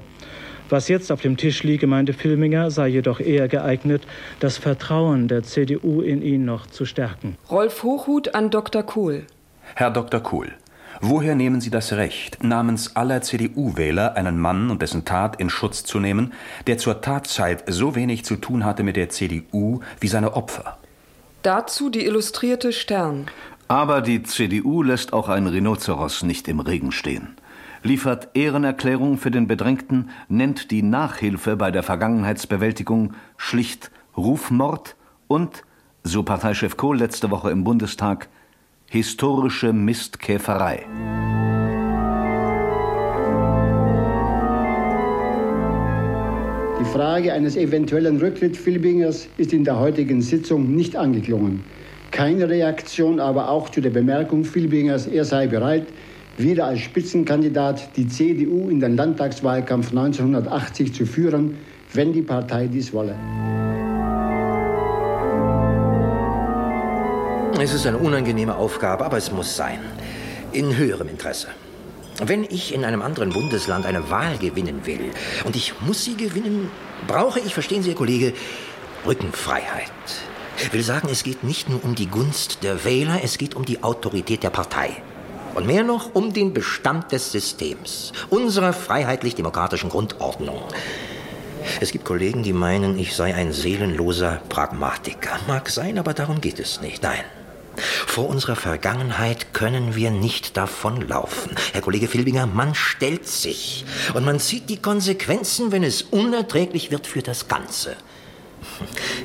Was 0.69 0.89
jetzt 0.89 1.11
auf 1.11 1.21
dem 1.21 1.37
Tisch 1.37 1.63
liege, 1.63 1.87
meinte 1.87 2.13
Filminger, 2.13 2.71
sei 2.71 2.89
jedoch 2.89 3.19
eher 3.21 3.47
geeignet, 3.47 4.05
das 4.39 4.57
Vertrauen 4.57 5.27
der 5.27 5.43
CDU 5.43 6.01
in 6.01 6.21
ihn 6.21 6.43
noch 6.43 6.67
zu 6.67 6.85
stärken. 6.85 7.37
Rolf 7.49 7.83
Hochhuth 7.83 8.35
an 8.35 8.49
Dr. 8.49 8.83
Kohl. 8.83 9.23
Herr 9.75 9.91
Dr. 9.91 10.19
Kohl, 10.19 10.51
woher 10.99 11.35
nehmen 11.35 11.61
Sie 11.61 11.69
das 11.69 11.93
Recht, 11.93 12.43
namens 12.43 12.95
aller 12.97 13.21
CDU-Wähler 13.21 14.17
einen 14.17 14.39
Mann 14.39 14.69
und 14.69 14.81
dessen 14.81 15.05
Tat 15.05 15.39
in 15.39 15.49
Schutz 15.49 15.85
zu 15.85 15.99
nehmen, 15.99 16.33
der 16.67 16.77
zur 16.77 16.99
Tatzeit 16.99 17.63
so 17.67 17.95
wenig 17.95 18.25
zu 18.25 18.35
tun 18.35 18.65
hatte 18.65 18.83
mit 18.83 18.97
der 18.97 19.09
CDU 19.09 19.79
wie 20.01 20.07
seine 20.07 20.35
Opfer? 20.35 20.77
Dazu 21.43 21.89
die 21.89 22.05
illustrierte 22.05 22.73
Stern. 22.73 23.27
Aber 23.69 24.01
die 24.01 24.23
CDU 24.23 24.83
lässt 24.83 25.13
auch 25.13 25.29
ein 25.29 25.47
Rhinoceros 25.47 26.23
nicht 26.23 26.47
im 26.47 26.59
Regen 26.59 26.91
stehen. 26.91 27.35
Liefert 27.83 28.29
Ehrenerklärung 28.33 29.17
für 29.17 29.31
den 29.31 29.47
Bedrängten, 29.47 30.09
nennt 30.29 30.71
die 30.71 30.83
Nachhilfe 30.83 31.55
bei 31.55 31.71
der 31.71 31.83
Vergangenheitsbewältigung 31.83 33.13
schlicht 33.37 33.91
Rufmord 34.15 34.95
und, 35.27 35.63
so 36.03 36.23
Parteichef 36.23 36.77
Kohl 36.77 36.97
letzte 36.97 37.31
Woche 37.31 37.51
im 37.51 37.63
Bundestag, 37.63 38.29
historische 38.89 39.73
Mistkäferei. 39.73 40.85
Die 46.79 46.85
Frage 46.85 47.33
eines 47.33 47.57
eventuellen 47.57 48.17
Rücktritts 48.17 48.57
Filbingers 48.57 49.27
ist 49.37 49.51
in 49.51 49.63
der 49.63 49.79
heutigen 49.79 50.21
Sitzung 50.21 50.75
nicht 50.75 50.95
angeklungen. 50.95 51.63
Keine 52.11 52.47
Reaktion 52.49 53.19
aber 53.19 53.49
auch 53.49 53.69
zu 53.69 53.81
der 53.81 53.89
Bemerkung 53.89 54.45
Filbingers, 54.45 55.07
er 55.07 55.25
sei 55.25 55.47
bereit, 55.47 55.87
wieder 56.37 56.65
als 56.65 56.81
Spitzenkandidat 56.81 57.95
die 57.95 58.07
CDU 58.07 58.69
in 58.69 58.79
den 58.79 58.95
Landtagswahlkampf 58.95 59.89
1980 59.89 60.93
zu 60.93 61.05
führen, 61.05 61.57
wenn 61.93 62.13
die 62.13 62.21
Partei 62.21 62.67
dies 62.67 62.93
wolle. 62.93 63.15
Es 67.59 67.73
ist 67.73 67.87
eine 67.87 67.97
unangenehme 67.97 68.55
Aufgabe, 68.55 69.03
aber 69.03 69.17
es 69.17 69.31
muss 69.31 69.55
sein. 69.55 69.79
In 70.51 70.77
höherem 70.77 71.09
Interesse. 71.09 71.47
Wenn 72.23 72.43
ich 72.43 72.73
in 72.73 72.85
einem 72.85 73.01
anderen 73.01 73.31
Bundesland 73.31 73.85
eine 73.85 74.09
Wahl 74.09 74.37
gewinnen 74.37 74.85
will 74.85 75.11
und 75.43 75.55
ich 75.55 75.73
muss 75.81 76.03
sie 76.03 76.15
gewinnen, 76.15 76.69
brauche 77.07 77.39
ich, 77.39 77.53
verstehen 77.53 77.83
Sie, 77.83 77.89
Herr 77.89 77.97
Kollege, 77.97 78.33
Rückenfreiheit. 79.05 79.91
Will 80.71 80.83
sagen, 80.83 81.09
es 81.11 81.23
geht 81.23 81.43
nicht 81.43 81.69
nur 81.69 81.83
um 81.83 81.95
die 81.95 82.07
Gunst 82.07 82.63
der 82.63 82.83
Wähler, 82.83 83.19
es 83.23 83.37
geht 83.37 83.55
um 83.55 83.65
die 83.65 83.83
Autorität 83.83 84.43
der 84.43 84.49
Partei. 84.49 85.01
Und 85.57 85.65
mehr 85.65 85.83
noch 85.83 86.13
um 86.13 86.33
den 86.33 86.53
Bestand 86.53 87.11
des 87.11 87.31
Systems, 87.31 88.11
unserer 88.29 88.73
freiheitlich-demokratischen 88.73 89.89
Grundordnung. 89.89 90.61
Es 91.81 91.91
gibt 91.91 92.05
Kollegen, 92.05 92.43
die 92.43 92.53
meinen, 92.53 92.99
ich 92.99 93.15
sei 93.15 93.33
ein 93.33 93.51
seelenloser 93.51 94.39
Pragmatiker. 94.49 95.39
Mag 95.47 95.71
sein, 95.71 95.97
aber 95.97 96.13
darum 96.13 96.41
geht 96.41 96.59
es 96.59 96.79
nicht. 96.79 97.01
Nein. 97.01 97.23
Vor 97.75 98.29
unserer 98.29 98.55
Vergangenheit 98.55 99.55
können 99.55 99.95
wir 99.95 100.11
nicht 100.11 100.57
davonlaufen. 100.57 101.55
Herr 101.73 101.81
Kollege 101.81 102.07
Filbinger, 102.07 102.45
man 102.45 102.75
stellt 102.75 103.27
sich 103.27 103.83
und 104.13 104.25
man 104.25 104.39
zieht 104.39 104.69
die 104.69 104.77
Konsequenzen, 104.77 105.71
wenn 105.71 105.83
es 105.83 106.03
unerträglich 106.03 106.91
wird 106.91 107.07
für 107.07 107.23
das 107.23 107.47
Ganze. 107.47 107.95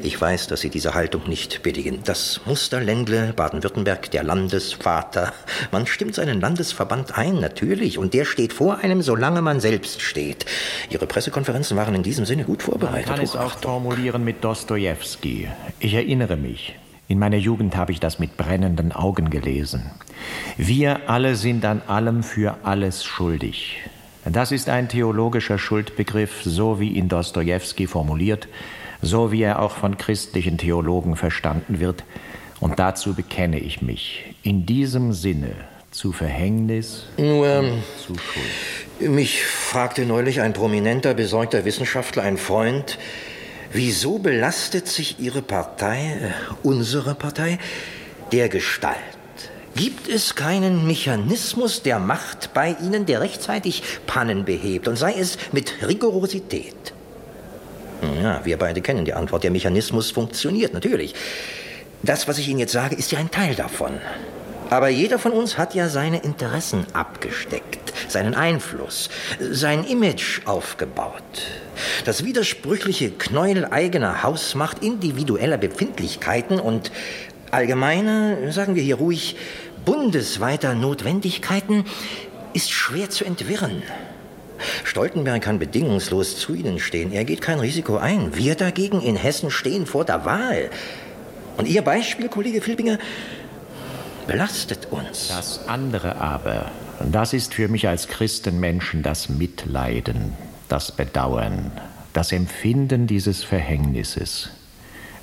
Ich 0.04 0.20
weiß, 0.20 0.48
dass 0.48 0.62
Sie 0.62 0.68
diese 0.68 0.94
Haltung 0.94 1.28
nicht 1.28 1.62
billigen. 1.62 2.00
Das 2.04 2.40
Musterländle, 2.44 3.32
Baden-Württemberg, 3.34 4.10
der 4.10 4.24
Landesvater. 4.24 5.32
Man 5.70 5.86
stimmt 5.86 6.16
seinen 6.16 6.40
Landesverband 6.40 7.16
ein, 7.16 7.38
natürlich. 7.38 7.98
Und 7.98 8.12
der 8.12 8.24
steht 8.24 8.52
vor 8.52 8.78
einem, 8.78 9.00
solange 9.00 9.42
man 9.42 9.60
selbst 9.60 10.02
steht. 10.02 10.44
Ihre 10.90 11.06
Pressekonferenzen 11.06 11.76
waren 11.76 11.94
in 11.94 12.02
diesem 12.02 12.24
Sinne 12.24 12.42
gut 12.42 12.64
vorbereitet. 12.64 13.10
Man 13.10 13.16
kann 13.16 13.24
es 13.24 13.36
auch 13.36 13.52
formulieren 13.60 14.24
mit 14.24 14.42
Dostojewski. 14.42 15.48
Ich 15.78 15.94
erinnere 15.94 16.36
mich. 16.36 16.74
In 17.06 17.20
meiner 17.20 17.36
Jugend 17.36 17.76
habe 17.76 17.92
ich 17.92 18.00
das 18.00 18.18
mit 18.18 18.36
brennenden 18.36 18.90
Augen 18.90 19.30
gelesen. 19.30 19.88
Wir 20.56 21.08
alle 21.08 21.36
sind 21.36 21.64
an 21.64 21.80
allem 21.86 22.24
für 22.24 22.56
alles 22.64 23.04
schuldig. 23.04 23.76
Das 24.24 24.50
ist 24.50 24.68
ein 24.68 24.88
theologischer 24.88 25.58
Schuldbegriff, 25.58 26.42
so 26.42 26.80
wie 26.80 26.90
ihn 26.90 27.08
Dostojewski 27.08 27.86
formuliert 27.86 28.48
so 29.02 29.32
wie 29.32 29.42
er 29.42 29.60
auch 29.60 29.72
von 29.76 29.98
christlichen 29.98 30.56
Theologen 30.56 31.16
verstanden 31.16 31.80
wird. 31.80 32.04
Und 32.60 32.78
dazu 32.78 33.14
bekenne 33.14 33.58
ich 33.58 33.82
mich 33.82 34.34
in 34.44 34.64
diesem 34.64 35.12
Sinne 35.12 35.50
zu 35.90 36.12
Verhängnis 36.12 37.06
Nur, 37.18 37.58
und 37.58 37.82
zu 37.98 38.14
Schuld. 38.14 39.10
Mich 39.10 39.44
fragte 39.44 40.06
neulich 40.06 40.40
ein 40.40 40.52
prominenter, 40.52 41.12
besorgter 41.12 41.64
Wissenschaftler, 41.64 42.22
ein 42.22 42.38
Freund, 42.38 42.98
wieso 43.72 44.18
belastet 44.18 44.86
sich 44.86 45.18
Ihre 45.18 45.42
Partei, 45.42 45.98
äh, 45.98 46.54
unsere 46.62 47.14
Partei, 47.14 47.58
der 48.30 48.48
Gestalt? 48.48 48.96
Gibt 49.74 50.08
es 50.08 50.34
keinen 50.34 50.86
Mechanismus 50.86 51.82
der 51.82 51.98
Macht 51.98 52.54
bei 52.54 52.76
Ihnen, 52.82 53.06
der 53.06 53.20
rechtzeitig 53.20 53.82
Pannen 54.06 54.44
behebt 54.44 54.86
und 54.86 54.96
sei 54.96 55.14
es 55.14 55.38
mit 55.52 55.86
Rigorosität? 55.86 56.91
Ja, 58.20 58.44
wir 58.44 58.56
beide 58.56 58.80
kennen 58.80 59.04
die 59.04 59.14
Antwort. 59.14 59.44
Der 59.44 59.50
Mechanismus 59.50 60.10
funktioniert, 60.10 60.74
natürlich. 60.74 61.14
Das, 62.02 62.26
was 62.26 62.38
ich 62.38 62.48
Ihnen 62.48 62.58
jetzt 62.58 62.72
sage, 62.72 62.96
ist 62.96 63.12
ja 63.12 63.18
ein 63.18 63.30
Teil 63.30 63.54
davon. 63.54 63.92
Aber 64.70 64.88
jeder 64.88 65.18
von 65.18 65.32
uns 65.32 65.58
hat 65.58 65.74
ja 65.74 65.88
seine 65.88 66.22
Interessen 66.22 66.86
abgesteckt, 66.94 67.92
seinen 68.08 68.34
Einfluss, 68.34 69.10
sein 69.38 69.84
Image 69.84 70.40
aufgebaut. 70.46 71.22
Das 72.04 72.24
widersprüchliche 72.24 73.10
Knäuel 73.10 73.66
eigener 73.66 74.22
Hausmacht, 74.22 74.82
individueller 74.82 75.58
Befindlichkeiten 75.58 76.58
und 76.58 76.90
allgemeiner, 77.50 78.50
sagen 78.50 78.74
wir 78.74 78.82
hier 78.82 78.96
ruhig, 78.96 79.36
bundesweiter 79.84 80.74
Notwendigkeiten 80.74 81.84
ist 82.54 82.70
schwer 82.70 83.10
zu 83.10 83.24
entwirren. 83.24 83.82
Stoltenberg 84.84 85.42
kann 85.42 85.58
bedingungslos 85.58 86.38
zu 86.38 86.54
Ihnen 86.54 86.78
stehen. 86.78 87.12
Er 87.12 87.24
geht 87.24 87.40
kein 87.40 87.58
Risiko 87.60 87.96
ein. 87.96 88.36
Wir 88.36 88.54
dagegen 88.54 89.00
in 89.00 89.16
Hessen 89.16 89.50
stehen 89.50 89.86
vor 89.86 90.04
der 90.04 90.24
Wahl. 90.24 90.70
Und 91.56 91.68
Ihr 91.68 91.82
Beispiel, 91.82 92.28
Kollege 92.28 92.60
Filbinger, 92.60 92.98
belastet 94.26 94.88
uns. 94.90 95.28
Das 95.28 95.68
andere 95.68 96.16
aber, 96.16 96.70
das 97.10 97.32
ist 97.32 97.54
für 97.54 97.68
mich 97.68 97.88
als 97.88 98.08
Christenmenschen 98.08 99.02
das 99.02 99.28
Mitleiden, 99.28 100.34
das 100.68 100.92
Bedauern, 100.92 101.72
das 102.12 102.32
Empfinden 102.32 103.06
dieses 103.06 103.44
Verhängnisses. 103.44 104.50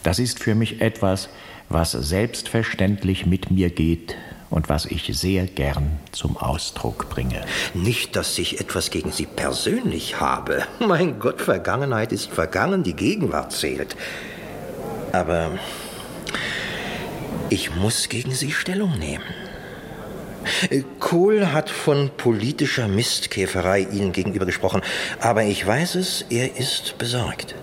Das 0.04 0.20
ist 0.20 0.40
für 0.40 0.56
mich 0.56 0.82
etwas, 0.82 1.30
was 1.70 1.92
selbstverständlich 1.92 3.26
mit 3.26 3.52
mir 3.52 3.70
geht 3.70 4.16
und 4.50 4.70
was 4.70 4.86
ich 4.86 5.10
sehr 5.14 5.46
gern 5.46 6.00
zum 6.12 6.38
Ausdruck 6.38 7.10
bringe. 7.10 7.42
Nicht, 7.74 8.16
dass 8.16 8.38
ich 8.38 8.60
etwas 8.60 8.90
gegen 8.90 9.12
Sie 9.12 9.26
persönlich 9.26 10.20
habe. 10.20 10.64
Mein 10.80 11.20
Gott, 11.20 11.42
Vergangenheit 11.42 12.12
ist 12.12 12.30
vergangen, 12.30 12.84
die 12.84 12.96
Gegenwart 12.96 13.52
zählt. 13.52 13.96
Aber 15.12 15.52
ich 17.50 17.76
muss 17.76 18.10
gegen 18.10 18.32
Sie 18.32 18.52
Stellung 18.52 18.98
nehmen. 18.98 19.24
Kohl 21.00 21.52
hat 21.52 21.70
von 21.70 22.10
politischer 22.16 22.88
Mistkäferei 22.88 23.82
Ihnen 23.82 24.14
gegenüber 24.14 24.46
gesprochen, 24.46 24.82
aber 25.20 25.44
ich 25.44 25.66
weiß 25.66 25.96
es, 25.96 26.26
er 26.30 26.58
ist 26.58 26.98
besorgt. 26.98 27.56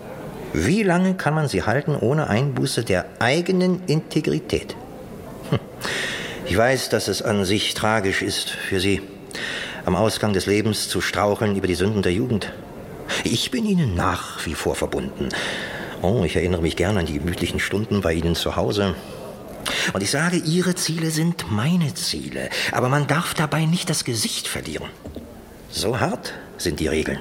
Wie 0.53 0.83
lange 0.83 1.15
kann 1.15 1.35
man 1.35 1.49
sie 1.49 1.65
halten 1.65 1.97
ohne 1.97 2.29
Einbuße 2.29 2.85
der 2.85 3.07
eigenen 3.19 3.83
Integrität? 3.87 4.77
Hm. 5.51 5.59
Ich 6.49 6.57
weiß, 6.57 6.91
dass 6.91 7.09
es 7.09 7.23
an 7.23 7.45
sich 7.45 7.75
tragisch 7.75 8.23
ist 8.23 8.51
für 8.51 8.79
Sie, 8.79 9.03
am 9.85 9.97
Ausgang 9.97 10.33
des 10.33 10.47
Lebens 10.47 10.89
zu 10.89 11.01
straucheln 11.01 11.57
über 11.57 11.67
die 11.67 11.75
Sünden 11.75 12.03
der 12.03 12.13
Jugend. 12.13 12.53
Ich 13.25 13.51
bin 13.51 13.67
Ihnen 13.67 13.95
nach 13.95 14.47
wie 14.47 14.55
vor 14.55 14.77
verbunden. 14.77 15.31
Oh, 16.03 16.23
ich 16.25 16.37
erinnere 16.37 16.63
mich 16.63 16.77
gern 16.77 16.99
an 16.99 17.07
die 17.07 17.15
gemütlichen 17.15 17.59
Stunden 17.59 18.01
bei 18.01 18.13
Ihnen 18.13 18.37
zu 18.37 18.55
Hause. 18.55 18.95
Und 19.93 20.03
ich 20.03 20.11
sage, 20.11 20.37
Ihre 20.37 20.77
Ziele 20.77 21.11
sind 21.11 21.51
meine 21.51 21.95
Ziele, 21.95 22.49
aber 22.71 22.89
man 22.89 23.09
darf 23.09 23.35
dabei 23.35 23.65
nicht 23.65 23.91
das 23.91 24.05
Gesicht 24.05 24.47
verlieren. 24.47 24.89
So 25.69 25.99
hart 25.99 26.33
sind 26.59 26.79
die 26.79 26.89
Regeln. 26.89 27.19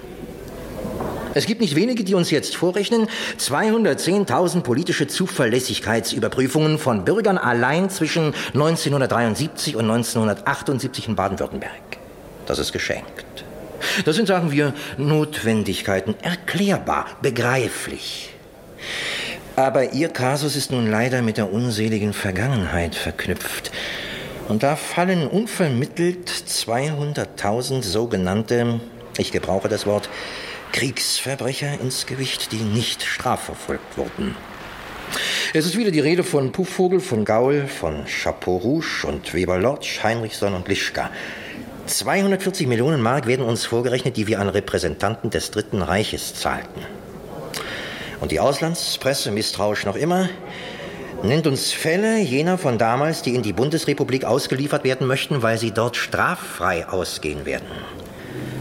Es 1.36 1.46
gibt 1.46 1.60
nicht 1.60 1.76
wenige, 1.76 2.06
die 2.06 2.16
uns 2.16 2.32
jetzt 2.32 2.56
vorrechnen, 2.56 3.08
210.000 3.38 4.62
politische 4.62 5.06
Zuverlässigkeitsüberprüfungen 5.06 6.80
von 6.80 7.04
Bürgern 7.04 7.38
allein 7.38 7.90
zwischen 7.90 8.34
1973 8.54 9.76
und 9.76 9.84
1978 9.84 11.10
in 11.10 11.16
Baden-Württemberg. 11.18 11.98
Das 12.46 12.58
ist 12.58 12.72
geschenkt. 12.72 13.44
Das 14.06 14.16
sind, 14.16 14.28
sagen 14.28 14.52
wir, 14.52 14.74
Notwendigkeiten, 14.98 16.16
erklärbar, 16.22 17.08
begreiflich. 17.22 18.30
Aber 19.58 19.92
Ihr 19.92 20.08
Kasus 20.08 20.56
ist 20.56 20.72
nun 20.72 20.90
leider 20.90 21.22
mit 21.22 21.36
der 21.36 21.52
unseligen 21.52 22.14
Vergangenheit 22.14 22.96
verknüpft. 22.96 23.72
Und 24.48 24.64
da 24.64 24.78
fallen 24.78 25.28
unvermittelt 25.28 26.30
200.000 26.30 27.84
sogenannte, 27.84 28.80
ich 29.18 29.34
gebrauche 29.34 29.68
das 29.68 29.86
Wort, 29.86 30.08
Kriegsverbrecher 30.76 31.80
ins 31.80 32.06
Gewicht, 32.06 32.52
die 32.52 32.58
nicht 32.58 33.02
strafverfolgt 33.02 33.98
wurden. 33.98 34.36
Es 35.54 35.66
ist 35.66 35.78
wieder 35.78 35.90
die 35.90 36.02
Rede 36.02 36.22
von 36.22 36.52
Puffvogel, 36.52 37.00
von 37.00 37.24
Gaul, 37.24 37.68
von 37.68 38.04
Chapeau 38.04 38.58
Rouge 38.58 39.08
und 39.08 39.34
Weber-Lodge, 39.34 40.00
Heinrichson 40.04 40.54
und 40.54 40.68
Lischka. 40.68 41.12
240 41.86 42.68
Millionen 42.68 43.00
Mark 43.00 43.26
werden 43.26 43.46
uns 43.46 43.66
vorgerechnet, 43.66 44.18
die 44.18 44.28
wir 44.28 44.42
an 44.42 44.50
Repräsentanten 44.50 45.30
des 45.30 45.50
Dritten 45.50 45.82
Reiches 45.82 46.36
zahlten. 46.36 46.82
Und 48.20 48.34
die 48.34 48.42
Auslandspresse, 48.42 49.32
misstrauisch 49.32 49.86
noch 49.86 49.96
immer, 49.96 50.28
nennt 51.24 51.48
uns 51.48 51.72
Fälle 51.72 52.20
jener 52.20 52.58
von 52.58 52.78
damals, 52.78 53.22
die 53.22 53.34
in 53.34 53.44
die 53.44 53.54
Bundesrepublik 53.54 54.26
ausgeliefert 54.26 54.84
werden 54.84 55.08
möchten, 55.08 55.42
weil 55.42 55.58
sie 55.58 55.72
dort 55.72 55.96
straffrei 55.96 56.86
ausgehen 56.86 57.46
werden. 57.46 57.72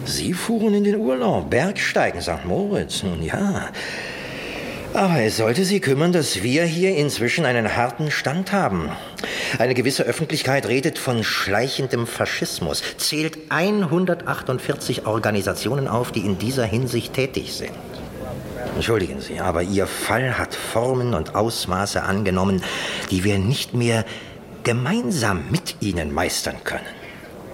Sie 0.07 0.33
fuhren 0.33 0.75
in 0.75 0.85
den 0.85 0.97
Urlaub, 0.97 1.51
Bergsteigen, 1.51 2.21
St. 2.21 2.45
Moritz. 2.45 3.03
Nun 3.03 3.23
ja. 3.23 3.69
Aber 4.93 5.21
es 5.21 5.39
sollte 5.39 5.65
Sie 5.65 5.81
kümmern, 5.81 6.13
dass 6.13 6.43
wir 6.45 6.65
hier 6.65 6.95
inzwischen 6.95 7.45
einen 7.45 7.75
harten 7.75 8.13
Stand 8.13 8.53
haben. 8.53 8.91
Eine 9.59 9.75
gewisse 9.75 10.05
Öffentlichkeit 10.05 10.67
redet 10.67 10.99
von 10.99 11.25
schleichendem 11.25 12.07
Faschismus, 12.07 12.83
zählt 12.97 13.39
148 13.49 15.07
Organisationen 15.07 15.89
auf, 15.89 16.13
die 16.13 16.21
in 16.21 16.39
dieser 16.39 16.65
Hinsicht 16.65 17.15
tätig 17.15 17.55
sind. 17.55 17.73
Entschuldigen 18.77 19.21
Sie, 19.21 19.41
aber 19.41 19.63
Ihr 19.63 19.87
Fall 19.87 20.39
hat 20.39 20.55
Formen 20.55 21.15
und 21.15 21.35
Ausmaße 21.35 22.03
angenommen, 22.03 22.63
die 23.11 23.25
wir 23.25 23.39
nicht 23.39 23.75
mehr 23.75 24.05
gemeinsam 24.63 25.45
mit 25.51 25.77
Ihnen 25.81 26.13
meistern 26.13 26.57
können. 26.63 26.94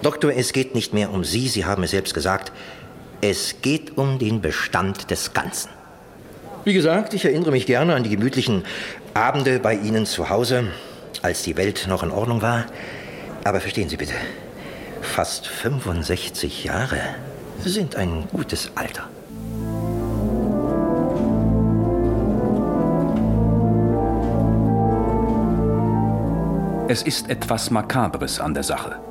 Doktor, 0.01 0.31
es 0.35 0.51
geht 0.51 0.73
nicht 0.73 0.95
mehr 0.95 1.11
um 1.11 1.23
Sie, 1.23 1.47
Sie 1.47 1.65
haben 1.65 1.83
es 1.83 1.91
selbst 1.91 2.15
gesagt. 2.15 2.51
Es 3.21 3.61
geht 3.61 3.97
um 3.99 4.17
den 4.17 4.41
Bestand 4.41 5.11
des 5.11 5.33
Ganzen. 5.33 5.69
Wie 6.65 6.73
gesagt, 6.73 7.13
ich 7.13 7.23
erinnere 7.23 7.51
mich 7.51 7.67
gerne 7.67 7.93
an 7.93 8.03
die 8.03 8.09
gemütlichen 8.09 8.63
Abende 9.13 9.59
bei 9.59 9.75
Ihnen 9.75 10.07
zu 10.07 10.29
Hause, 10.29 10.67
als 11.21 11.43
die 11.43 11.55
Welt 11.55 11.85
noch 11.87 12.01
in 12.01 12.09
Ordnung 12.09 12.41
war. 12.41 12.65
Aber 13.43 13.59
verstehen 13.59 13.89
Sie 13.89 13.97
bitte, 13.97 14.15
fast 15.01 15.45
65 15.45 16.63
Jahre 16.63 16.99
sind 17.63 17.95
ein 17.95 18.27
gutes 18.31 18.71
Alter. 18.73 19.07
Es 26.87 27.03
ist 27.03 27.29
etwas 27.29 27.69
Makabres 27.69 28.39
an 28.39 28.55
der 28.55 28.63
Sache. 28.63 29.10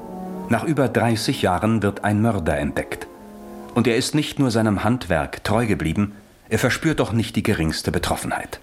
Nach 0.51 0.65
über 0.65 0.89
30 0.89 1.43
Jahren 1.43 1.81
wird 1.85 2.03
ein 2.03 2.21
Mörder 2.21 2.59
entdeckt. 2.59 3.07
Und 3.77 3.87
er 3.87 3.97
ist 3.97 4.17
nicht 4.17 4.41
nur 4.41 4.51
seinem 4.51 4.83
Handwerk 4.83 5.45
treu 5.45 5.65
geblieben, 5.65 6.17
er 6.49 6.59
verspürt 6.59 6.99
doch 6.99 7.13
nicht 7.13 7.37
die 7.37 7.45
geringste 7.45 7.93
Betroffenheit. 7.93 8.59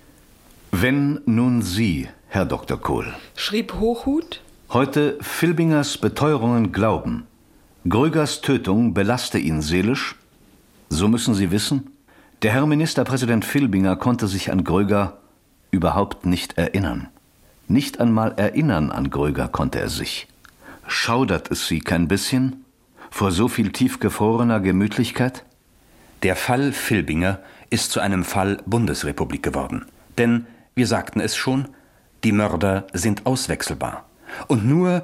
Wenn 0.73 1.21
nun 1.25 1.61
Sie, 1.61 2.09
Herr 2.27 2.45
Dr. 2.45 2.77
Kohl, 2.77 3.13
schrieb 3.38 3.75
Hochhut, 3.75 4.41
heute 4.69 5.17
Filbingers 5.21 5.97
Beteuerungen 5.97 6.73
glauben, 6.73 7.25
Grögers 7.88 8.41
Tötung 8.41 8.93
belaste 8.93 9.38
ihn 9.38 9.61
seelisch, 9.61 10.15
so 10.89 11.07
müssen 11.07 11.35
Sie 11.35 11.51
wissen, 11.51 11.89
der 12.41 12.51
Herr 12.51 12.65
Ministerpräsident 12.65 13.45
Filbinger 13.45 13.95
konnte 13.95 14.27
sich 14.27 14.51
an 14.51 14.65
Gröger 14.65 15.19
überhaupt 15.71 16.25
nicht 16.25 16.57
erinnern. 16.57 17.07
Nicht 17.69 18.01
einmal 18.01 18.33
erinnern 18.35 18.91
an 18.91 19.09
Gröger 19.09 19.47
konnte 19.47 19.79
er 19.79 19.88
sich. 19.88 20.27
Schaudert 20.89 21.51
es 21.51 21.67
Sie 21.67 21.81
kein 21.81 22.07
bisschen 22.07 22.63
vor 23.09 23.31
so 23.31 23.49
viel 23.49 23.73
tiefgefrorener 23.73 24.61
Gemütlichkeit? 24.61 25.43
Der 26.23 26.38
Fall 26.38 26.71
Filbinger 26.71 27.39
ist 27.69 27.91
zu 27.91 27.99
einem 27.99 28.23
Fall 28.23 28.59
Bundesrepublik 28.65 29.43
geworden. 29.43 29.85
Denn, 30.17 30.47
wir 30.75 30.88
sagten 30.88 31.19
es 31.19 31.35
schon, 31.35 31.67
die 32.23 32.31
Mörder 32.31 32.88
sind 32.93 33.25
auswechselbar. 33.25 34.05
Und 34.47 34.65
nur, 34.65 35.03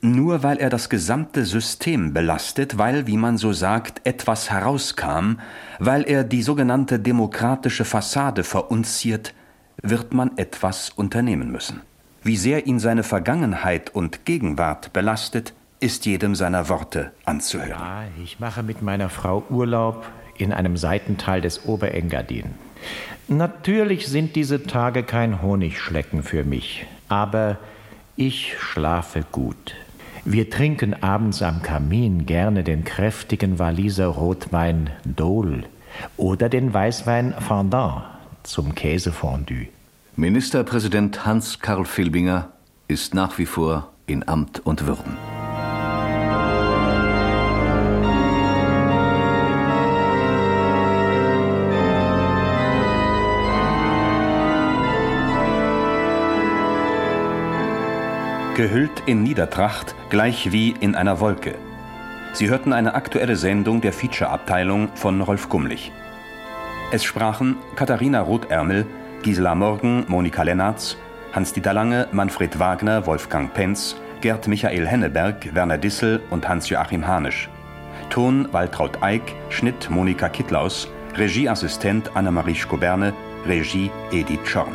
nur 0.00 0.44
weil 0.44 0.58
er 0.58 0.70
das 0.70 0.88
gesamte 0.88 1.44
System 1.44 2.14
belastet, 2.14 2.78
weil, 2.78 3.08
wie 3.08 3.16
man 3.16 3.38
so 3.38 3.52
sagt, 3.52 4.06
etwas 4.06 4.50
herauskam, 4.52 5.40
weil 5.80 6.04
er 6.04 6.22
die 6.22 6.42
sogenannte 6.42 7.00
demokratische 7.00 7.84
Fassade 7.84 8.44
verunziert, 8.44 9.34
wird 9.82 10.14
man 10.14 10.38
etwas 10.38 10.90
unternehmen 10.90 11.50
müssen. 11.50 11.82
Wie 12.28 12.36
sehr 12.36 12.66
ihn 12.66 12.78
seine 12.78 13.04
Vergangenheit 13.04 13.94
und 13.94 14.26
Gegenwart 14.26 14.92
belastet, 14.92 15.54
ist 15.80 16.04
jedem 16.04 16.34
seiner 16.34 16.68
Worte 16.68 17.10
anzuhören. 17.24 17.70
Ja, 17.70 18.02
ich 18.22 18.38
mache 18.38 18.62
mit 18.62 18.82
meiner 18.82 19.08
Frau 19.08 19.44
Urlaub 19.48 20.04
in 20.36 20.52
einem 20.52 20.76
Seitental 20.76 21.40
des 21.40 21.64
Oberengadin. 21.64 22.50
Natürlich 23.28 24.08
sind 24.08 24.36
diese 24.36 24.64
Tage 24.64 25.04
kein 25.04 25.40
Honigschlecken 25.40 26.22
für 26.22 26.44
mich, 26.44 26.84
aber 27.08 27.56
ich 28.14 28.58
schlafe 28.58 29.24
gut. 29.32 29.74
Wir 30.26 30.50
trinken 30.50 31.02
abends 31.02 31.40
am 31.40 31.62
Kamin 31.62 32.26
gerne 32.26 32.62
den 32.62 32.84
kräftigen 32.84 33.58
Waliser 33.58 34.08
Rotwein 34.08 34.90
Dole 35.06 35.62
oder 36.18 36.50
den 36.50 36.74
Weißwein 36.74 37.32
Fendant 37.40 38.02
zum 38.42 38.74
Käsefondue. 38.74 39.68
Ministerpräsident 40.18 41.24
Hans-Karl 41.26 41.84
Filbinger 41.84 42.50
ist 42.88 43.14
nach 43.14 43.38
wie 43.38 43.46
vor 43.46 43.92
in 44.08 44.26
Amt 44.26 44.58
und 44.66 44.84
Würden. 44.84 45.16
Gehüllt 58.56 58.90
in 59.06 59.22
Niedertracht, 59.22 59.94
gleich 60.10 60.50
wie 60.50 60.74
in 60.80 60.96
einer 60.96 61.20
Wolke. 61.20 61.54
Sie 62.32 62.48
hörten 62.50 62.72
eine 62.72 62.94
aktuelle 62.94 63.36
Sendung 63.36 63.80
der 63.80 63.92
Feature-Abteilung 63.92 64.88
von 64.96 65.20
Rolf 65.20 65.48
Gummlich. 65.48 65.92
Es 66.90 67.04
sprachen 67.04 67.54
Katharina 67.76 68.20
Rotärmel, 68.20 68.84
Gisela 69.22 69.54
Morgen, 69.54 70.04
Monika 70.08 70.42
Lennartz, 70.42 70.96
Hans-Dieter 71.32 71.72
Lange, 71.72 72.08
Manfred 72.12 72.58
Wagner, 72.58 73.06
Wolfgang 73.06 73.52
Penz, 73.52 73.96
Gerd 74.20 74.46
Michael 74.46 74.86
Henneberg, 74.86 75.54
Werner 75.54 75.78
Dissel 75.78 76.20
und 76.30 76.48
Hans-Joachim 76.48 77.06
Hanisch. 77.06 77.48
Ton 78.10 78.48
Waltraud 78.52 79.02
Eick, 79.02 79.34
Schnitt 79.50 79.90
Monika 79.90 80.28
Kittlaus, 80.28 80.88
Regieassistent 81.16 82.16
Annemarie 82.16 82.54
Skoberne, 82.54 83.12
Regie 83.46 83.90
Edith 84.12 84.46
Schorn. 84.46 84.74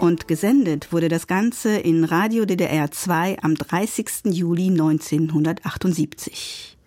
Und 0.00 0.26
gesendet 0.26 0.92
wurde 0.92 1.08
das 1.08 1.26
Ganze 1.26 1.76
in 1.76 2.04
Radio 2.04 2.46
DDR 2.46 2.90
2 2.90 3.38
am 3.42 3.56
30. 3.56 4.24
Juli 4.24 4.68
1978. 4.68 6.77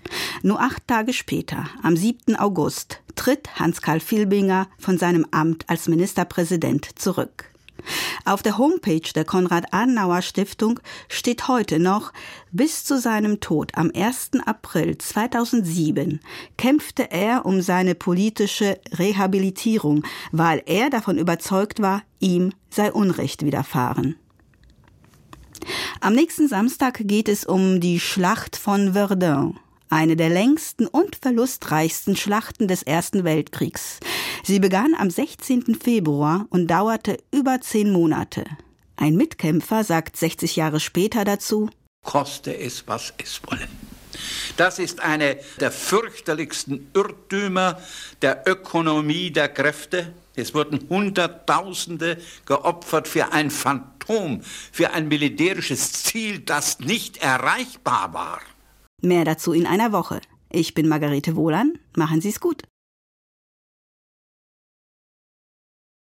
Nur 0.43 0.59
acht 0.59 0.87
Tage 0.87 1.13
später, 1.13 1.67
am 1.83 1.95
7. 1.95 2.35
August, 2.35 3.01
tritt 3.15 3.59
Hans-Karl 3.59 3.99
Filbinger 3.99 4.67
von 4.79 4.97
seinem 4.97 5.25
Amt 5.31 5.69
als 5.69 5.87
Ministerpräsident 5.87 6.99
zurück. 6.99 7.51
Auf 8.25 8.43
der 8.43 8.57
Homepage 8.57 9.11
der 9.15 9.25
Konrad-Adenauer-Stiftung 9.25 10.79
steht 11.09 11.47
heute 11.47 11.79
noch, 11.79 12.13
bis 12.51 12.83
zu 12.83 12.99
seinem 12.99 13.39
Tod 13.39 13.75
am 13.75 13.91
1. 13.93 14.31
April 14.45 14.97
2007 14.97 16.19
kämpfte 16.57 17.11
er 17.11 17.45
um 17.45 17.61
seine 17.61 17.95
politische 17.95 18.79
Rehabilitierung, 18.93 20.03
weil 20.31 20.61
er 20.65 20.89
davon 20.89 21.17
überzeugt 21.17 21.81
war, 21.81 22.03
ihm 22.19 22.53
sei 22.69 22.91
Unrecht 22.91 23.43
widerfahren. 23.43 24.15
Am 25.99 26.13
nächsten 26.13 26.47
Samstag 26.47 27.01
geht 27.03 27.29
es 27.29 27.45
um 27.45 27.79
die 27.79 27.99
Schlacht 27.99 28.55
von 28.55 28.93
Verdun 28.93 29.59
eine 29.91 30.15
der 30.15 30.29
längsten 30.29 30.87
und 30.87 31.17
verlustreichsten 31.17 32.15
Schlachten 32.15 32.67
des 32.67 32.81
Ersten 32.81 33.23
Weltkriegs. 33.23 33.99
Sie 34.43 34.59
begann 34.59 34.95
am 34.97 35.09
16. 35.09 35.75
Februar 35.75 36.47
und 36.49 36.67
dauerte 36.67 37.17
über 37.31 37.61
zehn 37.61 37.91
Monate. 37.91 38.45
Ein 38.95 39.15
Mitkämpfer 39.15 39.83
sagt 39.83 40.15
60 40.17 40.55
Jahre 40.55 40.79
später 40.79 41.25
dazu, 41.25 41.69
Koste 42.03 42.57
es, 42.57 42.87
was 42.87 43.13
es 43.17 43.41
wolle. 43.45 43.67
Das 44.57 44.79
ist 44.79 45.01
eine 45.01 45.37
der 45.59 45.71
fürchterlichsten 45.71 46.89
Irrtümer 46.93 47.79
der 48.21 48.43
Ökonomie 48.47 49.31
der 49.31 49.49
Kräfte. 49.49 50.13
Es 50.35 50.53
wurden 50.53 50.87
Hunderttausende 50.89 52.17
geopfert 52.45 53.07
für 53.07 53.31
ein 53.33 53.51
Phantom, 53.51 54.41
für 54.71 54.91
ein 54.91 55.07
militärisches 55.07 55.91
Ziel, 56.03 56.39
das 56.39 56.79
nicht 56.79 57.17
erreichbar 57.17 58.13
war. 58.13 58.39
Mehr 59.01 59.25
dazu 59.25 59.51
in 59.51 59.65
einer 59.65 59.91
Woche. 59.91 60.21
Ich 60.51 60.73
bin 60.73 60.87
Margarete 60.87 61.35
Wohlan. 61.35 61.73
Machen 61.95 62.21
Sie 62.21 62.29
es 62.29 62.39
gut. 62.39 62.63